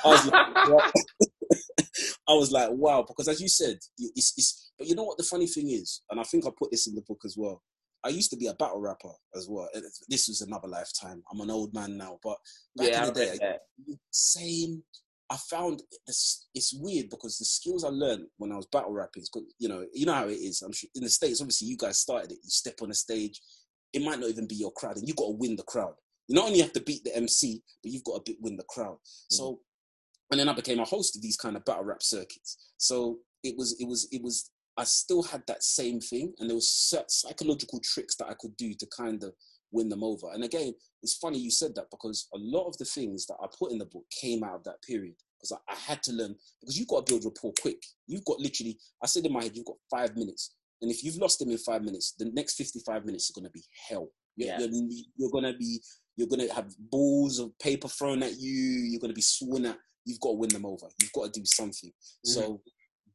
was 0.05 0.27
like, 0.27 0.69
wow. 0.69 0.91
I 2.29 2.35
was 2.35 2.53
like, 2.53 2.71
wow, 2.73 3.05
because 3.07 3.29
as 3.29 3.41
you 3.41 3.49
said, 3.49 3.79
it's, 3.99 4.33
it's, 4.37 4.73
but 4.79 4.87
you 4.87 4.95
know 4.95 5.05
what 5.05 5.19
the 5.19 5.25
funny 5.25 5.47
thing 5.47 5.71
is, 5.71 6.03
and 6.11 6.21
I 6.21 6.23
think 6.23 6.47
I 6.47 6.51
put 6.57 6.71
this 6.71 6.87
in 6.87 6.95
the 6.95 7.03
book 7.03 7.21
as 7.25 7.35
well. 7.37 7.63
I 8.03 8.09
used 8.09 8.31
to 8.31 8.37
be 8.37 8.47
a 8.47 8.55
battle 8.55 8.81
rapper 8.81 9.13
as 9.37 9.47
well. 9.49 9.69
This 10.09 10.29
was 10.29 10.41
another 10.41 10.69
lifetime. 10.69 11.23
I'm 11.31 11.41
an 11.41 11.51
old 11.51 11.75
man 11.75 11.99
now, 11.99 12.19
but 12.23 12.39
back 12.77 12.89
yeah, 12.89 13.07
in 13.07 13.13
the 13.13 13.21
day, 13.21 13.59
same 14.11 14.83
I 15.31 15.37
found 15.37 15.83
this, 16.07 16.49
it's 16.55 16.75
weird 16.75 17.09
because 17.09 17.39
the 17.39 17.45
skills 17.45 17.85
I 17.85 17.89
learned 17.89 18.27
when 18.39 18.51
I 18.51 18.57
was 18.57 18.67
battle 18.67 18.93
rapping, 18.93 19.25
you 19.59 19.69
know, 19.69 19.87
you 19.93 20.05
know 20.05 20.15
how 20.15 20.27
it 20.27 20.35
is. 20.35 20.61
I'm 20.63 20.73
sure 20.73 20.91
in 20.97 21.05
the 21.05 21.09
states, 21.09 21.41
obviously, 21.41 21.69
you 21.69 21.77
guys 21.77 22.01
started 22.01 22.33
it. 22.33 22.39
You 22.43 22.51
step 22.51 22.83
on 22.83 22.91
a 22.91 22.95
stage, 22.95 23.41
it 23.93 24.03
might 24.03 24.19
not 24.19 24.29
even 24.29 24.49
be 24.49 24.57
your 24.57 24.73
crowd, 24.73 24.97
and 24.97 25.07
you 25.07 25.15
got 25.15 25.27
to 25.27 25.37
win 25.39 25.55
the 25.55 25.63
crowd. 25.63 25.95
You 26.27 26.35
not 26.35 26.47
only 26.47 26.61
have 26.61 26.73
to 26.73 26.83
beat 26.83 27.05
the 27.05 27.17
MC, 27.17 27.63
but 27.83 27.93
you've 27.93 28.05
got 28.05 28.25
to 28.25 28.35
win 28.41 28.57
the 28.57 28.65
crowd. 28.69 28.97
Mm-hmm. 28.97 29.35
So, 29.37 29.61
and 30.33 30.41
then 30.41 30.49
I 30.49 30.53
became 30.53 30.81
a 30.81 30.85
host 30.85 31.17
of 31.17 31.23
these 31.23 31.37
kind 31.37 31.57
of 31.57 31.65
battle 31.65 31.85
rap 31.85 32.03
circuits. 32.03 32.73
So 32.77 33.19
it 33.45 33.57
was, 33.57 33.77
it 33.81 33.87
was, 33.87 34.09
it 34.11 34.23
was. 34.23 34.51
I 34.77 34.85
still 34.85 35.23
had 35.23 35.43
that 35.47 35.63
same 35.63 36.01
thing, 36.01 36.33
and 36.39 36.49
there 36.49 36.57
was 36.57 36.95
psychological 37.09 37.81
tricks 37.85 38.17
that 38.17 38.29
I 38.29 38.35
could 38.41 38.57
do 38.57 38.75
to 38.75 38.87
kind 38.97 39.23
of 39.23 39.33
win 39.73 39.89
them 39.89 40.05
over. 40.05 40.31
And 40.33 40.45
again, 40.45 40.75
it's 41.03 41.17
funny 41.17 41.39
you 41.39 41.51
said 41.51 41.75
that 41.77 41.91
because 41.91 42.29
a 42.35 42.39
lot 42.39 42.67
of 42.67 42.77
the 42.79 42.85
things 42.85 43.27
that 43.27 43.37
I 43.43 43.47
put 43.59 43.73
in 43.73 43.79
the 43.79 43.87
book 43.87 44.05
came 44.21 44.45
out 44.45 44.57
of 44.57 44.65
that 44.65 44.83
period 44.83 45.15
because 45.39 45.53
I, 45.53 45.73
I, 45.73 45.77
had 45.77 46.03
to 46.05 46.13
learn 46.13 46.35
because 46.61 46.79
you've 46.79 46.89
got 46.89 47.07
to 47.07 47.13
build 47.13 47.25
rapport 47.25 47.53
quick. 47.61 47.83
You've 48.07 48.25
got 48.25 48.41
literally, 48.41 48.79
I 49.03 49.07
said 49.07 49.25
in 49.25 49.33
my 49.33 49.43
head, 49.43 49.57
you've 49.57 49.67
got 49.67 49.77
five 49.91 50.17
minutes. 50.17 50.55
And 50.83 50.91
if 50.91 51.05
you've 51.05 51.17
lost 51.17 51.39
them 51.39 51.51
in 51.51 51.59
five 51.59 51.83
minutes, 51.83 52.15
the 52.19 52.31
next 52.35 52.57
55 52.57 53.05
minutes 53.05 53.31
are 53.31 53.41
going 53.41 53.51
to 53.51 53.53
be 53.53 53.65
hell. 53.89 54.09
You're, 54.37 54.49
yeah. 54.49 54.59
you're, 54.61 54.91
you're 55.17 55.31
going 55.31 55.45
to 55.45 55.55
be, 55.55 55.81
you're 56.17 56.29
going 56.29 56.47
to 56.47 56.55
have 56.55 56.73
balls 56.91 57.39
of 57.39 57.59
paper 57.59 57.89
thrown 57.89 58.23
at 58.23 58.39
you. 58.39 58.53
You're 58.53 59.01
going 59.01 59.11
to 59.11 59.15
be 59.15 59.23
sworn 59.23 59.67
at. 59.67 59.79
You've 60.05 60.21
got 60.21 60.31
to 60.31 60.37
win 60.37 60.51
them 60.51 60.67
over. 60.67 60.87
You've 61.01 61.13
got 61.13 61.33
to 61.33 61.41
do 61.41 61.45
something. 61.45 61.91
Mm-hmm. 61.91 62.31
So 62.31 62.61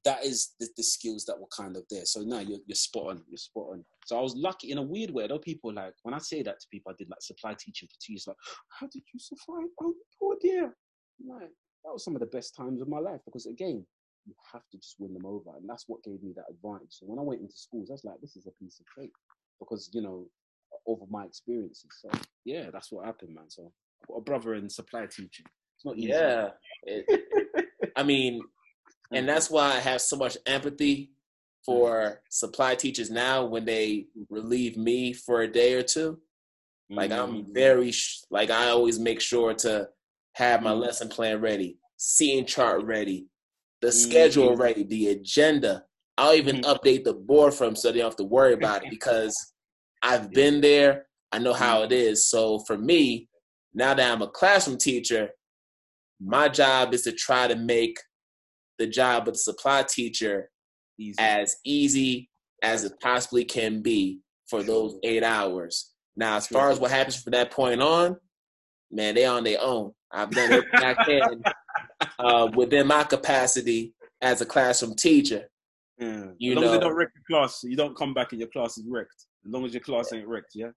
that 0.06 0.24
is 0.24 0.54
the, 0.60 0.70
the, 0.78 0.84
skills 0.84 1.26
that 1.26 1.40
were 1.40 1.48
kind 1.56 1.76
of 1.76 1.84
there. 1.90 2.06
So 2.06 2.22
now 2.22 2.40
you're, 2.40 2.60
you're 2.68 2.76
spot 2.76 3.08
on. 3.10 3.24
You're 3.28 3.38
spot 3.38 3.70
on. 3.72 3.84
So 4.06 4.18
I 4.18 4.22
was 4.22 4.36
lucky 4.36 4.72
in 4.72 4.78
a 4.78 4.82
weird 4.82 5.10
way. 5.10 5.28
Though 5.28 5.40
people 5.40 5.74
like 5.74 5.94
when 6.04 6.14
I 6.14 6.20
say 6.20 6.44
that 6.44 6.60
to 6.60 6.68
people, 6.72 6.92
I 6.92 6.96
did 6.98 7.10
like 7.10 7.22
supply 7.22 7.56
teaching 7.60 7.90
for 7.90 7.96
two 8.00 8.14
years. 8.14 8.26
Like, 8.28 8.38
how 8.80 8.88
did 8.88 9.04
you 9.14 9.20
survive? 9.20 9.70
Oh, 9.82 9.96
poor 10.20 10.36
dear. 10.40 10.76
Like 11.28 11.50
that 11.84 11.92
was 11.92 12.04
some 12.04 12.16
of 12.16 12.20
the 12.20 12.28
best 12.28 12.56
times 12.56 12.82
of 12.82 12.88
my 12.88 13.00
life 13.00 13.22
because 13.26 13.48
again, 13.48 13.86
you 14.26 14.34
have 14.54 14.64
to 14.72 14.78
just 14.78 14.96
win 15.00 15.14
them 15.14 15.26
over, 15.26 15.52
and 15.58 15.68
that's 15.70 15.86
what 15.88 16.04
gave 16.04 16.22
me 16.24 16.34
that 16.36 16.46
advantage. 16.50 16.92
So 16.92 17.06
when 17.06 17.20
I 17.20 17.24
went 17.24 17.42
into 17.42 17.56
schools, 17.56 17.90
I 17.90 17.94
was 17.94 18.06
like, 18.06 18.22
this 18.22 18.36
is 18.36 18.48
a 18.48 18.64
piece 18.64 18.80
of 18.80 18.86
cake 19.02 19.14
because 19.60 19.90
you 19.94 20.02
know 20.02 20.28
over 20.88 21.06
my 21.10 21.26
experiences. 21.26 21.90
So 22.02 22.10
yeah, 22.44 22.70
that's 22.72 22.92
what 22.92 23.06
happened, 23.06 23.34
man. 23.34 23.50
So 23.50 23.72
a 24.16 24.22
brother 24.22 24.54
in 24.54 24.70
supply 24.70 25.06
teaching. 25.08 25.46
It's 25.78 25.86
not 25.86 25.98
easy. 25.98 26.10
Yeah, 26.10 26.50
it, 26.84 27.06
I 27.96 28.04
mean, 28.04 28.42
and 29.12 29.28
that's 29.28 29.50
why 29.50 29.74
I 29.74 29.80
have 29.80 30.02
so 30.02 30.16
much 30.16 30.38
empathy 30.46 31.12
for 31.66 32.22
supply 32.30 32.76
teachers 32.76 33.10
now 33.10 33.46
when 33.46 33.66
they 33.66 34.06
relieve 34.30 34.78
me 34.78 35.14
for 35.14 35.42
a 35.42 35.52
day 35.52 35.74
or 35.74 35.84
two. 35.84 36.20
Like 36.90 37.12
I'm 37.12 37.44
mm-hmm. 37.44 37.54
very 37.54 37.92
like 38.30 38.52
I 38.52 38.70
always 38.70 39.00
make 39.00 39.20
sure 39.20 39.54
to 39.56 39.90
have 40.34 40.62
my 40.62 40.72
mm-hmm. 40.72 40.82
lesson 40.82 41.10
plan 41.10 41.42
ready, 41.42 41.78
seeing 41.98 42.46
chart 42.46 42.84
ready, 42.84 43.28
the 43.82 43.92
schedule 43.92 44.52
mm-hmm. 44.52 44.62
ready, 44.62 44.84
the 44.84 45.08
agenda. 45.10 45.84
I'll 46.18 46.36
even 46.36 46.62
update 46.62 47.04
the 47.04 47.14
board 47.14 47.54
from 47.54 47.76
so 47.76 47.92
they 47.92 48.00
don't 48.00 48.12
have 48.12 48.16
to 48.18 48.24
worry 48.24 48.54
about 48.60 48.86
it 48.86 48.92
because 48.92 49.36
I've 50.04 50.32
been 50.32 50.62
there. 50.62 51.08
I 51.32 51.40
know 51.40 51.54
how 51.54 51.82
it 51.82 51.92
is. 51.92 52.30
So 52.30 52.60
for 52.60 52.78
me, 52.78 53.28
now 53.74 53.94
that 53.94 54.12
I'm 54.12 54.22
a 54.22 54.28
classroom 54.28 54.78
teacher, 54.78 55.30
my 56.22 56.48
job 56.48 56.94
is 56.94 57.02
to 57.02 57.12
try 57.12 57.48
to 57.48 57.56
make 57.56 57.98
the 58.78 58.88
job 58.88 59.28
of 59.28 59.34
the 59.34 59.40
supply 59.40 59.84
teacher 59.84 60.50
easy. 61.00 61.16
as 61.20 61.56
easy 61.66 62.30
as 62.62 62.84
it 62.84 62.94
possibly 63.02 63.46
can 63.46 63.82
be 63.82 64.20
for 64.48 64.64
those 64.64 64.98
eight 65.04 65.24
hours. 65.24 65.92
Now, 66.16 66.38
as 66.38 66.48
far 66.48 66.70
as 66.70 66.80
what 66.80 66.92
happens 66.92 67.22
from 67.22 67.32
that 67.32 67.52
point 67.52 67.82
on, 67.82 68.18
man, 68.92 69.16
they 69.16 69.26
on 69.26 69.44
their 69.44 69.62
own. 69.62 69.92
I've 70.12 70.32
done 70.32 70.52
it 70.54 70.64
I 70.74 70.94
can 71.06 71.44
uh, 72.20 72.48
within 72.56 72.88
my 72.88 73.04
capacity 73.04 73.94
as 74.22 74.42
a 74.42 74.46
classroom 74.46 74.96
teacher. 74.96 75.50
Yeah. 75.98 76.28
You 76.38 76.52
as 76.52 76.56
long 76.56 76.66
know, 76.66 76.72
as 76.72 76.78
they 76.78 76.84
don't 76.86 76.96
wreck 76.96 77.10
your 77.16 77.40
class, 77.40 77.64
you 77.64 77.76
don't 77.76 77.98
come 77.98 78.14
back 78.14 78.32
and 78.32 78.40
your 78.40 78.50
class 78.50 78.78
is 78.78 78.86
wrecked. 78.88 79.26
As 79.46 79.52
long 79.52 79.66
as 79.66 79.74
your 79.74 79.82
class 79.82 80.12
ain't 80.14 80.28
wrecked, 80.28 80.52
yeah. 80.56 80.72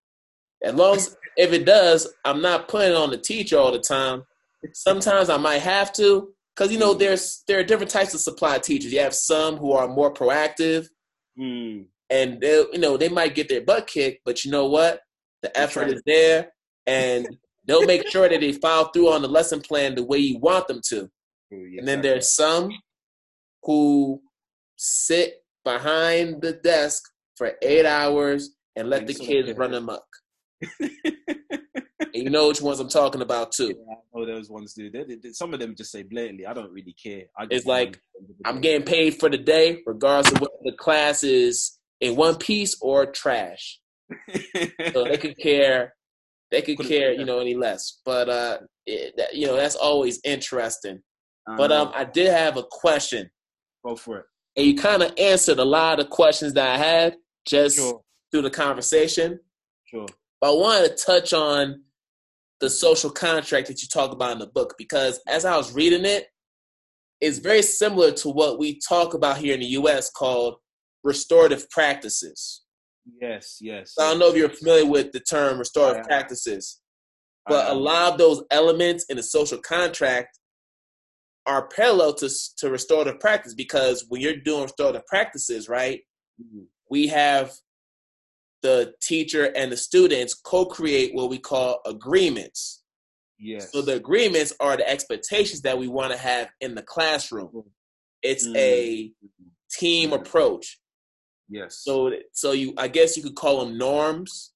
As 0.62 0.74
long 0.74 0.96
as 0.96 1.16
if 1.37 1.52
it 1.52 1.64
does, 1.64 2.12
I'm 2.24 2.42
not 2.42 2.68
putting 2.68 2.94
on 2.94 3.11
the 3.11 3.18
teacher 3.18 3.58
all 3.58 3.72
the 3.72 3.78
time. 3.78 4.24
Sometimes 4.74 5.30
I 5.30 5.37
might 5.37 5.61
have 5.62 5.92
to, 5.94 6.32
because 6.58 6.72
you 6.72 6.78
know 6.78 6.94
mm. 6.94 6.98
there's 6.98 7.44
there 7.46 7.60
are 7.60 7.64
different 7.64 7.90
types 7.90 8.14
of 8.14 8.20
supply 8.20 8.58
teachers. 8.58 8.92
You 8.92 9.00
have 9.00 9.14
some 9.14 9.56
who 9.56 9.72
are 9.72 9.86
more 9.86 10.12
proactive, 10.12 10.88
mm. 11.38 11.84
and 12.10 12.40
they 12.40 12.64
you 12.72 12.78
know 12.78 12.96
they 12.96 13.08
might 13.08 13.34
get 13.34 13.48
their 13.48 13.60
butt 13.60 13.86
kicked, 13.86 14.22
but 14.24 14.44
you 14.44 14.50
know 14.50 14.66
what? 14.66 15.00
The 15.42 15.56
effort 15.56 15.88
is 15.88 16.02
there, 16.04 16.48
and 16.86 17.28
they'll 17.64 17.86
make 17.86 18.08
sure 18.08 18.28
that 18.28 18.40
they 18.40 18.52
follow 18.52 18.88
through 18.88 19.12
on 19.12 19.22
the 19.22 19.28
lesson 19.28 19.60
plan 19.60 19.94
the 19.94 20.04
way 20.04 20.18
you 20.18 20.38
want 20.38 20.66
them 20.66 20.80
to. 20.88 21.08
and 21.50 21.86
then 21.86 22.02
there's 22.02 22.34
some 22.34 22.70
who 23.62 24.20
sit 24.76 25.34
behind 25.64 26.42
the 26.42 26.52
desk 26.52 27.02
for 27.36 27.52
eight 27.62 27.86
hours 27.86 28.50
and 28.74 28.90
let 28.90 29.06
the 29.06 29.14
kids 29.14 29.56
run 29.56 29.74
amok. 29.74 30.04
and 32.14 32.22
you 32.24 32.30
know 32.30 32.48
which 32.48 32.60
ones 32.60 32.80
I'm 32.80 32.88
talking 32.88 33.22
about 33.22 33.52
too. 33.52 33.68
Yeah, 33.68 33.94
I 33.94 34.18
know 34.18 34.26
those 34.26 34.50
ones 34.50 34.74
do. 34.74 34.90
They, 34.90 35.04
they, 35.04 35.32
some 35.32 35.54
of 35.54 35.60
them 35.60 35.74
just 35.74 35.90
say 35.90 36.02
blatantly, 36.02 36.46
"I 36.46 36.52
don't 36.52 36.72
really 36.72 36.94
care." 36.94 37.24
it's 37.50 37.66
like 37.66 38.00
I'm 38.44 38.60
getting 38.60 38.86
paid 38.86 39.18
for 39.18 39.28
the 39.28 39.38
day, 39.38 39.80
regardless 39.86 40.32
of 40.32 40.40
whether 40.40 40.52
the 40.64 40.72
class 40.72 41.22
is 41.22 41.78
in 42.00 42.16
one 42.16 42.36
piece 42.36 42.76
or 42.80 43.06
trash. 43.06 43.80
so 44.92 45.04
they 45.04 45.18
could 45.18 45.36
care. 45.38 45.94
They 46.50 46.62
could 46.62 46.78
care, 46.78 47.12
you 47.12 47.26
know, 47.26 47.40
any 47.40 47.54
less. 47.54 48.00
But 48.06 48.28
uh, 48.30 48.58
it, 48.86 49.14
that, 49.18 49.34
you 49.34 49.46
know, 49.46 49.56
that's 49.56 49.74
always 49.74 50.18
interesting. 50.24 51.02
But 51.56 51.72
um, 51.72 51.92
I 51.94 52.04
did 52.04 52.30
have 52.30 52.56
a 52.56 52.62
question. 52.62 53.30
Go 53.84 53.96
for 53.96 54.18
it. 54.18 54.24
And 54.56 54.66
you 54.66 54.76
kind 54.76 55.02
of 55.02 55.12
answered 55.16 55.58
a 55.58 55.64
lot 55.64 56.00
of 56.00 56.10
questions 56.10 56.54
that 56.54 56.68
I 56.68 56.78
had 56.78 57.16
just 57.46 57.76
sure. 57.76 58.00
through 58.30 58.42
the 58.42 58.50
conversation. 58.50 59.40
Sure. 59.84 60.06
But 60.40 60.52
I 60.52 60.56
wanted 60.56 60.96
to 60.96 61.04
touch 61.04 61.32
on 61.32 61.82
the 62.60 62.70
social 62.70 63.10
contract 63.10 63.68
that 63.68 63.82
you 63.82 63.88
talk 63.88 64.12
about 64.12 64.32
in 64.32 64.38
the 64.38 64.46
book 64.46 64.74
because 64.78 65.20
as 65.28 65.44
I 65.44 65.56
was 65.56 65.72
reading 65.72 66.04
it, 66.04 66.26
it's 67.20 67.38
very 67.38 67.62
similar 67.62 68.12
to 68.12 68.28
what 68.28 68.58
we 68.58 68.80
talk 68.86 69.14
about 69.14 69.38
here 69.38 69.54
in 69.54 69.60
the 69.60 69.66
US 69.66 70.10
called 70.10 70.56
restorative 71.04 71.68
practices. 71.70 72.62
Yes, 73.20 73.58
yes. 73.60 73.94
So 73.94 74.04
I 74.04 74.10
don't 74.10 74.18
know 74.18 74.28
if 74.28 74.36
you're 74.36 74.48
familiar 74.48 74.86
with 74.86 75.12
the 75.12 75.20
term 75.20 75.58
restorative 75.58 76.04
practices, 76.04 76.80
but 77.46 77.70
a 77.70 77.74
lot 77.74 78.12
of 78.12 78.18
those 78.18 78.42
elements 78.50 79.06
in 79.08 79.16
the 79.16 79.22
social 79.22 79.58
contract 79.58 80.38
are 81.46 81.68
parallel 81.68 82.12
to, 82.14 82.28
to 82.58 82.70
restorative 82.70 83.18
practice 83.20 83.54
because 83.54 84.04
when 84.08 84.20
you're 84.20 84.36
doing 84.36 84.62
restorative 84.62 85.06
practices, 85.06 85.68
right, 85.68 86.00
mm-hmm. 86.40 86.64
we 86.90 87.06
have 87.08 87.52
the 88.62 88.94
teacher 89.00 89.52
and 89.56 89.70
the 89.70 89.76
students 89.76 90.34
co-create 90.34 91.14
what 91.14 91.30
we 91.30 91.38
call 91.38 91.80
agreements. 91.86 92.82
Yes. 93.38 93.70
So 93.72 93.82
the 93.82 93.94
agreements 93.94 94.52
are 94.58 94.76
the 94.76 94.88
expectations 94.88 95.62
that 95.62 95.78
we 95.78 95.86
want 95.86 96.12
to 96.12 96.18
have 96.18 96.48
in 96.60 96.74
the 96.74 96.82
classroom. 96.82 97.64
It's 98.22 98.46
mm. 98.46 98.56
a 98.56 99.12
team 99.70 100.10
mm. 100.10 100.14
approach. 100.14 100.80
Yes. 101.48 101.80
So 101.82 102.12
so 102.32 102.52
you 102.52 102.74
I 102.76 102.88
guess 102.88 103.16
you 103.16 103.22
could 103.22 103.36
call 103.36 103.64
them 103.64 103.78
norms. 103.78 104.52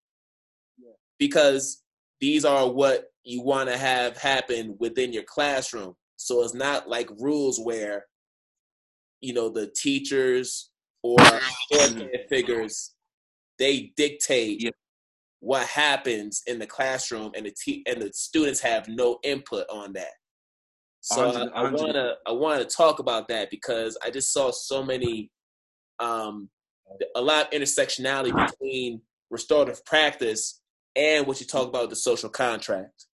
Yeah. 0.78 0.92
Because 1.18 1.82
these 2.20 2.44
are 2.44 2.68
what 2.68 3.04
you 3.24 3.42
want 3.42 3.68
to 3.68 3.76
have 3.76 4.16
happen 4.16 4.76
within 4.80 5.12
your 5.12 5.22
classroom. 5.22 5.94
So 6.16 6.42
it's 6.42 6.54
not 6.54 6.88
like 6.88 7.08
rules 7.18 7.60
where 7.60 8.06
you 9.20 9.32
know 9.32 9.48
the 9.48 9.68
teachers 9.68 10.70
or 11.04 11.18
mm. 11.18 12.28
figures 12.28 12.94
they 13.58 13.92
dictate 13.96 14.62
yeah. 14.62 14.70
what 15.40 15.66
happens 15.66 16.42
in 16.46 16.58
the 16.58 16.66
classroom, 16.66 17.32
and 17.36 17.46
the 17.46 17.52
te- 17.52 17.84
and 17.86 18.02
the 18.02 18.10
students 18.12 18.60
have 18.60 18.88
no 18.88 19.18
input 19.22 19.66
on 19.70 19.92
that. 19.94 20.12
So 21.00 21.50
I 21.54 21.70
want 21.70 21.94
to 21.94 22.14
I 22.26 22.32
want 22.32 22.60
to 22.60 22.76
talk 22.76 23.00
about 23.00 23.28
that 23.28 23.50
because 23.50 23.98
I 24.04 24.10
just 24.10 24.32
saw 24.32 24.52
so 24.52 24.84
many, 24.84 25.30
um, 25.98 26.48
a 27.16 27.20
lot 27.20 27.46
of 27.46 27.60
intersectionality 27.60 28.32
between 28.46 29.00
restorative 29.28 29.84
practice 29.84 30.60
and 30.94 31.26
what 31.26 31.40
you 31.40 31.46
talk 31.46 31.66
about 31.66 31.90
the 31.90 31.96
social 31.96 32.28
contract. 32.28 33.06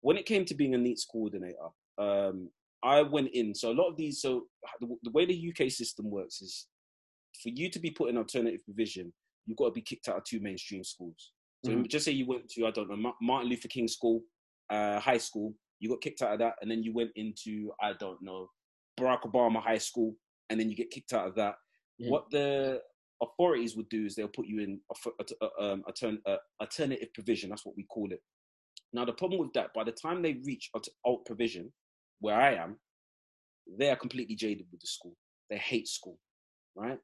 When 0.00 0.16
it 0.16 0.26
came 0.26 0.44
to 0.44 0.54
being 0.54 0.74
a 0.74 0.78
NEETs 0.78 1.06
coordinator, 1.10 1.56
um, 1.98 2.50
I 2.82 3.02
went 3.02 3.30
in. 3.32 3.54
So 3.54 3.70
a 3.70 3.74
lot 3.74 3.88
of 3.88 3.96
these, 3.96 4.20
so 4.20 4.44
the, 4.80 4.96
the, 5.02 5.10
way 5.10 5.24
the 5.24 5.52
UK 5.52 5.70
system 5.70 6.10
works 6.10 6.40
is 6.40 6.66
for 7.42 7.48
you 7.48 7.70
to 7.70 7.78
be 7.78 7.90
put 7.90 8.10
in 8.10 8.16
alternative 8.16 8.64
provision, 8.64 9.12
you've 9.46 9.58
got 9.58 9.66
to 9.66 9.72
be 9.72 9.82
kicked 9.82 10.08
out 10.08 10.16
of 10.16 10.24
two 10.24 10.40
mainstream 10.40 10.84
schools. 10.84 11.32
So 11.64 11.72
mm-hmm. 11.72 11.84
just 11.84 12.04
say 12.04 12.12
you 12.12 12.26
went 12.26 12.48
to 12.50 12.66
I 12.66 12.70
don't 12.70 12.88
know 12.90 13.12
Martin 13.20 13.48
Luther 13.48 13.68
King 13.68 13.88
School, 13.88 14.22
uh, 14.70 14.98
high 14.98 15.18
school. 15.18 15.54
You 15.78 15.88
got 15.88 16.00
kicked 16.00 16.22
out 16.22 16.32
of 16.32 16.38
that, 16.40 16.54
and 16.60 16.70
then 16.70 16.82
you 16.82 16.92
went 16.92 17.10
into 17.16 17.70
I 17.80 17.92
don't 17.98 18.20
know 18.22 18.48
Barack 18.98 19.22
Obama 19.22 19.62
High 19.62 19.78
School, 19.78 20.14
and 20.50 20.58
then 20.58 20.68
you 20.68 20.76
get 20.76 20.90
kicked 20.90 21.12
out 21.12 21.28
of 21.28 21.34
that. 21.36 21.54
What 21.98 22.30
the 22.30 22.80
authorities 23.22 23.76
would 23.76 23.88
do 23.88 24.04
is 24.04 24.14
they'll 24.14 24.28
put 24.28 24.46
you 24.46 24.60
in 24.60 24.80
a, 24.90 25.24
a, 25.44 25.72
um, 25.72 25.84
a, 26.26 26.36
alternative 26.60 27.08
provision. 27.14 27.50
That's 27.50 27.64
what 27.64 27.76
we 27.76 27.84
call 27.84 28.10
it. 28.10 28.20
Now 28.92 29.04
the 29.04 29.12
problem 29.12 29.40
with 29.40 29.52
that, 29.54 29.72
by 29.72 29.84
the 29.84 29.92
time 29.92 30.20
they 30.20 30.40
reach 30.44 30.70
alt 31.04 31.24
provision, 31.24 31.72
where 32.20 32.34
I 32.34 32.54
am, 32.54 32.76
they 33.78 33.90
are 33.90 33.96
completely 33.96 34.34
jaded 34.34 34.66
with 34.70 34.80
the 34.80 34.86
school. 34.86 35.14
They 35.48 35.58
hate 35.58 35.88
school, 35.88 36.18
right? 36.74 36.98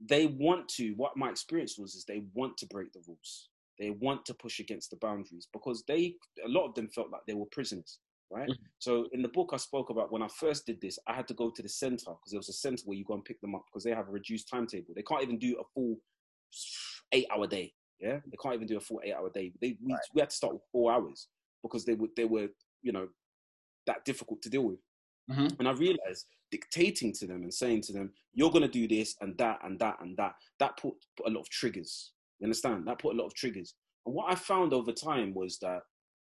They 0.00 0.26
want 0.26 0.68
to. 0.70 0.92
What 0.96 1.16
my 1.16 1.30
experience 1.30 1.78
was 1.78 1.94
is 1.94 2.04
they 2.04 2.22
want 2.34 2.56
to 2.58 2.66
break 2.66 2.92
the 2.92 3.02
rules. 3.06 3.48
They 3.78 3.90
want 3.90 4.24
to 4.26 4.34
push 4.34 4.58
against 4.60 4.90
the 4.90 4.96
boundaries 4.96 5.48
because 5.52 5.84
they, 5.86 6.14
a 6.44 6.48
lot 6.48 6.66
of 6.66 6.74
them 6.74 6.88
felt 6.88 7.10
like 7.10 7.22
they 7.26 7.34
were 7.34 7.46
prisoners, 7.46 7.98
right? 8.30 8.48
Mm-hmm. 8.48 8.62
So 8.78 9.06
in 9.12 9.20
the 9.22 9.28
book 9.28 9.50
I 9.52 9.58
spoke 9.58 9.90
about 9.90 10.10
when 10.10 10.22
I 10.22 10.28
first 10.28 10.66
did 10.66 10.80
this, 10.80 10.98
I 11.06 11.12
had 11.12 11.28
to 11.28 11.34
go 11.34 11.50
to 11.50 11.62
the 11.62 11.68
center 11.68 12.06
because 12.06 12.30
there 12.30 12.38
was 12.38 12.48
a 12.48 12.54
center 12.54 12.82
where 12.86 12.96
you 12.96 13.04
go 13.04 13.14
and 13.14 13.24
pick 13.24 13.40
them 13.40 13.54
up 13.54 13.64
because 13.70 13.84
they 13.84 13.90
have 13.90 14.08
a 14.08 14.12
reduced 14.12 14.48
timetable. 14.48 14.94
They 14.94 15.02
can't 15.02 15.22
even 15.22 15.38
do 15.38 15.58
a 15.60 15.64
full 15.74 15.96
eight 17.12 17.26
hour 17.30 17.46
day. 17.46 17.72
Yeah, 18.00 18.20
they 18.26 18.36
can't 18.42 18.54
even 18.54 18.66
do 18.66 18.76
a 18.76 18.80
full 18.80 19.00
eight 19.04 19.14
hour 19.14 19.30
day. 19.30 19.52
They 19.60 19.76
we, 19.82 19.92
right. 19.92 20.00
we 20.14 20.20
had 20.20 20.30
to 20.30 20.36
start 20.36 20.54
with 20.54 20.62
four 20.72 20.92
hours 20.92 21.28
because 21.62 21.84
they 21.84 21.94
were 21.94 22.08
they 22.16 22.24
were 22.24 22.48
you 22.82 22.92
know 22.92 23.08
that 23.86 24.04
difficult 24.04 24.42
to 24.42 24.50
deal 24.50 24.62
with. 24.62 24.78
Mm-hmm. 25.30 25.48
And 25.58 25.68
I 25.68 25.72
realized 25.72 26.26
dictating 26.50 27.12
to 27.14 27.26
them 27.26 27.42
and 27.42 27.52
saying 27.52 27.82
to 27.82 27.92
them, 27.92 28.12
"You're 28.32 28.50
going 28.50 28.62
to 28.62 28.68
do 28.68 28.86
this 28.86 29.16
and 29.20 29.36
that 29.38 29.58
and 29.64 29.78
that 29.80 29.96
and 30.00 30.16
that," 30.16 30.34
that 30.60 30.76
put, 30.76 30.94
put 31.16 31.26
a 31.26 31.30
lot 31.30 31.40
of 31.40 31.50
triggers. 31.50 32.12
You 32.38 32.44
understand? 32.44 32.86
That 32.86 32.98
put 32.98 33.14
a 33.14 33.18
lot 33.18 33.26
of 33.26 33.34
triggers. 33.34 33.74
And 34.04 34.14
what 34.14 34.30
I 34.30 34.34
found 34.34 34.72
over 34.72 34.92
time 34.92 35.34
was 35.34 35.58
that 35.58 35.80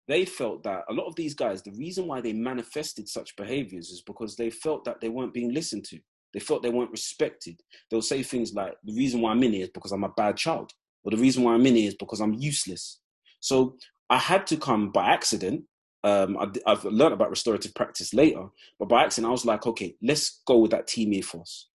they 0.07 0.25
felt 0.25 0.63
that 0.63 0.83
a 0.89 0.93
lot 0.93 1.07
of 1.07 1.15
these 1.15 1.33
guys, 1.33 1.61
the 1.61 1.71
reason 1.71 2.07
why 2.07 2.21
they 2.21 2.33
manifested 2.33 3.07
such 3.07 3.35
behaviors 3.35 3.89
is 3.89 4.01
because 4.01 4.35
they 4.35 4.49
felt 4.49 4.83
that 4.85 4.99
they 4.99 5.09
weren't 5.09 5.33
being 5.33 5.53
listened 5.53 5.85
to. 5.85 5.99
They 6.33 6.39
felt 6.39 6.61
they 6.61 6.69
weren't 6.69 6.91
respected. 6.91 7.61
They'll 7.89 8.01
say 8.01 8.21
things 8.21 8.53
like, 8.53 8.75
"The 8.83 8.95
reason 8.95 9.21
why 9.21 9.31
I'm 9.31 9.43
in 9.43 9.53
here 9.53 9.63
is 9.63 9.69
because 9.69 9.91
I'm 9.91 10.03
a 10.03 10.09
bad 10.09 10.37
child," 10.37 10.71
or 11.03 11.11
"The 11.11 11.17
reason 11.17 11.43
why 11.43 11.53
I'm 11.53 11.65
in 11.65 11.75
here 11.75 11.87
is 11.87 11.95
because 11.95 12.21
I'm 12.21 12.33
useless." 12.33 12.99
So 13.39 13.77
I 14.09 14.17
had 14.17 14.45
to 14.47 14.57
come 14.57 14.91
by 14.91 15.09
accident 15.09 15.65
um, 16.03 16.37
I, 16.37 16.69
have 16.69 16.83
learned 16.85 17.13
about 17.13 17.29
restorative 17.29 17.73
practice 17.73 18.13
later, 18.13 18.47
but 18.77 18.89
by 18.89 19.03
accident, 19.03 19.29
I 19.29 19.31
was 19.31 19.45
like, 19.45 19.65
okay, 19.65 19.95
let's 20.01 20.41
go 20.45 20.57
with 20.57 20.71
that 20.71 20.87
team 20.87 21.13
ethos. 21.13 21.69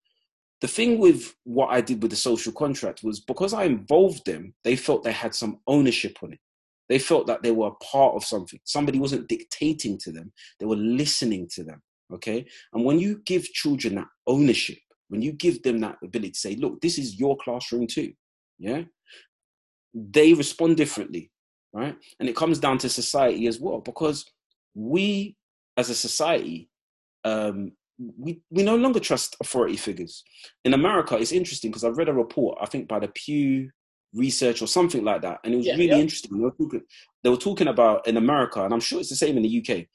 The 0.61 0.69
thing 0.69 0.99
with 0.99 1.35
what 1.45 1.69
I 1.69 1.81
did 1.81 2.03
with 2.03 2.11
the 2.11 2.17
social 2.17 2.53
contract 2.53 3.03
was 3.03 3.21
because 3.21 3.55
I 3.55 3.65
involved 3.65 4.27
them, 4.27 4.55
they 4.65 4.77
felt 4.77 5.05
they 5.05 5.13
had 5.13 5.35
some 5.35 5.61
ownership 5.67 6.19
on 6.23 6.33
it. 6.33 6.41
They 6.89 6.99
felt 6.99 7.27
that 7.27 7.43
they 7.43 7.53
were 7.53 7.69
a 7.69 7.85
part 7.85 8.15
of 8.17 8.25
something. 8.25 8.59
Somebody 8.65 8.99
wasn't 8.99 9.29
dictating 9.29 9.99
to 9.99 10.13
them, 10.13 10.33
they 10.59 10.67
were 10.67 10.77
listening 10.77 11.49
to 11.55 11.65
them. 11.65 11.83
Okay. 12.13 12.47
And 12.73 12.85
when 12.85 12.99
you 12.99 13.21
give 13.27 13.45
children 13.45 13.97
that 13.97 14.09
ownership, 14.27 14.79
when 15.09 15.23
you 15.23 15.33
give 15.33 15.63
them 15.63 15.81
that 15.81 15.97
ability 16.03 16.33
to 16.33 16.39
say, 16.39 16.57
look, 16.57 16.81
this 16.81 16.99
is 16.99 17.19
your 17.19 17.37
classroom 17.37 17.87
too. 17.87 18.13
Yeah. 18.59 18.85
They 19.95 20.33
respond 20.33 20.77
differently 20.77 21.31
right? 21.79 21.97
And 22.19 22.29
it 22.29 22.37
comes 22.37 22.59
down 22.59 22.79
to 22.79 22.89
society 22.89 23.47
as 23.47 23.61
well, 23.61 23.79
because 23.81 24.25
we 24.75 25.37
as 25.77 25.91
a 25.91 25.95
society, 25.95 26.69
um, 27.25 27.73
we, 28.19 28.41
we 28.51 28.63
no 28.63 28.77
longer 28.77 29.01
trust 29.01 29.37
authority 29.41 29.77
figures. 29.77 30.25
In 30.65 30.75
America, 30.75 31.17
it's 31.17 31.33
interesting 31.33 31.71
because 31.71 31.85
I 31.85 31.89
read 31.89 32.09
a 32.09 32.13
report, 32.13 32.59
I 32.61 32.67
think 32.67 32.89
by 32.89 32.99
the 32.99 33.09
Pew 33.09 33.71
Research 34.13 34.61
or 34.61 34.67
something 34.67 35.05
like 35.05 35.23
that, 35.23 35.39
and 35.45 35.55
it 35.55 35.59
was 35.59 35.67
yeah, 35.67 35.75
really 35.75 35.87
yeah. 35.87 35.99
interesting. 35.99 36.37
They 36.37 36.45
were, 36.45 36.51
talking, 36.51 36.83
they 37.23 37.31
were 37.31 37.37
talking 37.37 37.69
about 37.69 38.07
in 38.07 38.17
America, 38.17 38.65
and 38.65 38.75
I'm 38.75 38.81
sure 38.81 39.01
it's 39.01 39.11
the 39.11 39.17
same 39.17 39.37
in 39.37 39.43
the 39.43 39.59
UK. 39.59 39.87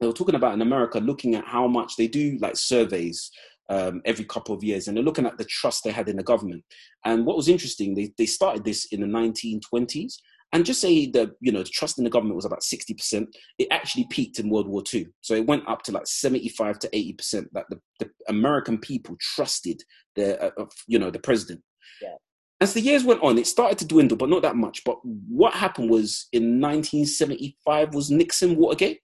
They 0.00 0.06
were 0.06 0.12
talking 0.12 0.34
about 0.34 0.54
in 0.54 0.62
America 0.62 0.98
looking 0.98 1.34
at 1.34 1.46
how 1.46 1.66
much 1.66 1.96
they 1.96 2.06
do 2.06 2.36
like 2.40 2.56
surveys 2.56 3.30
um, 3.68 4.02
every 4.04 4.24
couple 4.24 4.54
of 4.54 4.62
years, 4.62 4.86
and 4.86 4.96
they're 4.96 5.04
looking 5.04 5.26
at 5.26 5.38
the 5.38 5.44
trust 5.44 5.82
they 5.84 5.90
had 5.90 6.08
in 6.08 6.16
the 6.16 6.22
government. 6.22 6.64
And 7.04 7.26
what 7.26 7.36
was 7.36 7.48
interesting, 7.48 7.94
they, 7.94 8.12
they 8.18 8.26
started 8.26 8.64
this 8.64 8.86
in 8.86 9.00
the 9.00 9.06
1920s, 9.06 10.14
and 10.52 10.64
just 10.64 10.80
say 10.80 11.06
that 11.10 11.30
you 11.40 11.52
know 11.52 11.62
the 11.62 11.68
trust 11.68 11.98
in 11.98 12.04
the 12.04 12.10
government 12.10 12.36
was 12.36 12.44
about 12.44 12.60
60% 12.60 13.26
it 13.58 13.68
actually 13.70 14.06
peaked 14.10 14.38
in 14.38 14.48
world 14.48 14.68
war 14.68 14.82
ii 14.94 15.06
so 15.20 15.34
it 15.34 15.46
went 15.46 15.68
up 15.68 15.82
to 15.82 15.92
like 15.92 16.06
75 16.06 16.78
to 16.80 16.88
80% 16.88 17.46
that 17.52 17.64
the, 17.70 17.80
the 18.00 18.10
american 18.28 18.78
people 18.78 19.16
trusted 19.20 19.82
the 20.14 20.42
uh, 20.42 20.66
you 20.86 20.98
know 20.98 21.10
the 21.10 21.18
president. 21.18 21.62
Yeah. 22.02 22.16
as 22.60 22.74
the 22.74 22.80
years 22.80 23.04
went 23.04 23.22
on 23.22 23.38
it 23.38 23.46
started 23.46 23.78
to 23.78 23.86
dwindle 23.86 24.16
but 24.16 24.28
not 24.28 24.42
that 24.42 24.56
much. 24.56 24.82
But 24.84 24.98
what 25.04 25.54
happened 25.54 25.90
was 25.90 26.26
in 26.32 26.60
1975 26.60 27.94
was 27.94 28.10
nixon 28.10 28.56
watergate? 28.56 29.00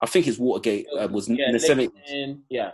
I 0.00 0.06
think 0.06 0.26
his 0.26 0.38
watergate 0.38 0.86
uh, 0.98 1.08
was 1.08 1.28
yeah, 1.28 1.46
in 1.46 1.52
the 1.52 1.58
70s 1.58 2.38
yeah. 2.48 2.72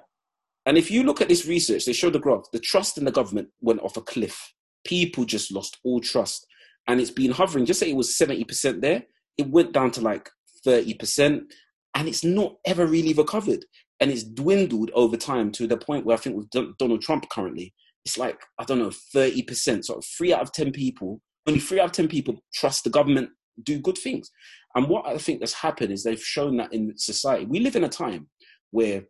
And 0.67 0.77
if 0.77 0.91
you 0.91 1.03
look 1.03 1.21
at 1.21 1.29
this 1.29 1.47
research 1.47 1.87
they 1.87 1.93
show 1.93 2.11
the 2.11 2.19
graph. 2.19 2.45
The 2.53 2.61
trust 2.61 2.99
in 2.99 3.05
the 3.05 3.13
government 3.13 3.49
went 3.61 3.81
off 3.81 3.97
a 3.97 4.03
cliff. 4.03 4.53
People 4.85 5.25
just 5.25 5.53
lost 5.53 5.79
all 5.85 6.01
trust 6.01 6.47
and 6.87 7.01
it's 7.01 7.11
been 7.11 7.31
hovering. 7.31 7.67
Just 7.67 7.81
say 7.81 7.91
it 7.91 7.97
was 7.97 8.17
seventy 8.17 8.45
percent 8.45 8.83
there, 8.83 9.05
it 9.39 9.49
went 9.49 9.73
down 9.73 9.91
to 9.93 10.01
like 10.01 10.29
thirty 10.65 10.95
percent, 10.95 11.53
and 11.95 12.09
it's 12.09 12.25
not 12.25 12.57
ever 12.67 12.87
really 12.87 13.13
recovered. 13.13 13.65
And 14.01 14.11
it's 14.11 14.25
dwindled 14.25 14.91
over 14.95 15.17
time 15.17 15.53
to 15.53 15.67
the 15.67 15.77
point 15.77 16.07
where 16.07 16.17
I 16.17 16.21
think 16.21 16.37
with 16.37 16.77
Donald 16.79 17.03
Trump 17.03 17.29
currently, 17.29 17.75
it's 18.05 18.17
like 18.17 18.41
I 18.59 18.65
don't 18.65 18.79
know 18.79 18.93
thirty 19.13 19.43
percent. 19.43 19.87
So 19.87 20.01
three 20.17 20.33
out 20.33 20.41
of 20.41 20.53
ten 20.53 20.73
people, 20.73 21.21
only 21.47 21.61
three 21.61 21.81
out 21.81 21.87
of 21.87 21.93
ten 21.93 22.09
people 22.09 22.43
trust 22.55 22.85
the 22.85 22.91
government 22.91 23.31
do 23.65 23.79
good 23.79 23.99
things. 23.99 24.31
And 24.75 24.89
what 24.89 25.07
I 25.07 25.19
think 25.19 25.41
has 25.41 25.53
happened 25.53 25.93
is 25.93 26.03
they've 26.03 26.23
shown 26.23 26.57
that 26.59 26.73
in 26.73 26.93
society, 26.97 27.47
we 27.47 27.61
live 27.61 27.77
in 27.77 27.85
a 27.85 27.89
time 27.89 28.29
where 28.71 29.05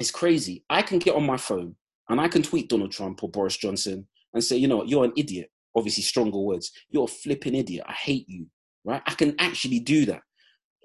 it's 0.00 0.10
crazy. 0.10 0.64
I 0.68 0.82
can 0.82 0.98
get 0.98 1.14
on 1.14 1.24
my 1.24 1.36
phone 1.36 1.76
and 2.08 2.20
I 2.20 2.28
can 2.28 2.42
tweet 2.42 2.68
Donald 2.68 2.92
Trump 2.92 3.22
or 3.22 3.30
Boris 3.30 3.56
Johnson 3.56 4.06
and 4.34 4.42
say, 4.42 4.56
you 4.56 4.68
know 4.68 4.84
you're 4.84 5.04
an 5.04 5.12
idiot 5.16 5.50
obviously 5.76 6.02
stronger 6.02 6.38
words. 6.38 6.72
You're 6.90 7.04
a 7.04 7.08
flipping 7.08 7.54
idiot. 7.54 7.84
I 7.86 7.92
hate 7.92 8.28
you. 8.28 8.46
Right? 8.84 9.02
I 9.06 9.14
can 9.14 9.34
actually 9.38 9.80
do 9.80 10.06
that. 10.06 10.22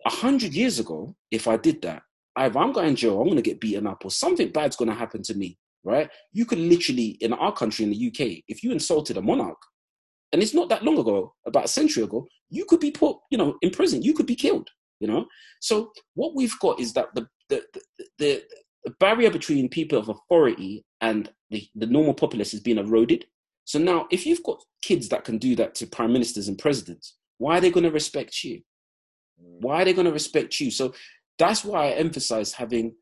A 0.05 0.09
hundred 0.09 0.53
years 0.53 0.79
ago, 0.79 1.15
if 1.29 1.47
I 1.47 1.57
did 1.57 1.81
that, 1.83 2.01
if 2.37 2.55
I'm 2.55 2.71
going 2.71 2.89
to 2.89 2.95
jail, 2.95 3.19
I'm 3.19 3.25
going 3.27 3.35
to 3.35 3.41
get 3.41 3.59
beaten 3.59 3.87
up, 3.87 4.03
or 4.03 4.11
something 4.11 4.49
bad's 4.49 4.75
going 4.75 4.89
to 4.89 4.95
happen 4.95 5.21
to 5.23 5.35
me. 5.35 5.57
Right? 5.83 6.09
You 6.33 6.45
could 6.45 6.59
literally, 6.59 7.17
in 7.21 7.33
our 7.33 7.53
country, 7.53 7.85
in 7.85 7.91
the 7.91 8.07
UK, 8.07 8.43
if 8.47 8.63
you 8.63 8.71
insulted 8.71 9.17
a 9.17 9.21
monarch, 9.21 9.57
and 10.31 10.41
it's 10.41 10.53
not 10.53 10.69
that 10.69 10.83
long 10.83 10.97
ago, 10.97 11.33
about 11.45 11.65
a 11.65 11.69
century 11.69 12.03
ago, 12.03 12.25
you 12.49 12.65
could 12.65 12.79
be 12.79 12.91
put, 12.91 13.17
you 13.29 13.37
know, 13.37 13.57
in 13.61 13.69
prison. 13.69 14.01
You 14.01 14.13
could 14.13 14.27
be 14.27 14.35
killed. 14.35 14.69
You 14.99 15.07
know. 15.07 15.25
So 15.59 15.91
what 16.13 16.35
we've 16.35 16.57
got 16.59 16.79
is 16.79 16.93
that 16.93 17.07
the 17.15 17.27
the 17.49 17.63
the, 17.73 17.81
the, 18.19 18.43
the 18.85 18.93
barrier 18.99 19.29
between 19.29 19.69
people 19.69 19.97
of 19.97 20.09
authority 20.09 20.83
and 21.01 21.29
the, 21.49 21.67
the 21.75 21.87
normal 21.87 22.13
populace 22.13 22.53
is 22.53 22.59
being 22.61 22.77
eroded. 22.77 23.25
So 23.71 23.79
now, 23.79 24.05
if 24.11 24.25
you've 24.25 24.43
got 24.43 24.61
kids 24.81 25.07
that 25.09 25.23
can 25.23 25.37
do 25.37 25.55
that 25.55 25.75
to 25.75 25.87
prime 25.87 26.11
ministers 26.11 26.49
and 26.49 26.59
presidents, 26.59 27.15
why 27.37 27.57
are 27.57 27.61
they 27.61 27.71
going 27.71 27.85
to 27.85 27.89
respect 27.89 28.43
you? 28.43 28.63
Why 29.37 29.81
are 29.81 29.85
they 29.85 29.93
going 29.93 30.07
to 30.07 30.11
respect 30.11 30.59
you? 30.59 30.69
So 30.69 30.93
that's 31.39 31.63
why 31.63 31.85
I 31.85 31.91
emphasize 31.91 32.51
having 32.51 32.95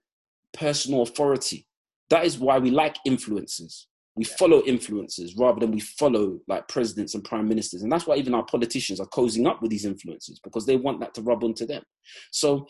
personal 0.53 1.01
authority. 1.01 1.65
That 2.11 2.24
is 2.24 2.38
why 2.38 2.59
we 2.59 2.70
like 2.70 2.97
influencers. 3.07 3.86
We 4.15 4.26
follow 4.26 4.61
influencers 4.61 5.32
rather 5.39 5.59
than 5.59 5.72
we 5.72 5.80
follow 5.80 6.38
like 6.47 6.67
presidents 6.67 7.15
and 7.15 7.24
prime 7.24 7.49
ministers. 7.49 7.82
And 7.82 7.91
that's 7.91 8.05
why 8.05 8.17
even 8.17 8.36
our 8.36 8.45
politicians 8.45 8.99
are 8.99 9.07
cozying 9.07 9.47
up 9.47 9.63
with 9.63 9.72
these 9.72 9.88
influencers 9.88 10.38
because 10.43 10.67
they 10.67 10.76
want 10.76 10.99
that 10.99 11.15
to 11.15 11.24
rub 11.24 11.43
onto 11.43 11.65
them. 11.65 11.82
So 12.30 12.67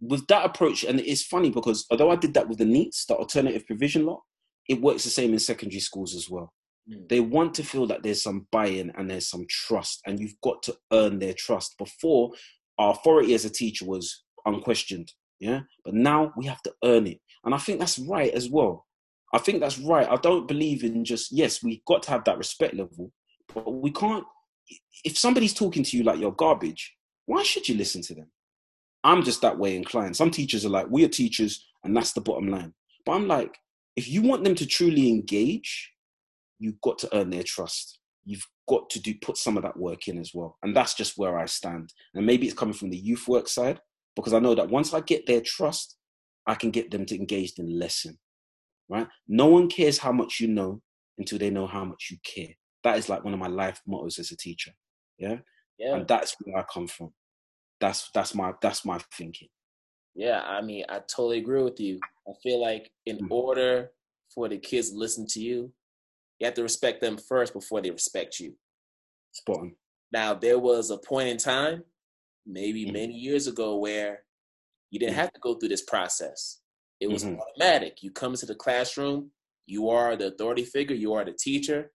with 0.00 0.24
that 0.28 0.46
approach, 0.46 0.84
and 0.84 1.00
it's 1.00 1.24
funny 1.24 1.50
because 1.50 1.84
although 1.90 2.12
I 2.12 2.16
did 2.16 2.34
that 2.34 2.48
with 2.48 2.58
the 2.58 2.64
NEETs, 2.64 3.06
the 3.06 3.16
alternative 3.16 3.66
provision 3.66 4.06
law, 4.06 4.22
it 4.68 4.80
works 4.80 5.02
the 5.02 5.10
same 5.10 5.32
in 5.32 5.40
secondary 5.40 5.80
schools 5.80 6.14
as 6.14 6.30
well. 6.30 6.52
Mm. 6.90 7.08
They 7.08 7.20
want 7.20 7.54
to 7.54 7.62
feel 7.62 7.86
that 7.86 8.02
there's 8.02 8.22
some 8.22 8.46
buy-in 8.50 8.90
and 8.96 9.10
there's 9.10 9.28
some 9.28 9.46
trust, 9.48 10.00
and 10.06 10.18
you've 10.18 10.40
got 10.42 10.62
to 10.64 10.76
earn 10.92 11.18
their 11.18 11.34
trust. 11.34 11.76
Before, 11.78 12.32
our 12.78 12.92
authority 12.92 13.34
as 13.34 13.44
a 13.44 13.50
teacher 13.50 13.84
was 13.84 14.24
unquestioned, 14.46 15.12
yeah. 15.40 15.60
But 15.84 15.94
now 15.94 16.32
we 16.36 16.46
have 16.46 16.62
to 16.62 16.72
earn 16.84 17.06
it, 17.06 17.20
and 17.44 17.54
I 17.54 17.58
think 17.58 17.78
that's 17.78 17.98
right 17.98 18.32
as 18.32 18.48
well. 18.50 18.86
I 19.34 19.38
think 19.38 19.60
that's 19.60 19.78
right. 19.78 20.08
I 20.08 20.16
don't 20.16 20.46
believe 20.48 20.84
in 20.84 21.04
just 21.04 21.32
yes, 21.32 21.62
we've 21.62 21.84
got 21.86 22.02
to 22.04 22.10
have 22.10 22.24
that 22.24 22.38
respect 22.38 22.74
level, 22.74 23.12
but 23.52 23.70
we 23.72 23.90
can't. 23.90 24.24
If 25.04 25.18
somebody's 25.18 25.54
talking 25.54 25.82
to 25.82 25.96
you 25.96 26.04
like 26.04 26.18
you're 26.18 26.32
garbage, 26.32 26.94
why 27.26 27.42
should 27.42 27.68
you 27.68 27.76
listen 27.76 28.02
to 28.02 28.14
them? 28.14 28.30
I'm 29.04 29.22
just 29.22 29.42
that 29.42 29.58
way 29.58 29.74
inclined. 29.74 30.16
Some 30.16 30.30
teachers 30.30 30.64
are 30.64 30.70
like, 30.70 30.86
we 30.88 31.04
are 31.04 31.08
teachers, 31.08 31.66
and 31.82 31.96
that's 31.96 32.12
the 32.12 32.20
bottom 32.20 32.48
line. 32.48 32.72
But 33.04 33.12
I'm 33.12 33.26
like, 33.26 33.56
if 33.96 34.08
you 34.08 34.22
want 34.22 34.44
them 34.44 34.54
to 34.54 34.66
truly 34.66 35.08
engage, 35.08 35.90
you've 36.62 36.80
got 36.80 36.98
to 37.00 37.16
earn 37.16 37.30
their 37.30 37.42
trust. 37.42 37.98
You've 38.24 38.46
got 38.68 38.88
to 38.90 39.00
do 39.00 39.14
put 39.20 39.36
some 39.36 39.56
of 39.56 39.64
that 39.64 39.76
work 39.76 40.06
in 40.06 40.18
as 40.18 40.30
well. 40.32 40.56
And 40.62 40.76
that's 40.76 40.94
just 40.94 41.18
where 41.18 41.36
I 41.38 41.46
stand. 41.46 41.92
And 42.14 42.24
maybe 42.24 42.46
it's 42.46 42.58
coming 42.58 42.74
from 42.74 42.90
the 42.90 42.96
youth 42.96 43.26
work 43.26 43.48
side, 43.48 43.80
because 44.14 44.32
I 44.32 44.38
know 44.38 44.54
that 44.54 44.70
once 44.70 44.94
I 44.94 45.00
get 45.00 45.26
their 45.26 45.40
trust, 45.40 45.96
I 46.46 46.54
can 46.54 46.70
get 46.70 46.90
them 46.90 47.04
to 47.06 47.16
engage 47.16 47.54
in 47.58 47.78
lesson. 47.78 48.18
Right? 48.88 49.08
No 49.26 49.46
one 49.46 49.68
cares 49.68 49.98
how 49.98 50.12
much 50.12 50.38
you 50.38 50.48
know 50.48 50.80
until 51.18 51.38
they 51.38 51.50
know 51.50 51.66
how 51.66 51.84
much 51.84 52.08
you 52.10 52.18
care. 52.24 52.54
That 52.84 52.98
is 52.98 53.08
like 53.08 53.24
one 53.24 53.34
of 53.34 53.40
my 53.40 53.48
life 53.48 53.80
mottos 53.86 54.18
as 54.18 54.30
a 54.30 54.36
teacher. 54.36 54.72
Yeah. 55.18 55.38
Yeah. 55.78 55.96
And 55.96 56.06
that's 56.06 56.36
where 56.40 56.58
I 56.58 56.64
come 56.72 56.86
from. 56.86 57.12
That's 57.80 58.08
that's 58.14 58.34
my 58.34 58.52
that's 58.62 58.84
my 58.84 59.00
thinking. 59.18 59.48
Yeah, 60.14 60.42
I 60.42 60.60
mean, 60.60 60.84
I 60.88 60.98
totally 60.98 61.38
agree 61.38 61.62
with 61.62 61.80
you. 61.80 61.98
I 62.28 62.32
feel 62.42 62.60
like 62.60 62.90
in 63.06 63.16
mm-hmm. 63.16 63.32
order 63.32 63.90
for 64.32 64.48
the 64.48 64.58
kids 64.58 64.90
to 64.90 64.96
listen 64.96 65.26
to 65.28 65.40
you, 65.40 65.72
you 66.42 66.46
have 66.46 66.54
to 66.54 66.62
respect 66.64 67.00
them 67.00 67.16
first 67.16 67.52
before 67.52 67.80
they 67.80 67.92
respect 67.92 68.40
you. 68.40 68.54
Spot 69.30 69.60
on. 69.60 69.76
Now, 70.12 70.34
there 70.34 70.58
was 70.58 70.90
a 70.90 70.98
point 70.98 71.28
in 71.28 71.36
time, 71.36 71.84
maybe 72.44 72.82
mm-hmm. 72.82 72.94
many 72.94 73.14
years 73.14 73.46
ago, 73.46 73.76
where 73.76 74.24
you 74.90 74.98
didn't 74.98 75.14
have 75.14 75.32
to 75.32 75.40
go 75.40 75.54
through 75.54 75.68
this 75.68 75.84
process. 75.84 76.58
It 77.00 77.08
was 77.08 77.24
mm-hmm. 77.24 77.38
automatic. 77.38 78.02
You 78.02 78.10
come 78.10 78.32
into 78.32 78.46
the 78.46 78.56
classroom, 78.56 79.30
you 79.66 79.88
are 79.88 80.16
the 80.16 80.32
authority 80.32 80.64
figure, 80.64 80.96
you 80.96 81.14
are 81.14 81.24
the 81.24 81.32
teacher. 81.32 81.92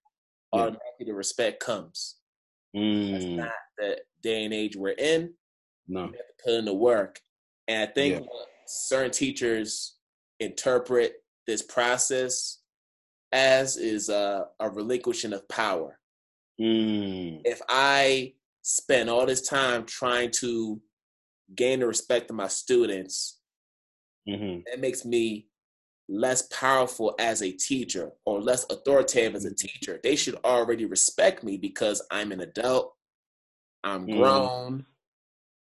Yeah. 0.54 0.60
Automatically, 0.60 1.04
the 1.06 1.12
respect 1.12 1.60
comes. 1.60 2.16
Mm. 2.74 3.12
That's 3.12 3.24
not 3.26 3.52
the 3.76 3.98
day 4.22 4.46
and 4.46 4.54
age 4.54 4.76
we're 4.76 4.92
in. 4.92 5.34
No, 5.88 6.00
you 6.00 6.06
have 6.06 6.12
to 6.12 6.42
put 6.42 6.54
in 6.54 6.64
the 6.64 6.72
work, 6.72 7.20
and 7.66 7.86
I 7.86 7.92
think 7.92 8.22
yeah. 8.22 8.26
certain 8.66 9.10
teachers 9.10 9.96
interpret 10.40 11.16
this 11.46 11.60
process 11.60 12.57
as 13.32 13.76
is 13.76 14.08
a, 14.08 14.46
a 14.60 14.70
relinquishing 14.70 15.32
of 15.32 15.48
power. 15.48 15.98
Mm. 16.60 17.42
If 17.44 17.60
I 17.68 18.34
spend 18.62 19.08
all 19.08 19.26
this 19.26 19.46
time 19.46 19.84
trying 19.84 20.30
to 20.30 20.80
gain 21.54 21.80
the 21.80 21.86
respect 21.86 22.30
of 22.30 22.36
my 22.36 22.48
students, 22.48 23.38
mm-hmm. 24.28 24.60
that 24.70 24.80
makes 24.80 25.04
me 25.04 25.46
less 26.08 26.42
powerful 26.42 27.14
as 27.18 27.42
a 27.42 27.52
teacher 27.52 28.10
or 28.24 28.40
less 28.40 28.64
authoritative 28.70 29.34
as 29.34 29.44
a 29.44 29.48
mm-hmm. 29.48 29.66
teacher. 29.66 30.00
They 30.02 30.16
should 30.16 30.36
already 30.44 30.86
respect 30.86 31.44
me 31.44 31.56
because 31.56 32.02
I'm 32.10 32.32
an 32.32 32.40
adult, 32.40 32.94
I'm 33.84 34.06
mm. 34.06 34.16
grown. 34.16 34.86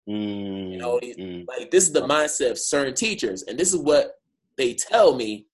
Mm. 0.10 0.72
You 0.72 0.78
know, 0.78 1.00
mm. 1.00 1.48
like 1.48 1.72
this 1.72 1.88
is 1.88 1.94
the 1.94 2.02
mindset 2.02 2.52
of 2.52 2.60
certain 2.60 2.94
teachers, 2.94 3.44
and 3.44 3.58
this 3.58 3.74
is 3.74 3.80
what 3.80 4.20
they 4.58 4.74
tell 4.74 5.16
me 5.16 5.48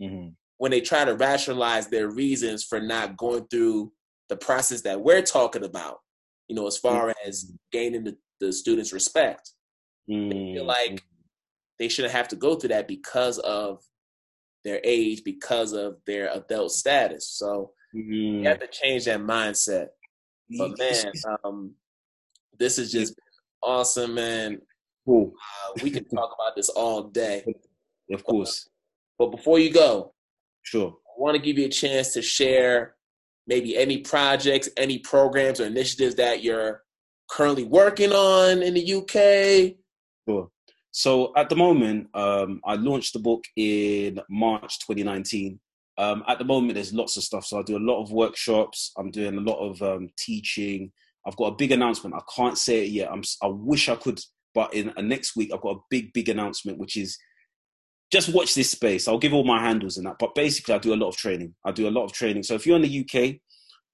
mm-hmm. 0.00 0.28
When 0.58 0.70
they 0.70 0.80
try 0.80 1.04
to 1.04 1.14
rationalize 1.14 1.88
their 1.88 2.08
reasons 2.08 2.64
for 2.64 2.80
not 2.80 3.16
going 3.16 3.46
through 3.48 3.92
the 4.28 4.36
process 4.36 4.82
that 4.82 5.00
we're 5.00 5.22
talking 5.22 5.64
about. 5.64 5.98
You 6.48 6.56
know, 6.56 6.66
as 6.66 6.78
far 6.78 7.08
mm-hmm. 7.08 7.28
as 7.28 7.52
gaining 7.72 8.04
the, 8.04 8.16
the 8.40 8.52
students' 8.52 8.92
respect, 8.92 9.52
mm-hmm. 10.10 10.28
they 10.28 10.54
feel 10.54 10.64
like 10.64 10.92
mm-hmm. 10.92 11.06
they 11.78 11.88
shouldn't 11.88 12.14
have 12.14 12.28
to 12.28 12.36
go 12.36 12.54
through 12.54 12.68
that 12.68 12.88
because 12.88 13.38
of 13.38 13.82
their 14.64 14.80
age, 14.84 15.22
because 15.24 15.72
of 15.72 15.96
their 16.06 16.32
adult 16.32 16.72
status. 16.72 17.28
So 17.28 17.72
mm-hmm. 17.94 18.12
you 18.12 18.48
have 18.48 18.60
to 18.60 18.68
change 18.68 19.04
that 19.06 19.20
mindset. 19.20 19.88
But 20.56 20.78
man, 20.78 21.12
um, 21.44 21.74
this 22.58 22.78
is 22.78 22.92
just 22.92 23.14
awesome, 23.62 24.14
man. 24.14 24.60
Cool. 25.04 25.32
Uh, 25.34 25.72
we 25.82 25.90
can 25.90 26.04
talk 26.04 26.30
about 26.38 26.56
this 26.56 26.68
all 26.68 27.04
day. 27.04 27.44
Of 28.12 28.22
course. 28.22 28.68
But 29.18 29.32
before 29.32 29.58
you 29.58 29.72
go, 29.72 30.14
sure. 30.66 30.96
I 31.06 31.20
want 31.20 31.36
to 31.36 31.42
give 31.42 31.58
you 31.58 31.66
a 31.66 31.70
chance 31.70 32.12
to 32.14 32.22
share 32.22 32.96
maybe 33.46 33.76
any 33.76 33.98
projects, 33.98 34.68
any 34.76 34.98
programs 34.98 35.60
or 35.60 35.66
initiatives 35.66 36.16
that 36.16 36.42
you're 36.42 36.82
currently 37.30 37.64
working 37.64 38.12
on 38.12 38.62
in 38.62 38.74
the 38.74 38.94
UK. 38.94 39.76
Sure. 40.28 40.50
So 40.90 41.32
at 41.36 41.48
the 41.48 41.56
moment, 41.56 42.08
um, 42.14 42.60
I 42.64 42.74
launched 42.74 43.12
the 43.12 43.18
book 43.18 43.44
in 43.56 44.20
March 44.28 44.78
2019. 44.80 45.60
Um, 45.98 46.24
at 46.28 46.38
the 46.38 46.44
moment, 46.44 46.74
there's 46.74 46.92
lots 46.92 47.16
of 47.16 47.22
stuff. 47.22 47.46
So 47.46 47.58
I 47.58 47.62
do 47.62 47.76
a 47.76 47.78
lot 47.78 48.02
of 48.02 48.12
workshops. 48.12 48.92
I'm 48.98 49.10
doing 49.10 49.36
a 49.36 49.40
lot 49.40 49.58
of 49.58 49.80
um, 49.82 50.10
teaching. 50.18 50.92
I've 51.26 51.36
got 51.36 51.52
a 51.52 51.56
big 51.56 51.72
announcement. 51.72 52.14
I 52.14 52.22
can't 52.34 52.58
say 52.58 52.84
it 52.84 52.90
yet. 52.90 53.10
I'm, 53.10 53.22
I 53.42 53.48
wish 53.48 53.88
I 53.88 53.96
could, 53.96 54.20
but 54.54 54.72
in 54.74 54.90
uh, 54.96 55.02
next 55.02 55.36
week 55.36 55.50
I've 55.52 55.60
got 55.60 55.76
a 55.76 55.80
big, 55.90 56.12
big 56.12 56.28
announcement, 56.28 56.78
which 56.78 56.96
is 56.96 57.18
just 58.12 58.32
watch 58.32 58.54
this 58.54 58.70
space. 58.70 59.08
I'll 59.08 59.18
give 59.18 59.34
all 59.34 59.44
my 59.44 59.60
handles 59.60 59.96
and 59.96 60.06
that. 60.06 60.16
But 60.18 60.34
basically, 60.34 60.74
I 60.74 60.78
do 60.78 60.94
a 60.94 60.96
lot 60.96 61.08
of 61.08 61.16
training. 61.16 61.54
I 61.64 61.72
do 61.72 61.88
a 61.88 61.90
lot 61.90 62.04
of 62.04 62.12
training. 62.12 62.44
So 62.44 62.54
if 62.54 62.66
you're 62.66 62.76
in 62.76 62.82
the 62.82 63.00
UK, 63.04 63.36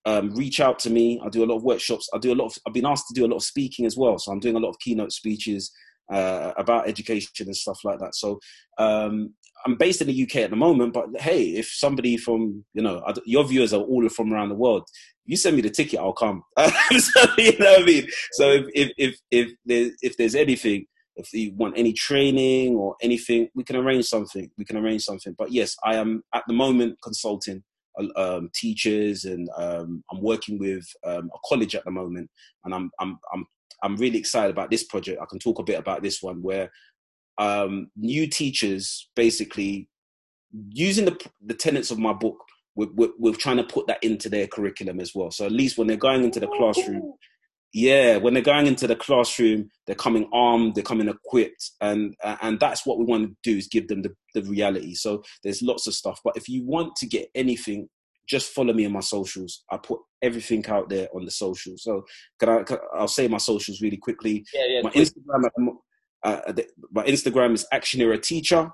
um, 0.04 0.34
reach 0.34 0.60
out 0.60 0.78
to 0.80 0.90
me. 0.90 1.20
I 1.24 1.28
do 1.28 1.44
a 1.44 1.46
lot 1.46 1.56
of 1.56 1.62
workshops. 1.62 2.08
I 2.12 2.18
do 2.18 2.32
a 2.32 2.36
lot 2.36 2.46
of. 2.46 2.58
I've 2.66 2.74
been 2.74 2.86
asked 2.86 3.08
to 3.08 3.14
do 3.14 3.24
a 3.24 3.28
lot 3.28 3.36
of 3.36 3.44
speaking 3.44 3.86
as 3.86 3.96
well. 3.96 4.18
So 4.18 4.32
I'm 4.32 4.40
doing 4.40 4.56
a 4.56 4.60
lot 4.60 4.70
of 4.70 4.78
keynote 4.80 5.12
speeches 5.12 5.72
uh, 6.12 6.52
about 6.56 6.88
education 6.88 7.46
and 7.46 7.56
stuff 7.56 7.78
like 7.84 7.98
that. 8.00 8.14
So 8.14 8.38
um, 8.78 9.34
I'm 9.64 9.76
based 9.76 10.00
in 10.00 10.08
the 10.08 10.22
UK 10.22 10.36
at 10.36 10.50
the 10.50 10.56
moment. 10.56 10.92
But 10.92 11.06
hey, 11.20 11.50
if 11.50 11.68
somebody 11.68 12.16
from 12.16 12.64
you 12.74 12.82
know 12.82 13.02
your 13.24 13.44
viewers 13.44 13.72
are 13.72 13.82
all 13.82 14.08
from 14.08 14.32
around 14.32 14.48
the 14.48 14.56
world, 14.56 14.86
you 15.24 15.36
send 15.36 15.56
me 15.56 15.62
the 15.62 15.70
ticket, 15.70 16.00
I'll 16.00 16.12
come. 16.12 16.42
so, 16.58 17.22
you 17.38 17.56
know 17.58 17.72
what 17.72 17.82
I 17.82 17.84
mean? 17.84 18.08
So 18.32 18.50
if 18.50 18.66
if 18.74 18.92
if 18.96 19.16
if 19.30 19.52
there's, 19.64 19.92
if 20.02 20.16
there's 20.16 20.34
anything 20.34 20.86
if 21.16 21.32
you 21.32 21.52
want 21.54 21.76
any 21.76 21.92
training 21.92 22.76
or 22.76 22.96
anything, 23.02 23.48
we 23.54 23.64
can 23.64 23.76
arrange 23.76 24.06
something. 24.06 24.50
We 24.56 24.64
can 24.64 24.76
arrange 24.76 25.02
something. 25.02 25.34
But 25.36 25.52
yes, 25.52 25.76
I 25.84 25.96
am 25.96 26.22
at 26.34 26.44
the 26.46 26.54
moment 26.54 26.98
consulting 27.02 27.62
uh, 28.00 28.08
um, 28.16 28.50
teachers, 28.54 29.24
and 29.24 29.48
um, 29.56 30.02
I'm 30.10 30.20
working 30.22 30.58
with 30.58 30.86
um, 31.04 31.30
a 31.34 31.38
college 31.48 31.74
at 31.74 31.84
the 31.84 31.90
moment, 31.90 32.30
and 32.64 32.74
I'm 32.74 32.90
I'm 32.98 33.18
I'm 33.32 33.46
I'm 33.82 33.96
really 33.96 34.18
excited 34.18 34.50
about 34.50 34.70
this 34.70 34.84
project. 34.84 35.20
I 35.20 35.26
can 35.28 35.38
talk 35.38 35.58
a 35.58 35.64
bit 35.64 35.78
about 35.78 36.02
this 36.02 36.22
one 36.22 36.42
where 36.42 36.70
um, 37.38 37.90
new 37.96 38.26
teachers 38.26 39.08
basically 39.14 39.88
using 40.70 41.04
the 41.04 41.18
the 41.44 41.54
tenets 41.54 41.90
of 41.90 41.98
my 41.98 42.12
book. 42.12 42.38
We're, 42.74 42.88
we're, 42.94 43.10
we're 43.18 43.34
trying 43.34 43.58
to 43.58 43.64
put 43.64 43.86
that 43.88 44.02
into 44.02 44.30
their 44.30 44.46
curriculum 44.46 44.98
as 44.98 45.14
well. 45.14 45.30
So 45.30 45.44
at 45.44 45.52
least 45.52 45.76
when 45.76 45.88
they're 45.88 45.96
going 45.98 46.24
into 46.24 46.40
the 46.40 46.46
classroom, 46.46 47.12
yeah, 47.72 48.18
when 48.18 48.34
they're 48.34 48.42
going 48.42 48.66
into 48.66 48.86
the 48.86 48.96
classroom, 48.96 49.70
they're 49.86 49.96
coming 49.96 50.28
armed, 50.32 50.74
they're 50.74 50.84
coming 50.84 51.08
equipped, 51.08 51.70
and 51.80 52.14
and 52.42 52.60
that's 52.60 52.84
what 52.84 52.98
we 52.98 53.04
want 53.04 53.28
to 53.28 53.36
do 53.42 53.56
is 53.56 53.66
give 53.66 53.88
them 53.88 54.02
the, 54.02 54.14
the 54.34 54.42
reality. 54.42 54.94
So 54.94 55.22
there's 55.42 55.62
lots 55.62 55.86
of 55.86 55.94
stuff, 55.94 56.20
but 56.22 56.36
if 56.36 56.48
you 56.48 56.64
want 56.64 56.96
to 56.96 57.06
get 57.06 57.30
anything, 57.34 57.88
just 58.28 58.52
follow 58.52 58.74
me 58.74 58.84
on 58.84 58.92
my 58.92 59.00
socials. 59.00 59.64
I 59.70 59.78
put 59.78 60.00
everything 60.20 60.66
out 60.66 60.90
there 60.90 61.08
on 61.14 61.24
the 61.24 61.30
socials. 61.30 61.82
So 61.82 62.04
can 62.38 62.48
I? 62.50 62.62
Can, 62.62 62.76
I'll 62.94 63.08
say 63.08 63.26
my 63.26 63.38
socials 63.38 63.80
really 63.80 63.96
quickly. 63.96 64.44
Yeah, 64.52 64.66
yeah. 64.68 64.82
My 64.82 64.90
Instagram, 64.90 65.76
uh, 66.24 66.52
my 66.90 67.04
Instagram 67.04 67.54
is 67.54 67.66
Action 67.72 68.02
Era 68.02 68.18
Teacher. 68.18 68.70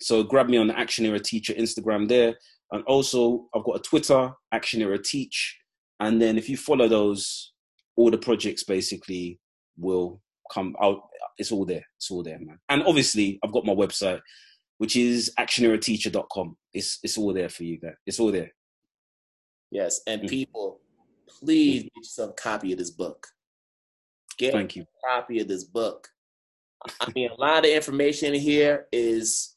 So 0.00 0.22
grab 0.22 0.48
me 0.48 0.56
on 0.56 0.68
the 0.68 0.78
Action 0.78 1.04
Era 1.04 1.18
Teacher 1.18 1.52
Instagram 1.54 2.08
there, 2.08 2.36
and 2.70 2.84
also 2.84 3.48
I've 3.52 3.64
got 3.64 3.76
a 3.76 3.82
Twitter, 3.82 4.32
Action 4.52 4.82
Era 4.82 5.02
Teach, 5.02 5.58
and 5.98 6.22
then 6.22 6.38
if 6.38 6.48
you 6.48 6.56
follow 6.56 6.86
those 6.86 7.53
all 7.96 8.10
the 8.10 8.18
projects 8.18 8.64
basically 8.64 9.38
will 9.76 10.20
come 10.52 10.76
out. 10.80 11.02
It's 11.38 11.52
all 11.52 11.64
there. 11.64 11.84
It's 11.96 12.10
all 12.10 12.22
there, 12.22 12.38
man. 12.38 12.58
And 12.68 12.82
obviously, 12.84 13.38
I've 13.42 13.52
got 13.52 13.64
my 13.64 13.74
website, 13.74 14.20
which 14.78 14.96
is 14.96 15.32
actionerateacher.com. 15.38 16.56
It's 16.72 16.98
it's 17.02 17.18
all 17.18 17.32
there 17.32 17.48
for 17.48 17.64
you 17.64 17.78
guys. 17.78 17.94
It's 18.06 18.20
all 18.20 18.32
there. 18.32 18.52
Yes, 19.70 20.00
and 20.06 20.20
mm-hmm. 20.20 20.28
people, 20.28 20.80
please 21.28 21.82
get 21.82 21.92
yourself 21.96 22.30
a 22.30 22.34
copy 22.34 22.72
of 22.72 22.78
this 22.78 22.90
book. 22.90 23.26
Get 24.38 24.52
Thank 24.52 24.76
you. 24.76 24.82
a 24.82 25.08
copy 25.08 25.40
of 25.40 25.48
this 25.48 25.64
book. 25.64 26.08
I 27.00 27.10
mean, 27.14 27.30
a 27.30 27.40
lot 27.40 27.64
of 27.64 27.70
information 27.70 28.34
here 28.34 28.86
is 28.92 29.56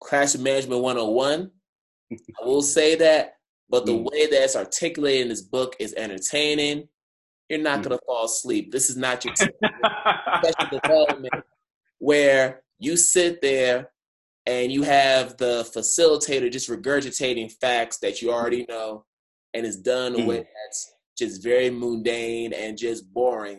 crash 0.00 0.36
management 0.36 0.82
101. 0.82 1.50
I 2.12 2.44
will 2.44 2.62
say 2.62 2.94
that, 2.96 3.36
but 3.68 3.86
the 3.86 3.92
mm. 3.92 4.10
way 4.10 4.26
that 4.26 4.42
it's 4.42 4.56
articulated 4.56 5.22
in 5.22 5.28
this 5.28 5.42
book 5.42 5.76
is 5.78 5.94
entertaining 5.94 6.88
you're 7.48 7.60
not 7.60 7.80
mm. 7.80 7.84
going 7.84 7.98
to 7.98 8.04
fall 8.06 8.24
asleep. 8.24 8.72
This 8.72 8.90
is 8.90 8.96
not 8.96 9.24
your 9.24 9.34
special 9.36 10.80
development 10.80 11.34
where 11.98 12.62
you 12.78 12.96
sit 12.96 13.40
there 13.42 13.90
and 14.46 14.72
you 14.72 14.82
have 14.82 15.36
the 15.36 15.70
facilitator 15.74 16.50
just 16.50 16.68
regurgitating 16.68 17.52
facts 17.60 17.98
that 17.98 18.20
you 18.20 18.32
already 18.32 18.66
know 18.68 19.04
and 19.54 19.66
it's 19.66 19.76
done 19.76 20.14
in 20.14 20.22
a 20.22 20.26
way 20.26 20.38
mm. 20.38 20.46
that's 20.64 20.92
just 21.18 21.42
very 21.42 21.70
mundane 21.70 22.52
and 22.52 22.78
just 22.78 23.12
boring. 23.12 23.58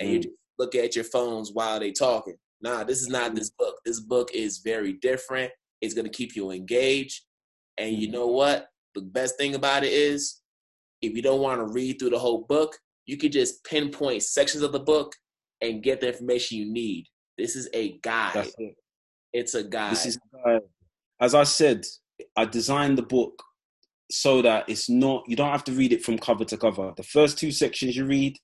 And 0.00 0.10
you 0.10 0.18
mm. 0.18 0.22
just 0.22 0.34
look 0.58 0.74
at 0.74 0.94
your 0.94 1.04
phones 1.04 1.52
while 1.52 1.78
they 1.78 1.92
talking. 1.92 2.36
Nah, 2.60 2.84
this 2.84 3.00
is 3.00 3.08
not 3.08 3.34
this 3.34 3.50
book. 3.50 3.76
This 3.84 4.00
book 4.00 4.30
is 4.34 4.58
very 4.58 4.94
different. 4.94 5.52
It's 5.80 5.94
going 5.94 6.06
to 6.06 6.12
keep 6.12 6.34
you 6.34 6.50
engaged. 6.50 7.22
And 7.78 7.94
you 7.96 8.10
know 8.10 8.26
what? 8.26 8.68
The 8.94 9.02
best 9.02 9.36
thing 9.36 9.54
about 9.54 9.84
it 9.84 9.92
is 9.92 10.40
if 11.02 11.14
you 11.14 11.22
don't 11.22 11.40
want 11.40 11.60
to 11.60 11.72
read 11.72 11.98
through 11.98 12.10
the 12.10 12.18
whole 12.18 12.44
book, 12.48 12.76
you 13.06 13.16
could 13.16 13.32
just 13.32 13.64
pinpoint 13.64 14.22
sections 14.22 14.62
of 14.62 14.72
the 14.72 14.80
book 14.80 15.12
and 15.60 15.82
get 15.82 16.00
the 16.00 16.08
information 16.08 16.58
you 16.58 16.72
need. 16.72 17.06
This 17.38 17.56
is 17.56 17.68
a 17.72 17.98
guide. 18.02 18.50
It. 18.58 18.74
It's 19.32 19.54
a 19.54 19.62
guide. 19.62 19.92
This 19.92 20.06
is 20.06 20.18
guide. 20.44 20.62
As 21.20 21.34
I 21.34 21.44
said, 21.44 21.84
I 22.36 22.44
designed 22.44 22.98
the 22.98 23.02
book 23.02 23.42
so 24.10 24.40
that 24.42 24.68
it's 24.68 24.88
not 24.88 25.24
you 25.26 25.36
don't 25.36 25.50
have 25.50 25.64
to 25.64 25.72
read 25.72 25.92
it 25.92 26.04
from 26.04 26.18
cover 26.18 26.44
to 26.44 26.56
cover. 26.56 26.92
The 26.96 27.02
first 27.02 27.38
two 27.38 27.50
sections 27.50 27.96
you 27.96 28.06
read, 28.06 28.38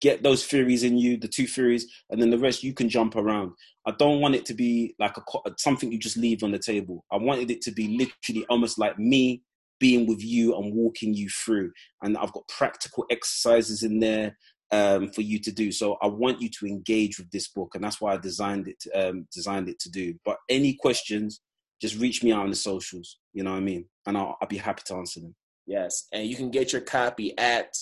get 0.00 0.22
those 0.22 0.46
theories 0.46 0.84
in 0.84 0.96
you, 0.96 1.16
the 1.16 1.28
two 1.28 1.46
theories, 1.46 1.86
and 2.10 2.20
then 2.20 2.30
the 2.30 2.38
rest 2.38 2.62
you 2.62 2.72
can 2.72 2.88
jump 2.88 3.16
around. 3.16 3.52
I 3.86 3.92
don't 3.98 4.20
want 4.20 4.34
it 4.34 4.46
to 4.46 4.54
be 4.54 4.94
like 4.98 5.16
a 5.16 5.22
something 5.58 5.90
you 5.90 5.98
just 5.98 6.16
leave 6.16 6.42
on 6.42 6.52
the 6.52 6.58
table. 6.58 7.04
I 7.12 7.16
wanted 7.16 7.50
it 7.50 7.62
to 7.62 7.72
be 7.72 7.98
literally 7.98 8.46
almost 8.48 8.78
like 8.78 8.98
me 8.98 9.42
being 9.80 10.06
with 10.06 10.22
you 10.22 10.56
and 10.56 10.74
walking 10.74 11.14
you 11.14 11.28
through. 11.28 11.72
And 12.02 12.16
I've 12.16 12.32
got 12.32 12.48
practical 12.48 13.04
exercises 13.10 13.82
in 13.82 14.00
there 14.00 14.36
um, 14.70 15.10
for 15.10 15.22
you 15.22 15.38
to 15.40 15.52
do. 15.52 15.72
So 15.72 15.96
I 16.02 16.06
want 16.06 16.40
you 16.40 16.50
to 16.58 16.66
engage 16.66 17.18
with 17.18 17.30
this 17.30 17.48
book, 17.48 17.74
and 17.74 17.82
that's 17.82 18.00
why 18.00 18.14
I 18.14 18.16
designed 18.16 18.68
it. 18.68 18.80
To, 18.80 19.08
um, 19.08 19.26
designed 19.32 19.68
it 19.68 19.78
to 19.80 19.90
do. 19.90 20.14
But 20.24 20.36
any 20.48 20.74
questions, 20.74 21.40
just 21.80 21.98
reach 21.98 22.22
me 22.22 22.32
out 22.32 22.42
on 22.42 22.50
the 22.50 22.56
socials. 22.56 23.18
You 23.32 23.44
know 23.44 23.52
what 23.52 23.58
I 23.58 23.60
mean? 23.60 23.86
And 24.06 24.16
I'll, 24.16 24.36
I'll 24.40 24.48
be 24.48 24.56
happy 24.56 24.82
to 24.86 24.94
answer 24.96 25.20
them. 25.20 25.34
Yes, 25.66 26.06
and 26.12 26.26
you 26.26 26.34
can 26.34 26.50
get 26.50 26.72
your 26.72 26.80
copy 26.80 27.36
at 27.36 27.74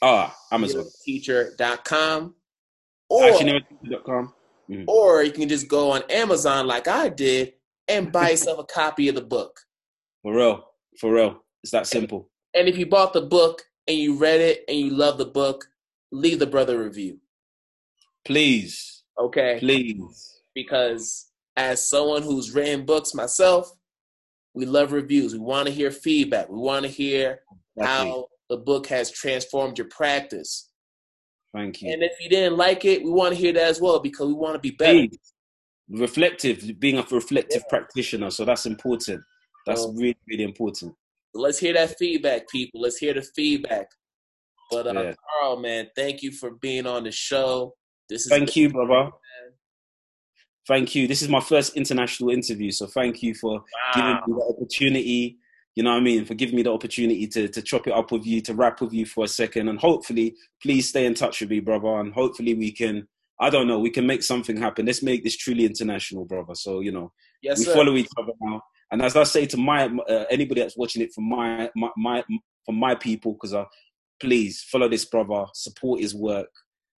ah 0.00 0.34
Amazon 0.50 0.84
teacher.com 1.04 2.34
or 3.08 3.22
actionerateacher.com 3.24 4.32
mm. 4.70 4.84
or 4.88 5.22
you 5.22 5.30
can 5.30 5.48
just 5.48 5.68
go 5.68 5.92
on 5.92 6.02
Amazon 6.10 6.66
like 6.66 6.88
I 6.88 7.08
did 7.08 7.52
and 7.88 8.10
buy 8.10 8.30
yourself 8.30 8.58
a 8.58 8.64
copy 8.64 9.08
of 9.08 9.14
the 9.14 9.22
book. 9.22 9.60
For 10.22 10.34
real, 10.34 10.64
for 10.98 11.12
real, 11.12 11.42
it's 11.62 11.72
that 11.72 11.86
simple. 11.86 12.28
And 12.54 12.68
if 12.68 12.76
you 12.76 12.86
bought 12.86 13.12
the 13.12 13.22
book 13.22 13.62
and 13.88 13.96
you 13.96 14.14
read 14.14 14.40
it 14.40 14.64
and 14.68 14.76
you 14.76 14.90
love 14.90 15.18
the 15.18 15.26
book, 15.26 15.64
leave 16.10 16.38
the 16.38 16.46
brother 16.46 16.82
review. 16.82 17.18
Please. 18.24 19.02
Okay. 19.18 19.56
Please. 19.58 20.40
Because 20.54 21.30
as 21.56 21.86
someone 21.86 22.22
who's 22.22 22.54
written 22.54 22.84
books 22.84 23.14
myself, 23.14 23.70
we 24.54 24.66
love 24.66 24.92
reviews. 24.92 25.32
We 25.32 25.40
want 25.40 25.66
to 25.66 25.72
hear 25.72 25.90
feedback. 25.90 26.48
We 26.48 26.58
want 26.58 26.84
to 26.84 26.90
hear 26.90 27.40
how 27.80 28.26
the 28.50 28.58
book 28.58 28.86
has 28.88 29.10
transformed 29.10 29.78
your 29.78 29.88
practice. 29.88 30.68
Thank 31.54 31.82
you. 31.82 31.92
And 31.92 32.02
if 32.02 32.12
you 32.20 32.28
didn't 32.28 32.56
like 32.56 32.84
it, 32.84 33.02
we 33.02 33.10
want 33.10 33.34
to 33.34 33.40
hear 33.40 33.52
that 33.54 33.64
as 33.64 33.80
well 33.80 33.98
because 34.00 34.26
we 34.26 34.34
want 34.34 34.54
to 34.54 34.58
be 34.58 34.70
better. 34.72 35.08
Please. 35.08 35.18
Reflective, 35.88 36.78
being 36.78 36.98
a 36.98 37.06
reflective 37.10 37.62
yeah. 37.64 37.68
practitioner. 37.68 38.30
So 38.30 38.44
that's 38.44 38.66
important. 38.66 39.22
That's 39.66 39.82
so, 39.82 39.92
really, 39.92 40.16
really 40.28 40.44
important. 40.44 40.94
Let's 41.34 41.58
hear 41.58 41.72
that 41.74 41.96
feedback, 41.98 42.48
people. 42.48 42.80
Let's 42.80 42.98
hear 42.98 43.14
the 43.14 43.22
feedback. 43.22 43.88
But 44.70 44.86
uh, 44.86 44.92
yeah. 44.92 45.14
Carl, 45.40 45.58
man, 45.58 45.88
thank 45.94 46.22
you 46.22 46.32
for 46.32 46.52
being 46.52 46.86
on 46.86 47.04
the 47.04 47.12
show. 47.12 47.74
This 48.08 48.22
is 48.22 48.28
thank 48.28 48.56
you, 48.56 48.70
brother. 48.70 49.04
Man. 49.04 49.12
Thank 50.66 50.94
you. 50.94 51.08
This 51.08 51.22
is 51.22 51.28
my 51.28 51.40
first 51.40 51.76
international 51.76 52.30
interview, 52.30 52.70
so 52.70 52.86
thank 52.86 53.22
you 53.22 53.34
for 53.34 53.52
wow. 53.54 53.62
giving 53.94 54.14
me 54.26 54.40
the 54.40 54.54
opportunity. 54.54 55.38
You 55.74 55.82
know 55.82 55.90
what 55.90 55.98
I 55.98 56.02
mean? 56.02 56.24
For 56.24 56.34
giving 56.34 56.56
me 56.56 56.62
the 56.62 56.72
opportunity 56.72 57.26
to 57.28 57.48
to 57.48 57.62
chop 57.62 57.86
it 57.86 57.92
up 57.92 58.12
with 58.12 58.26
you, 58.26 58.40
to 58.42 58.54
rap 58.54 58.80
with 58.80 58.92
you 58.92 59.06
for 59.06 59.24
a 59.24 59.28
second, 59.28 59.68
and 59.68 59.78
hopefully, 59.78 60.36
please 60.62 60.88
stay 60.88 61.06
in 61.06 61.14
touch 61.14 61.40
with 61.40 61.50
me, 61.50 61.60
brother, 61.60 62.00
and 62.00 62.12
hopefully 62.12 62.54
we 62.54 62.72
can. 62.72 63.08
I 63.40 63.50
don't 63.50 63.66
know. 63.66 63.80
We 63.80 63.90
can 63.90 64.06
make 64.06 64.22
something 64.22 64.56
happen. 64.56 64.86
Let's 64.86 65.02
make 65.02 65.24
this 65.24 65.36
truly 65.36 65.64
international, 65.64 66.24
brother. 66.26 66.54
So 66.54 66.80
you 66.80 66.92
know, 66.92 67.12
yes, 67.42 67.58
we 67.58 67.64
sir. 67.64 67.74
follow 67.74 67.96
each 67.96 68.10
other 68.16 68.32
now. 68.40 68.62
And 68.92 69.00
as 69.00 69.16
I 69.16 69.24
say 69.24 69.46
to 69.46 69.56
my 69.56 69.86
uh, 69.86 70.24
anybody 70.30 70.60
that's 70.60 70.76
watching 70.76 71.02
it 71.02 71.12
from 71.14 71.28
my 71.28 71.70
my, 71.74 71.88
my 71.96 72.24
from 72.66 72.76
my 72.76 72.94
people, 72.94 73.32
because 73.32 73.54
uh, 73.54 73.64
please 74.20 74.62
follow 74.70 74.88
this 74.88 75.06
brother, 75.06 75.46
support 75.54 76.00
his 76.00 76.14
work. 76.14 76.50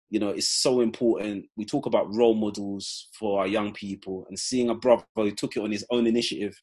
You 0.09 0.19
know, 0.19 0.29
it's 0.29 0.49
so 0.49 0.81
important. 0.81 1.45
We 1.55 1.65
talk 1.65 1.85
about 1.85 2.13
role 2.13 2.35
models 2.35 3.09
for 3.17 3.39
our 3.39 3.47
young 3.47 3.73
people, 3.73 4.25
and 4.27 4.37
seeing 4.37 4.69
a 4.69 4.75
brother 4.75 5.05
who 5.15 5.31
took 5.31 5.55
it 5.55 5.63
on 5.63 5.71
his 5.71 5.85
own 5.91 6.07
initiative, 6.07 6.59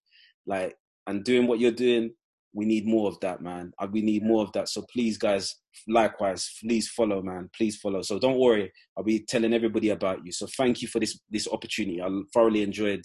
like 0.47 0.77
and 1.07 1.25
doing 1.25 1.47
what 1.47 1.61
you're 1.61 1.71
doing, 1.71 2.11
we 2.53 2.65
need 2.65 2.87
more 2.87 3.09
of 3.09 3.19
that, 3.21 3.41
man. 3.41 3.73
Uh, 3.79 3.87
we 3.91 4.03
need 4.03 4.25
more 4.25 4.43
of 4.43 4.53
that. 4.53 4.69
So 4.69 4.85
please, 4.93 5.17
guys, 5.17 5.55
likewise, 5.87 6.53
please 6.61 6.89
follow, 6.89 7.23
man. 7.23 7.49
Please 7.57 7.77
follow. 7.77 8.03
So 8.03 8.19
don't 8.19 8.39
worry, 8.39 8.73
I'll 8.97 9.05
be 9.05 9.21
telling 9.21 9.55
everybody 9.55 9.91
about 9.91 10.25
you. 10.25 10.33
So 10.33 10.49
thank 10.57 10.83
you 10.83 10.89
for 10.89 10.99
this 10.99 11.21
this 11.31 11.47
opportunity. 11.47 12.03
I 12.03 12.09
thoroughly 12.35 12.63
enjoyed 12.63 13.05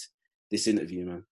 this 0.50 0.68
interview, 0.68 1.06
man. 1.06 1.24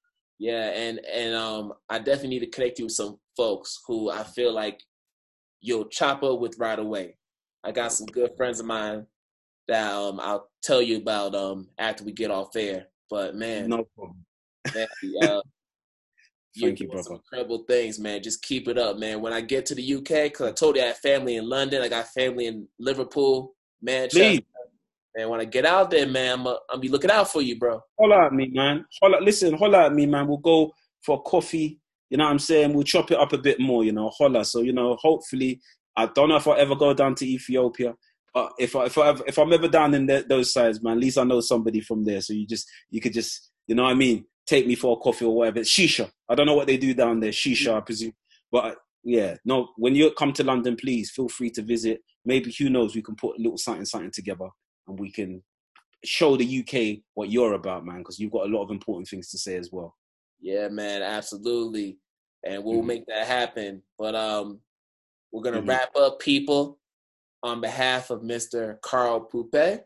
Yeah, 0.43 0.71
and 0.71 0.99
and 1.05 1.33
um, 1.33 1.73
I 1.89 1.99
definitely 1.99 2.31
need 2.31 2.39
to 2.39 2.47
connect 2.47 2.77
you 2.77 2.85
with 2.85 2.93
some 2.93 3.17
folks 3.37 3.79
who 3.87 4.11
I 4.11 4.23
feel 4.23 4.51
like 4.51 4.83
you'll 5.61 5.85
chop 5.85 6.21
up 6.21 6.41
with 6.41 6.59
right 6.59 6.77
away. 6.77 7.15
I 7.63 7.71
got 7.71 7.93
some 7.93 8.07
good 8.07 8.31
friends 8.35 8.59
of 8.59 8.65
mine 8.65 9.07
that 9.69 9.93
um, 9.93 10.19
I'll 10.19 10.49
tell 10.61 10.81
you 10.81 10.97
about 10.97 11.33
um, 11.33 11.69
after 11.77 12.03
we 12.03 12.11
get 12.11 12.29
off 12.29 12.57
air. 12.57 12.87
But 13.09 13.35
man, 13.35 13.69
no 13.69 13.87
problem. 13.95 14.25
Man, 14.75 14.87
uh, 15.23 15.41
Thank 16.59 16.81
you, 16.81 16.89
brother. 16.89 17.13
incredible 17.13 17.63
things, 17.65 17.97
man. 17.97 18.21
Just 18.21 18.41
keep 18.41 18.67
it 18.67 18.77
up, 18.77 18.97
man. 18.97 19.21
When 19.21 19.31
I 19.31 19.39
get 19.39 19.65
to 19.67 19.75
the 19.75 19.95
UK, 19.95 20.23
because 20.23 20.49
I 20.49 20.51
told 20.51 20.75
you 20.75 20.81
I 20.81 20.87
have 20.87 20.97
family 20.97 21.37
in 21.37 21.47
London, 21.47 21.81
I 21.81 21.87
got 21.87 22.09
family 22.09 22.47
in 22.47 22.67
Liverpool, 22.79 23.55
Manchester. 23.81 24.43
Man, 25.15 25.29
when 25.29 25.41
I 25.41 25.45
get 25.45 25.65
out 25.65 25.91
there, 25.91 26.07
man, 26.07 26.39
I'm 26.39 26.43
gonna 26.43 26.79
be 26.79 26.89
looking 26.89 27.11
out 27.11 27.31
for 27.31 27.41
you, 27.41 27.59
bro. 27.59 27.81
Holla 27.99 28.25
at 28.25 28.33
me, 28.33 28.49
man. 28.53 28.85
Holla, 29.01 29.21
listen, 29.21 29.53
holla 29.53 29.85
at 29.85 29.93
me, 29.93 30.05
man. 30.05 30.27
We'll 30.27 30.37
go 30.37 30.71
for 31.05 31.21
coffee. 31.23 31.79
You 32.09 32.17
know 32.17 32.25
what 32.25 32.31
I'm 32.31 32.39
saying? 32.39 32.73
We'll 32.73 32.83
chop 32.83 33.11
it 33.11 33.19
up 33.19 33.33
a 33.33 33.37
bit 33.37 33.59
more, 33.59 33.83
you 33.83 33.91
know, 33.91 34.09
holla. 34.09 34.45
So, 34.45 34.61
you 34.61 34.73
know, 34.73 34.97
hopefully, 34.99 35.61
I 35.95 36.07
don't 36.07 36.29
know 36.29 36.37
if 36.37 36.47
I'll 36.47 36.55
ever 36.55 36.75
go 36.75 36.93
down 36.93 37.15
to 37.15 37.27
Ethiopia. 37.27 37.95
But 38.33 38.53
if 38.57 38.75
I, 38.75 38.85
if 38.85 38.97
I 38.97 39.15
if 39.27 39.37
I'm 39.37 39.53
ever 39.53 39.67
down 39.67 39.93
in 39.93 40.07
the, 40.07 40.25
those 40.27 40.51
sides, 40.51 40.81
man, 40.81 40.93
at 40.93 40.99
least 40.99 41.17
I 41.17 41.23
know 41.23 41.41
somebody 41.41 41.81
from 41.81 42.03
there. 42.03 42.21
So 42.21 42.33
you 42.33 42.47
just 42.47 42.67
you 42.89 42.99
could 42.99 43.13
just 43.13 43.51
you 43.67 43.75
know 43.75 43.83
what 43.83 43.91
I 43.91 43.95
mean 43.95 44.25
take 44.45 44.67
me 44.67 44.75
for 44.75 44.97
a 44.97 44.99
coffee 44.99 45.25
or 45.25 45.35
whatever. 45.35 45.61
Shisha. 45.61 46.09
I 46.27 46.35
don't 46.35 46.45
know 46.45 46.55
what 46.55 46.67
they 46.67 46.77
do 46.77 46.93
down 46.93 47.19
there. 47.19 47.31
Shisha, 47.31 47.75
I 47.75 47.81
presume. 47.81 48.13
But 48.51 48.77
yeah, 49.03 49.35
no. 49.45 49.69
When 49.77 49.95
you 49.95 50.11
come 50.11 50.33
to 50.33 50.43
London, 50.43 50.75
please 50.75 51.11
feel 51.11 51.29
free 51.29 51.49
to 51.51 51.61
visit. 51.61 52.01
Maybe 52.25 52.53
who 52.57 52.69
knows, 52.69 52.95
we 52.95 53.01
can 53.01 53.15
put 53.15 53.37
a 53.37 53.41
little 53.41 53.57
something 53.57 53.85
something 53.85 54.11
together, 54.11 54.47
and 54.87 54.99
we 54.99 55.11
can 55.11 55.41
show 56.05 56.35
the 56.35 56.59
UK 56.59 57.03
what 57.13 57.29
you're 57.29 57.53
about, 57.53 57.85
man. 57.85 57.99
Because 57.99 58.19
you've 58.19 58.31
got 58.31 58.47
a 58.47 58.51
lot 58.51 58.63
of 58.63 58.71
important 58.71 59.07
things 59.07 59.29
to 59.29 59.37
say 59.37 59.55
as 59.55 59.69
well. 59.71 59.95
Yeah, 60.39 60.67
man, 60.67 61.01
absolutely, 61.01 61.97
and 62.43 62.63
we'll 62.63 62.79
mm-hmm. 62.79 62.87
make 62.87 63.05
that 63.07 63.27
happen. 63.27 63.81
But 63.97 64.15
um, 64.15 64.59
we're 65.31 65.43
gonna 65.43 65.59
mm-hmm. 65.59 65.69
wrap 65.69 65.95
up, 65.95 66.19
people. 66.19 66.79
On 67.41 67.59
behalf 67.59 68.09
of 68.09 68.21
Mr. 68.21 68.79
Carl 68.79 69.19
Poupe. 69.19 69.81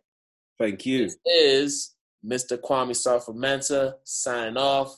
Thank 0.60 0.86
you. 0.86 1.06
This 1.06 1.18
is 1.26 1.96
Mr. 2.24 2.56
Kwame 2.56 2.92
Sarfo 2.92 3.94
signing 4.04 4.58
off. 4.58 4.96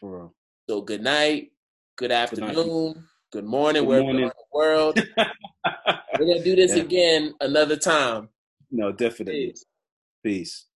For 0.00 0.16
real. 0.16 0.34
So 0.68 0.80
good 0.80 1.02
night, 1.02 1.52
good 1.96 2.10
afternoon, 2.10 2.54
good, 2.54 2.66
night. 2.66 3.04
good 3.32 3.44
morning, 3.44 3.82
good 3.82 3.88
wherever 3.88 4.04
morning. 4.04 4.22
in 4.22 4.28
the 4.28 4.58
world. 4.58 5.02
We're 6.18 6.26
gonna 6.26 6.42
do 6.42 6.56
this 6.56 6.74
yeah. 6.74 6.82
again 6.82 7.34
another 7.40 7.76
time. 7.76 8.28
No, 8.74 8.92
definitely. 8.92 9.48
Peace. 9.52 9.66
Peace. 10.24 10.66